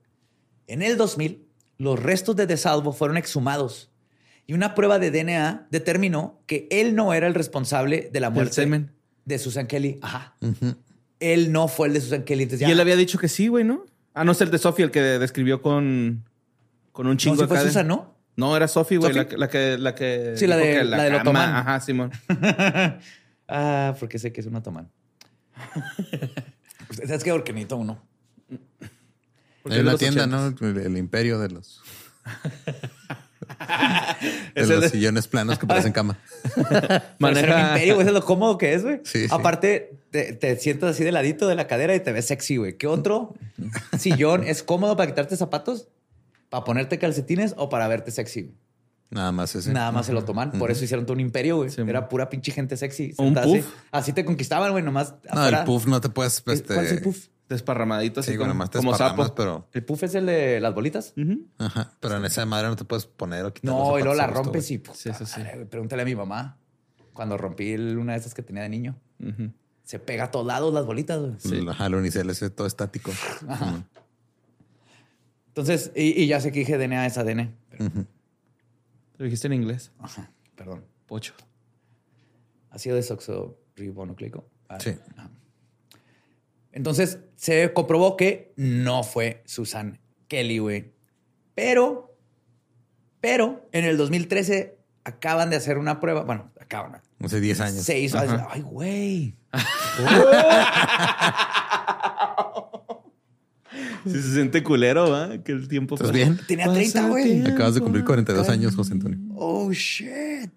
[0.67, 1.49] en el 2000,
[1.79, 3.90] los restos de DeSalvo fueron exhumados
[4.51, 8.89] y una prueba de DNA determinó que él no era el responsable de la muerte
[9.25, 10.01] de Susan Kelly.
[10.03, 10.35] Ajá.
[11.21, 12.49] Él no fue el de Susan Kelly.
[12.59, 13.87] y él había dicho que sí, güey, ¿no?
[14.13, 16.25] Ah, no es el de Sophie el que describió con,
[16.91, 18.17] con un chingo no, fue Susan, ¿no?
[18.35, 20.33] No, era Sophie, güey, la, que, la que.
[20.35, 21.55] Sí, la de, la, del otomán.
[21.55, 22.11] Ajá, Simón.
[23.49, 24.91] ah, porque sé que es un otomán.
[26.91, 27.31] ¿Sabes qué?
[27.31, 28.03] Porque necesito uno.
[29.71, 30.49] Hay una tienda, ¿no?
[30.49, 31.81] el imperio de los.
[34.55, 36.19] de los sillones planos que parecen cama.
[37.19, 37.75] Maneja...
[37.75, 39.01] imperio, es lo cómodo que es, güey.
[39.31, 42.77] Aparte, te, sientas así de ladito de la cadera y te ves sexy, güey.
[42.77, 43.35] ¿Qué otro
[43.99, 45.89] sillón es cómodo para quitarte zapatos?
[46.49, 48.53] ¿Para ponerte calcetines o para verte sexy?
[49.11, 49.73] Nada más ese.
[49.73, 50.53] Nada más se lo toman.
[50.53, 51.71] Por eso hicieron todo un imperio, güey.
[51.89, 53.13] Era pura pinche gente sexy.
[53.19, 53.67] ¿Un puff?
[53.91, 54.13] Así.
[54.13, 55.15] te conquistaban, güey, nomás.
[55.35, 56.41] No, el puff no te puedes.
[56.41, 57.27] ¿Cuál es el este, puff?
[57.51, 59.35] Desparramadito así sí, como, como sapo.
[59.35, 59.69] pero...
[59.73, 61.15] ¿El puff es el de las bolitas?
[61.59, 61.97] Ajá.
[61.99, 64.71] Pero en esa madre no te puedes poner o quitar No, y luego la rompes
[64.71, 64.81] y...
[64.95, 65.41] sí, eso sí.
[65.69, 66.59] pregúntale a mi mamá.
[67.13, 68.97] Cuando rompí una de esas que tenía de niño.
[69.83, 71.19] Se pega a todos lados las bolitas.
[71.19, 71.35] Güey.
[71.39, 71.67] Sí.
[71.69, 73.11] Ajá, el unicel es todo estático.
[73.49, 73.85] Ajá.
[75.49, 77.53] Entonces, y, ya sé que dije DNA es ADN.
[79.19, 79.91] Lo dijiste en inglés.
[79.99, 80.85] Ajá, perdón.
[81.07, 81.35] Pocho.
[82.71, 84.49] Ha sido de Soxo ribonucleico.
[84.69, 84.95] Ah, Sí.
[85.17, 85.31] ajá.
[86.73, 89.99] Entonces se comprobó que no fue Susan
[90.29, 90.93] Kelly, güey.
[91.55, 92.17] Pero,
[93.21, 96.23] pero en el 2013 acaban de hacer una prueba.
[96.23, 97.01] Bueno, acaban.
[97.23, 97.85] Hace 10 años.
[97.85, 98.19] Se hizo.
[98.19, 99.37] Ay, güey.
[104.05, 105.43] Sí, se siente culero, ¿va?
[105.43, 106.41] Que el tiempo ¿Estás bien?
[106.49, 107.47] Tenía Pasa 30, el güey.
[107.47, 109.19] Acabas de cumplir 42 años, José Antonio.
[109.35, 110.51] Oh, shit.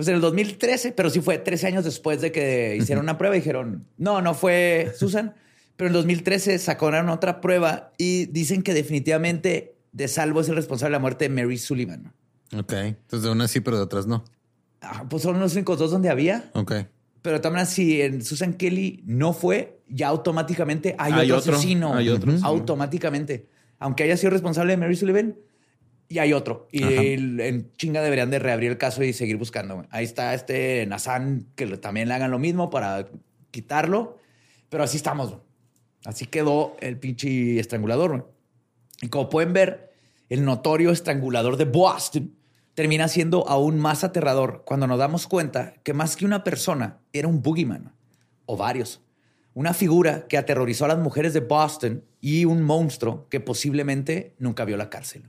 [0.00, 3.34] Pues en el 2013, pero sí fue 13 años después de que hicieron una prueba,
[3.34, 5.34] dijeron, no, no fue Susan.
[5.76, 10.92] Pero en 2013 sacaron otra prueba y dicen que definitivamente De Salvo es el responsable
[10.92, 12.14] de la muerte de Mary Sullivan.
[12.56, 12.72] Ok.
[12.72, 14.24] Entonces de unas sí, pero de otras no.
[14.80, 16.50] Ah, pues son los únicos dos donde había.
[16.54, 16.72] Ok.
[17.20, 21.94] Pero también si en Susan Kelly no fue, ya automáticamente hay, Hay otro, otro, asesino.
[21.94, 22.32] hay otro.
[22.42, 23.48] Automáticamente.
[23.78, 25.36] Aunque haya sido responsable de Mary Sullivan,
[26.10, 26.66] y hay otro.
[26.72, 29.76] Y el- en chinga deberían de reabrir el caso y seguir buscando.
[29.76, 29.86] güey.
[29.90, 33.06] Ahí está este Nazan, que también le hagan lo mismo para
[33.52, 34.18] quitarlo.
[34.68, 35.30] Pero así estamos.
[35.30, 35.40] güey.
[36.04, 38.10] Así quedó el pinche estrangulador.
[38.10, 38.22] güey.
[39.02, 39.92] Y como pueden ver,
[40.28, 42.34] el notorio estrangulador de Boston
[42.74, 47.28] termina siendo aún más aterrador cuando nos damos cuenta que más que una persona era
[47.28, 47.92] un boogeyman
[48.46, 49.00] o varios.
[49.54, 54.64] Una figura que aterrorizó a las mujeres de Boston y un monstruo que posiblemente nunca
[54.64, 55.22] vio la cárcel.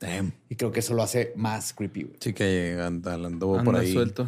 [0.00, 0.32] Damn.
[0.48, 2.04] Y creo que eso lo hace más creepy.
[2.04, 2.16] güey.
[2.20, 3.92] Sí que anduvo Anda por ahí.
[3.92, 4.24] suelto.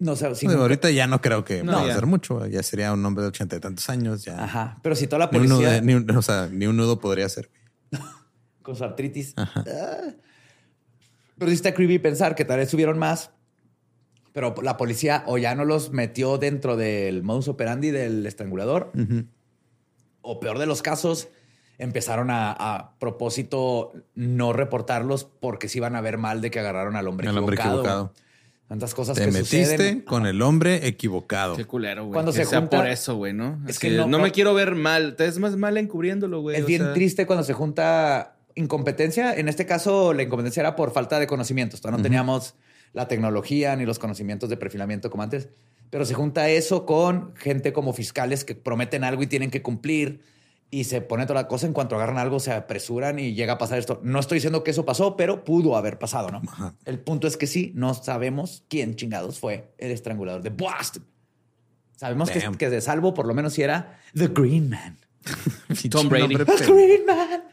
[0.00, 1.92] No, o sea, si nunca- ahorita ya no creo que No, pueda ya.
[1.92, 2.46] hacer mucho.
[2.46, 4.22] Ya sería un hombre de ochenta y tantos años.
[4.24, 4.44] Ya.
[4.44, 4.78] Ajá.
[4.82, 7.00] Pero si toda la Ni un, nudo, policía ni un- o sea, ni un nudo
[7.00, 7.50] podría ser.
[8.62, 9.32] con su artritis.
[9.38, 9.50] Ah.
[11.38, 13.30] Pero sí está creepy pensar que tal vez subieron más,
[14.32, 18.92] pero la policía o ya no los metió dentro del modus operandi del estrangulador,
[20.20, 21.28] o peor de los casos,
[21.78, 26.96] empezaron a, a propósito no reportarlos porque se iban a ver mal de que agarraron
[26.96, 27.80] al hombre Al hombre equivocado.
[27.80, 28.12] equivocado.
[28.68, 30.00] Tantas cosas Te que metiste suceden.
[30.00, 31.54] con el hombre equivocado.
[31.54, 32.14] Qué culero, güey.
[32.14, 33.60] Cuando que se sea junta- por eso, güey, ¿no?
[33.68, 35.16] Es que no- me quiero ver mal.
[35.16, 36.56] Te es más mal encubriéndolo, güey.
[36.56, 39.34] Es o bien sea, triste cuando se junta incompetencia.
[39.34, 41.80] En este caso, la incompetencia era por falta de conocimientos.
[41.80, 42.54] Todavía no teníamos
[42.94, 45.48] la tecnología ni los conocimientos de perfilamiento como antes.
[45.90, 50.20] Pero se junta eso con gente como fiscales que prometen algo y tienen que cumplir
[50.80, 51.66] y se pone toda la cosa.
[51.66, 54.00] En cuanto agarran algo, se apresuran y llega a pasar esto.
[54.02, 56.42] No estoy diciendo que eso pasó, pero pudo haber pasado, ¿no?
[56.48, 56.74] Ajá.
[56.84, 61.06] El punto es que sí, no sabemos quién chingados fue el estrangulador de Boston.
[61.96, 64.98] Sabemos que, que de salvo, por lo menos, si era The Green Man.
[65.90, 66.34] Tom Brady.
[66.34, 67.44] Nombre The pe- Green Man.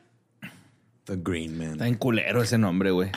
[1.06, 1.72] The Green Man.
[1.74, 3.10] Está en culero ese nombre, güey.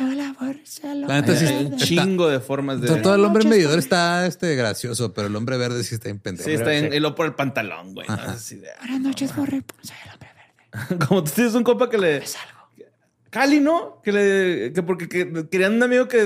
[1.06, 2.88] La neta sí Hay un está- chingo de formas de.
[3.00, 6.48] Todo, el hombre medidor está este, gracioso, pero el hombre verde sí está en pendejo.
[6.48, 6.96] Sí, está en, Sí.
[6.96, 8.08] y lo por el pantalón, güey.
[8.08, 8.14] ¿no?
[8.14, 9.62] Así de- Buenas noches, Borre.
[9.82, 10.98] Soy el hombre verde.
[11.06, 12.22] Como tú tienes un compa que le.
[13.30, 14.00] Cali, ¿no?
[14.02, 14.72] Que le.
[14.72, 16.18] Que porque que querían un amigo que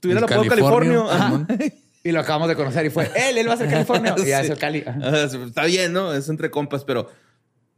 [0.00, 1.10] tuviera el El apodo Californio, Californio.
[1.10, 1.26] Ajá.
[1.30, 1.48] Simón.
[2.06, 4.14] Y lo acabamos de conocer y fue él, él va a ser California.
[4.22, 4.84] Y ya es el Cali.
[4.86, 4.98] Ajá.
[5.02, 6.12] Ajá, Está bien, ¿no?
[6.12, 7.10] Es entre compas, pero.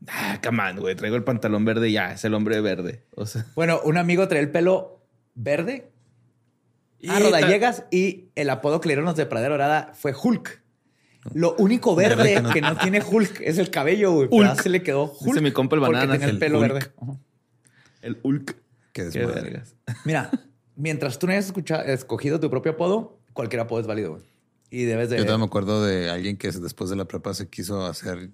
[0.08, 0.94] Ah, come on, güey.
[0.94, 2.12] Traigo el pantalón verde y ya.
[2.12, 3.04] Es el hombre verde.
[3.14, 3.46] O sea.
[3.54, 5.02] Bueno, un amigo trae el pelo
[5.34, 5.90] verde.
[7.08, 10.62] A Y rodallegas y el apodo que le dieron los de Pradera Dorada fue Hulk.
[11.34, 14.28] Lo único verde Verde que que no, tiene Hulk es el cabello, güey.
[14.30, 14.48] Hulk.
[14.50, 15.24] Pero se le quedó Hulk.
[15.24, 16.72] Dice mi compa el porque Bananas, tenía el el pelo Hulk.
[16.72, 16.90] verde.
[18.02, 18.56] El Hulk.
[18.92, 19.74] Qué vergas.
[20.04, 20.30] Mira,
[20.76, 24.22] mientras tú no hayas escuchado- escogido tu propio apodo, cualquier apodo es válido, güey.
[24.70, 25.18] Y debes de...
[25.18, 28.30] Yo todavía me acuerdo de alguien que después de la prepa se quiso hacer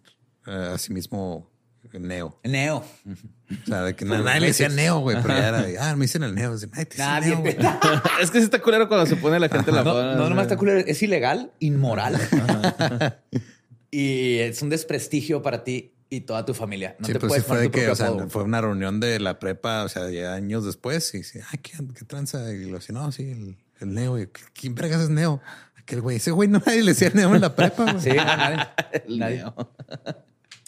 [0.46, 1.50] eh, a sí mismo
[2.00, 2.38] neo.
[2.44, 2.78] Neo.
[2.78, 5.94] O sea, de que na- nadie le decía neo, güey, pero ya era de, ah,
[5.96, 6.54] me dicen el neo.
[6.54, 7.66] Dice, Nadie te dice Nadie neo, te- güey".
[8.22, 10.56] es que sí está culero cuando se pone la gente la No, no, nomás está
[10.56, 12.18] culero, es ilegal, inmoral.
[13.90, 16.96] y es un desprestigio para ti y toda tu familia.
[16.98, 18.30] No sí, te pues sí puedes fue poner de tu que, propio o sea, apodo.
[18.30, 21.72] fue una reunión de la prepa, o sea, ya años después, y dice, ay, ¿qué,
[21.98, 22.52] qué tranza?
[22.52, 24.18] Y lo decía, no, sí, el, el neo.
[24.18, 25.40] Y, ¿Quién vergas es neo?
[25.76, 28.00] Aquel güey, ese güey no nadie le decía neo en la prepa, güey.
[28.00, 28.58] Sí, no, nadie.
[29.06, 29.44] El Nadie.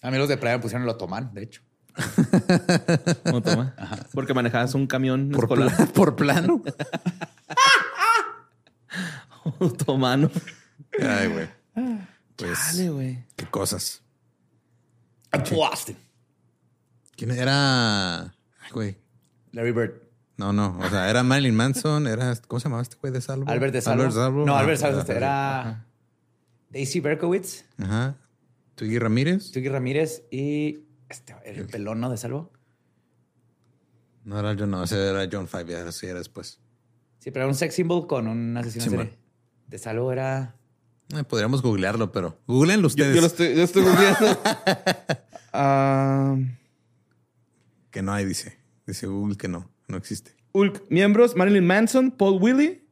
[0.05, 1.63] A mí los de playa me pusieron el otomán, de hecho.
[3.25, 3.75] ¿Cómo toma?
[4.13, 6.63] Porque manejabas un camión Por, escolar por plano.
[9.59, 10.31] otomano.
[11.01, 11.49] Ay, güey.
[12.37, 13.25] Pues, Dale, güey.
[13.35, 14.03] qué cosas.
[15.51, 15.97] Boston.
[17.17, 18.21] ¿Quién era?
[18.25, 18.99] Ay, güey.
[19.53, 20.03] Larry Bird.
[20.37, 20.79] No, no.
[20.81, 23.49] O sea, era Marilyn Manson, era, ¿cómo se llamaba este güey de Salvo?
[23.49, 24.03] Albert de Salvo.
[24.03, 24.45] Albert Salvo.
[24.45, 25.87] No, Ah, Albert Salvo ah, este ah, era
[26.71, 28.17] Daisy Berkowitz, Ajá.
[28.75, 29.51] Twiggy Ramírez.
[29.53, 32.11] Twiggy Ramírez y este, el pelón, ¿no?
[32.11, 32.53] De Salvo.
[34.25, 36.59] No era John, no, ese era John Five, ya sí era después.
[37.19, 39.19] Sí, pero era un sex symbol con un asesino serie.
[39.67, 40.57] De Salvo era...
[41.15, 43.15] Eh, podríamos googlearlo, pero googleenlo Yo, ustedes.
[43.15, 44.39] yo lo estoy, yo estoy googleando.
[45.57, 46.37] Ah,
[47.93, 48.59] Que no hay, dice.
[48.89, 50.35] Dice Google que no, no existe.
[50.51, 52.85] Hulk, miembros: Marilyn Manson, Paul Willie,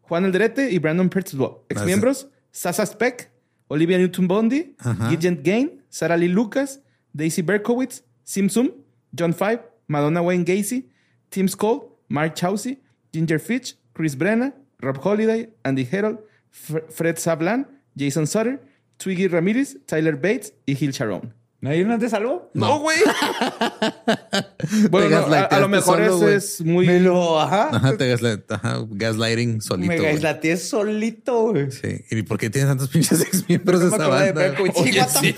[0.00, 1.58] Juan Alderete y Brandon Percival.
[1.68, 3.30] Ex miembros: Sasa Speck,
[3.70, 4.74] Olivia Newton-Bondi,
[5.10, 6.78] Gidget Gain, Sarah Lee Lucas,
[7.14, 8.70] Daisy Berkowitz, Sim Sum,
[9.14, 10.84] John Five, Madonna Wayne Gacy,
[11.30, 12.78] Tim Skoll, Mark Chaucy,
[13.12, 14.52] Ginger Fitch, Chris Brenna,
[14.82, 16.18] Rob Holiday, Andy Herold,
[16.50, 17.64] Fr- Fred Sablan,
[17.96, 18.60] Jason Sutter,
[18.98, 21.32] Twiggy Ramirez, Tyler Bates y Gil Sharon.
[21.58, 22.50] ¿No hay uno de salvo?
[22.52, 22.98] No, güey.
[24.90, 26.34] bueno, Te no, a, a lo mejor solo, ese güey.
[26.36, 26.86] es muy.
[26.86, 27.70] Me lo, ajá.
[27.72, 29.88] Ajá, te gaslight- ajá, gaslighting solito.
[29.88, 31.70] Me gaslateé solito, güey.
[31.72, 32.04] Sí.
[32.10, 34.32] ¿Y por qué tienes tantos pinches ex miembros de No esa de banda?
[34.32, 34.74] Berkowitz.
[34.76, 35.34] Sí, Oye, sí.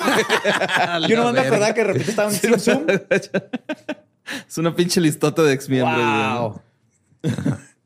[1.09, 2.82] Yo no me acordaba que de repente estaba en Sim Sum.
[4.49, 5.97] Es una pinche listota de ex miembros.
[5.97, 6.62] Wow.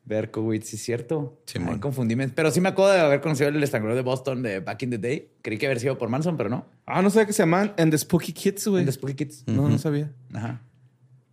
[0.05, 1.41] Berkowitz, sí es cierto.
[1.47, 1.81] Simón.
[1.83, 2.33] Ay.
[2.35, 4.99] Pero sí me acuerdo de haber conocido el estrangulador de Boston de Back in the
[4.99, 5.31] Day.
[5.43, 6.67] Creí que había sido por Manson, pero no.
[6.87, 8.81] Ah, no sabía que se llaman And the Spooky Kids, güey.
[8.81, 9.45] En The Spooky Kids.
[9.47, 10.11] No, no sabía.
[10.35, 10.61] Ajá.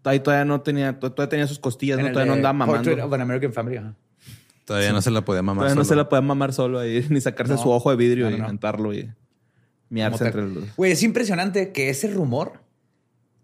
[0.04, 2.84] Ahí todavía no tenía, to- todavía tenía sus costillas, En no, todavía no andaba mamando.
[2.84, 3.78] Portrait of an American Family.
[3.78, 3.96] Ajá.
[4.66, 5.64] Todavía no se la podía mamar.
[5.64, 7.60] Todavía no se la puede mamar solo ahí, ni sacarse No.
[7.62, 9.10] su ojo de vidrio No, y inventarlo y
[9.90, 10.76] miarse entre los.
[10.76, 12.62] Güey, es impresionante que ese rumor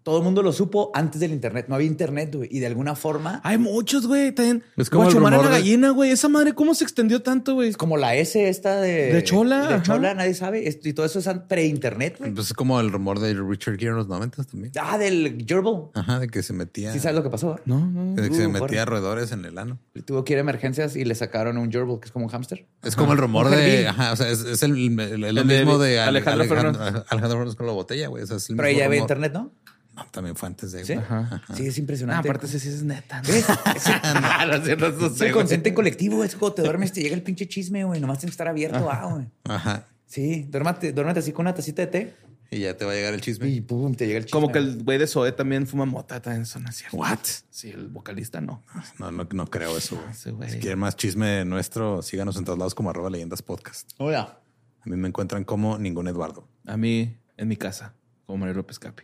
[0.06, 1.66] todo el mundo lo supo antes del internet.
[1.68, 2.48] No había internet, güey.
[2.52, 4.30] Y de alguna forma, Hay muchos, güey.
[4.30, 4.62] También.
[4.76, 6.12] Es como el rumor la de- gallina, güey.
[6.12, 7.68] Esa madre, ¿cómo se extendió tanto, güey?
[7.70, 9.12] es como la S esta de...
[9.12, 9.82] De Chola, De ajá.
[9.82, 10.62] Chola, nadie sabe.
[10.84, 12.30] Y todo eso es pre-internet, güey.
[12.32, 14.70] Pues es como el rumor de Richard Gere en los noventas también.
[14.80, 15.86] Ah, del gerbil.
[15.94, 16.92] Ajá, de que se metía.
[16.92, 17.58] ¿Sí sabes lo que pasó?
[17.64, 18.14] No, no.
[18.14, 18.84] de que se Uh, metía fuerte.
[18.84, 19.80] roedores en el ano.
[20.04, 22.64] Tuvo que ir a emergencias y le sacaron un gerbil, que es como un hámster.
[22.84, 23.88] Es como el rumor de.
[23.88, 27.02] Ajá, o sea, es, es el, el- El de mismo de Alejandro Alejandro, Fernández.
[27.08, 28.22] Alejandro Fernández con la botella, güey.
[28.22, 29.50] O sea, es el Pero mismo ya había internet, ¿no?
[29.96, 30.84] No, también fue antes de.
[30.84, 30.92] Sí.
[30.92, 31.42] Ajá.
[31.54, 32.28] Sí, es Ah, impresionante.
[32.28, 33.22] aparte, ese sí es neta.
[33.22, 33.28] ¿no?
[34.46, 37.48] no, es cierto, no el consciente colectivo, es cuando te duermes, te llega el pinche
[37.48, 38.00] chisme, güey.
[38.00, 39.26] Nomás tienes que estar abierto, ah, güey.
[39.44, 39.86] Ajá.
[40.06, 42.14] Sí, duérmate, duérmate así con una tacita de té
[42.50, 43.48] Y ya te va a llegar el chisme.
[43.48, 44.38] y pum, te llega el chisme.
[44.40, 46.84] Como que el güey de Zoe también fuma mota, también son así.
[46.92, 47.18] What?
[47.50, 48.62] Sí, el vocalista no.
[48.98, 49.98] No, no, no creo eso,
[50.32, 50.50] güey.
[50.50, 53.90] Si quieren más chisme nuestro, síganos en todos lados como arroba leyendas podcast.
[53.98, 54.40] Hola.
[54.82, 56.46] A mí me encuentran como ningún Eduardo.
[56.66, 57.94] A mí, en mi casa,
[58.26, 59.02] como Mario López Capi.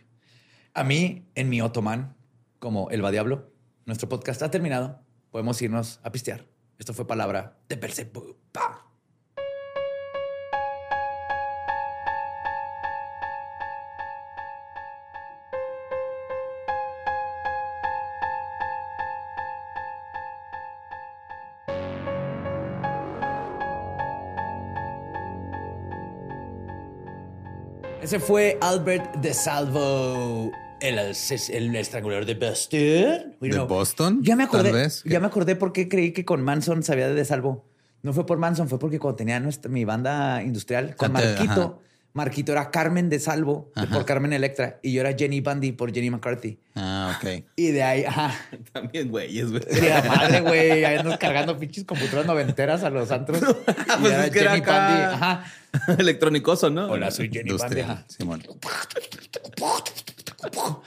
[0.75, 2.15] A mí, en mi otomán,
[2.57, 3.51] como el va diablo,
[3.85, 4.99] nuestro podcast ha terminado.
[5.29, 6.47] Podemos irnos a pistear.
[6.79, 8.35] Esto fue palabra de Persepu.
[28.03, 30.51] Ese fue Albert de Salvo,
[30.83, 33.35] el, el estrangulador de Boston.
[33.39, 34.19] ¿De Boston?
[34.23, 34.71] Ya me acordé.
[34.71, 35.03] Tal vez.
[35.05, 37.65] Ya me acordé por qué creí que con Manson sabía de, de Salvo.
[38.01, 41.61] No fue por Manson, fue porque cuando tenía nuestra, mi banda industrial con Antes, Marquito,
[41.61, 41.73] ajá.
[42.11, 45.93] Marquito era Carmen de Salvo de- por Carmen Electra y yo era Jenny Bundy por
[45.93, 46.59] Jenny McCarthy.
[46.75, 47.43] Ah, ok.
[47.55, 48.35] Y de ahí, ajá.
[48.73, 49.63] También güeyes, güey.
[49.71, 53.39] Y la madre, güey, ahí andas cargando pinches computadoras noventeras a los antros.
[53.97, 54.87] Y pues es que era Jenny acá.
[54.87, 55.45] Bundy, ajá.
[55.97, 56.87] Electronicoso, ¿no?
[56.87, 57.63] Hola, soy Jenny Bundy.
[57.63, 58.05] Industrial, ajá.
[58.09, 58.43] Simón.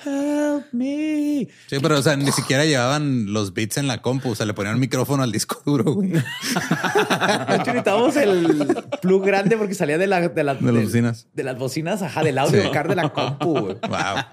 [0.04, 1.48] Help me.
[1.68, 4.30] Sí, pero o sea, ni siquiera llevaban los beats en la compu.
[4.30, 6.12] O sea, le ponían un micrófono al disco duro, güey.
[7.48, 11.26] Necesitábamos el plug grande porque salía de, la, de, la- De las bocinas.
[11.34, 12.70] De las bocinas, ajá, del audio Sí.
[12.70, 13.76] car de la compu, güey.
[13.88, 14.24] Wow.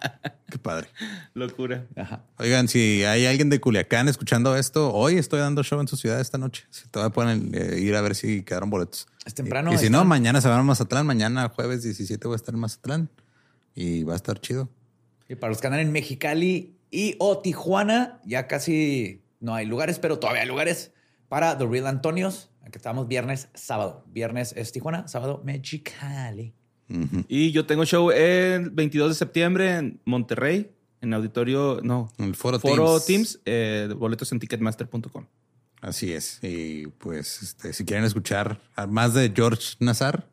[0.49, 0.87] Qué padre.
[1.33, 1.85] Locura.
[1.95, 2.21] Ajá.
[2.37, 6.19] Oigan, si hay alguien de Culiacán escuchando esto, hoy estoy dando show en su ciudad
[6.19, 6.65] esta noche.
[6.69, 9.07] Si todavía pueden eh, ir a ver si quedaron boletos.
[9.25, 11.07] Es temprano, Y, y si no, mañana se van a Mazatlán.
[11.07, 13.09] Mañana, jueves 17, voy a estar en Mazatlán.
[13.75, 14.69] Y va a estar chido.
[15.29, 19.99] Y para los que andan en Mexicali y o Tijuana, ya casi no hay lugares,
[19.99, 20.91] pero todavía hay lugares
[21.27, 22.49] para The Real Antonios.
[22.63, 24.05] Aquí estamos viernes, sábado.
[24.07, 26.53] Viernes es Tijuana, sábado Mexicali.
[26.89, 27.23] Ujú.
[27.27, 30.71] Y yo tengo show el 22 de septiembre en Monterrey,
[31.01, 33.05] en auditorio, no, El foro, Foro Teams.
[33.05, 35.25] Teams, eh, boletos en ticketmaster.com.
[35.81, 36.39] Así es.
[36.41, 40.29] Y pues, este, si quieren escuchar más de George Nazar,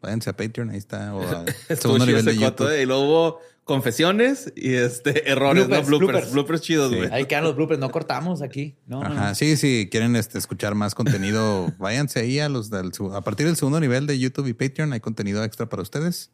[0.00, 0.70] váyanse a Patreon.
[0.70, 1.14] Ahí está.
[1.14, 2.70] O a Estuvo segundo nivel de coto, YouTube.
[2.78, 6.32] eh, Y luego hubo confesiones y este errores, Bloopers, no bloopers, bloopers.
[6.32, 6.96] bloopers, chidos, Sí.
[6.96, 7.10] güey.
[7.12, 8.76] Ahí quedan los bloopers, no cortamos aquí.
[8.86, 9.34] No, Ajá, no.
[9.34, 13.44] sí, si quieren este, escuchar más contenido, váyanse ahí a los del, su- a partir
[13.46, 16.30] del segundo nivel de YouTube y Patreon hay contenido extra para ustedes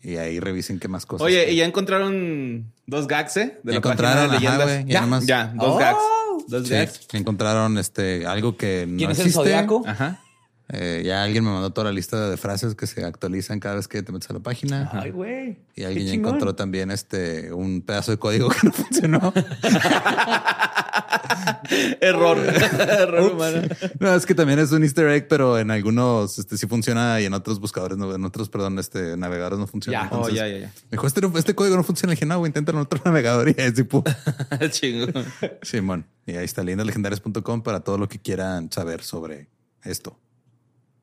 [0.00, 1.26] y ahí revisen qué más cosas.
[1.26, 3.58] Oye, y ya encontraron dos gags, ¿eh?
[3.64, 4.66] De la página encontraron, de ajá, leyendas.
[4.68, 5.78] güey, ya ya, nomás- ya, dos Oh.
[5.78, 5.98] gags.
[6.46, 7.00] Dos Sí, gags.
[7.12, 9.42] encontraron este algo que no ¿Quién es el existe.
[9.42, 9.82] zodiaco?
[9.84, 10.22] Ajá.
[10.70, 13.88] Eh, ya alguien me mandó toda la lista de frases que se actualizan cada vez
[13.88, 14.90] que te metes a la página.
[14.92, 15.56] Ay, güey.
[15.74, 19.32] Y alguien ya encontró también este un pedazo de código que no funcionó.
[22.00, 22.38] Error.
[22.88, 23.62] Error humano.
[23.98, 27.24] No, es que también es un easter egg, pero en algunos este, sí funciona y
[27.24, 30.00] en otros buscadores, no, en otros, perdón, este navegadores no funciona.
[30.00, 30.04] Ya.
[30.04, 30.66] Entonces, Oh, ya, ya, ya.
[30.66, 32.10] Me dijo, este, este código no funciona.
[32.10, 34.02] Le dije, no, güey, inténtalo en otro navegador y así, pum.
[34.70, 35.06] Chingo.
[35.62, 36.06] Simón.
[36.26, 39.48] Y ahí está leyendaslegendarias.com para todo lo que quieran saber sobre
[39.82, 40.18] esto.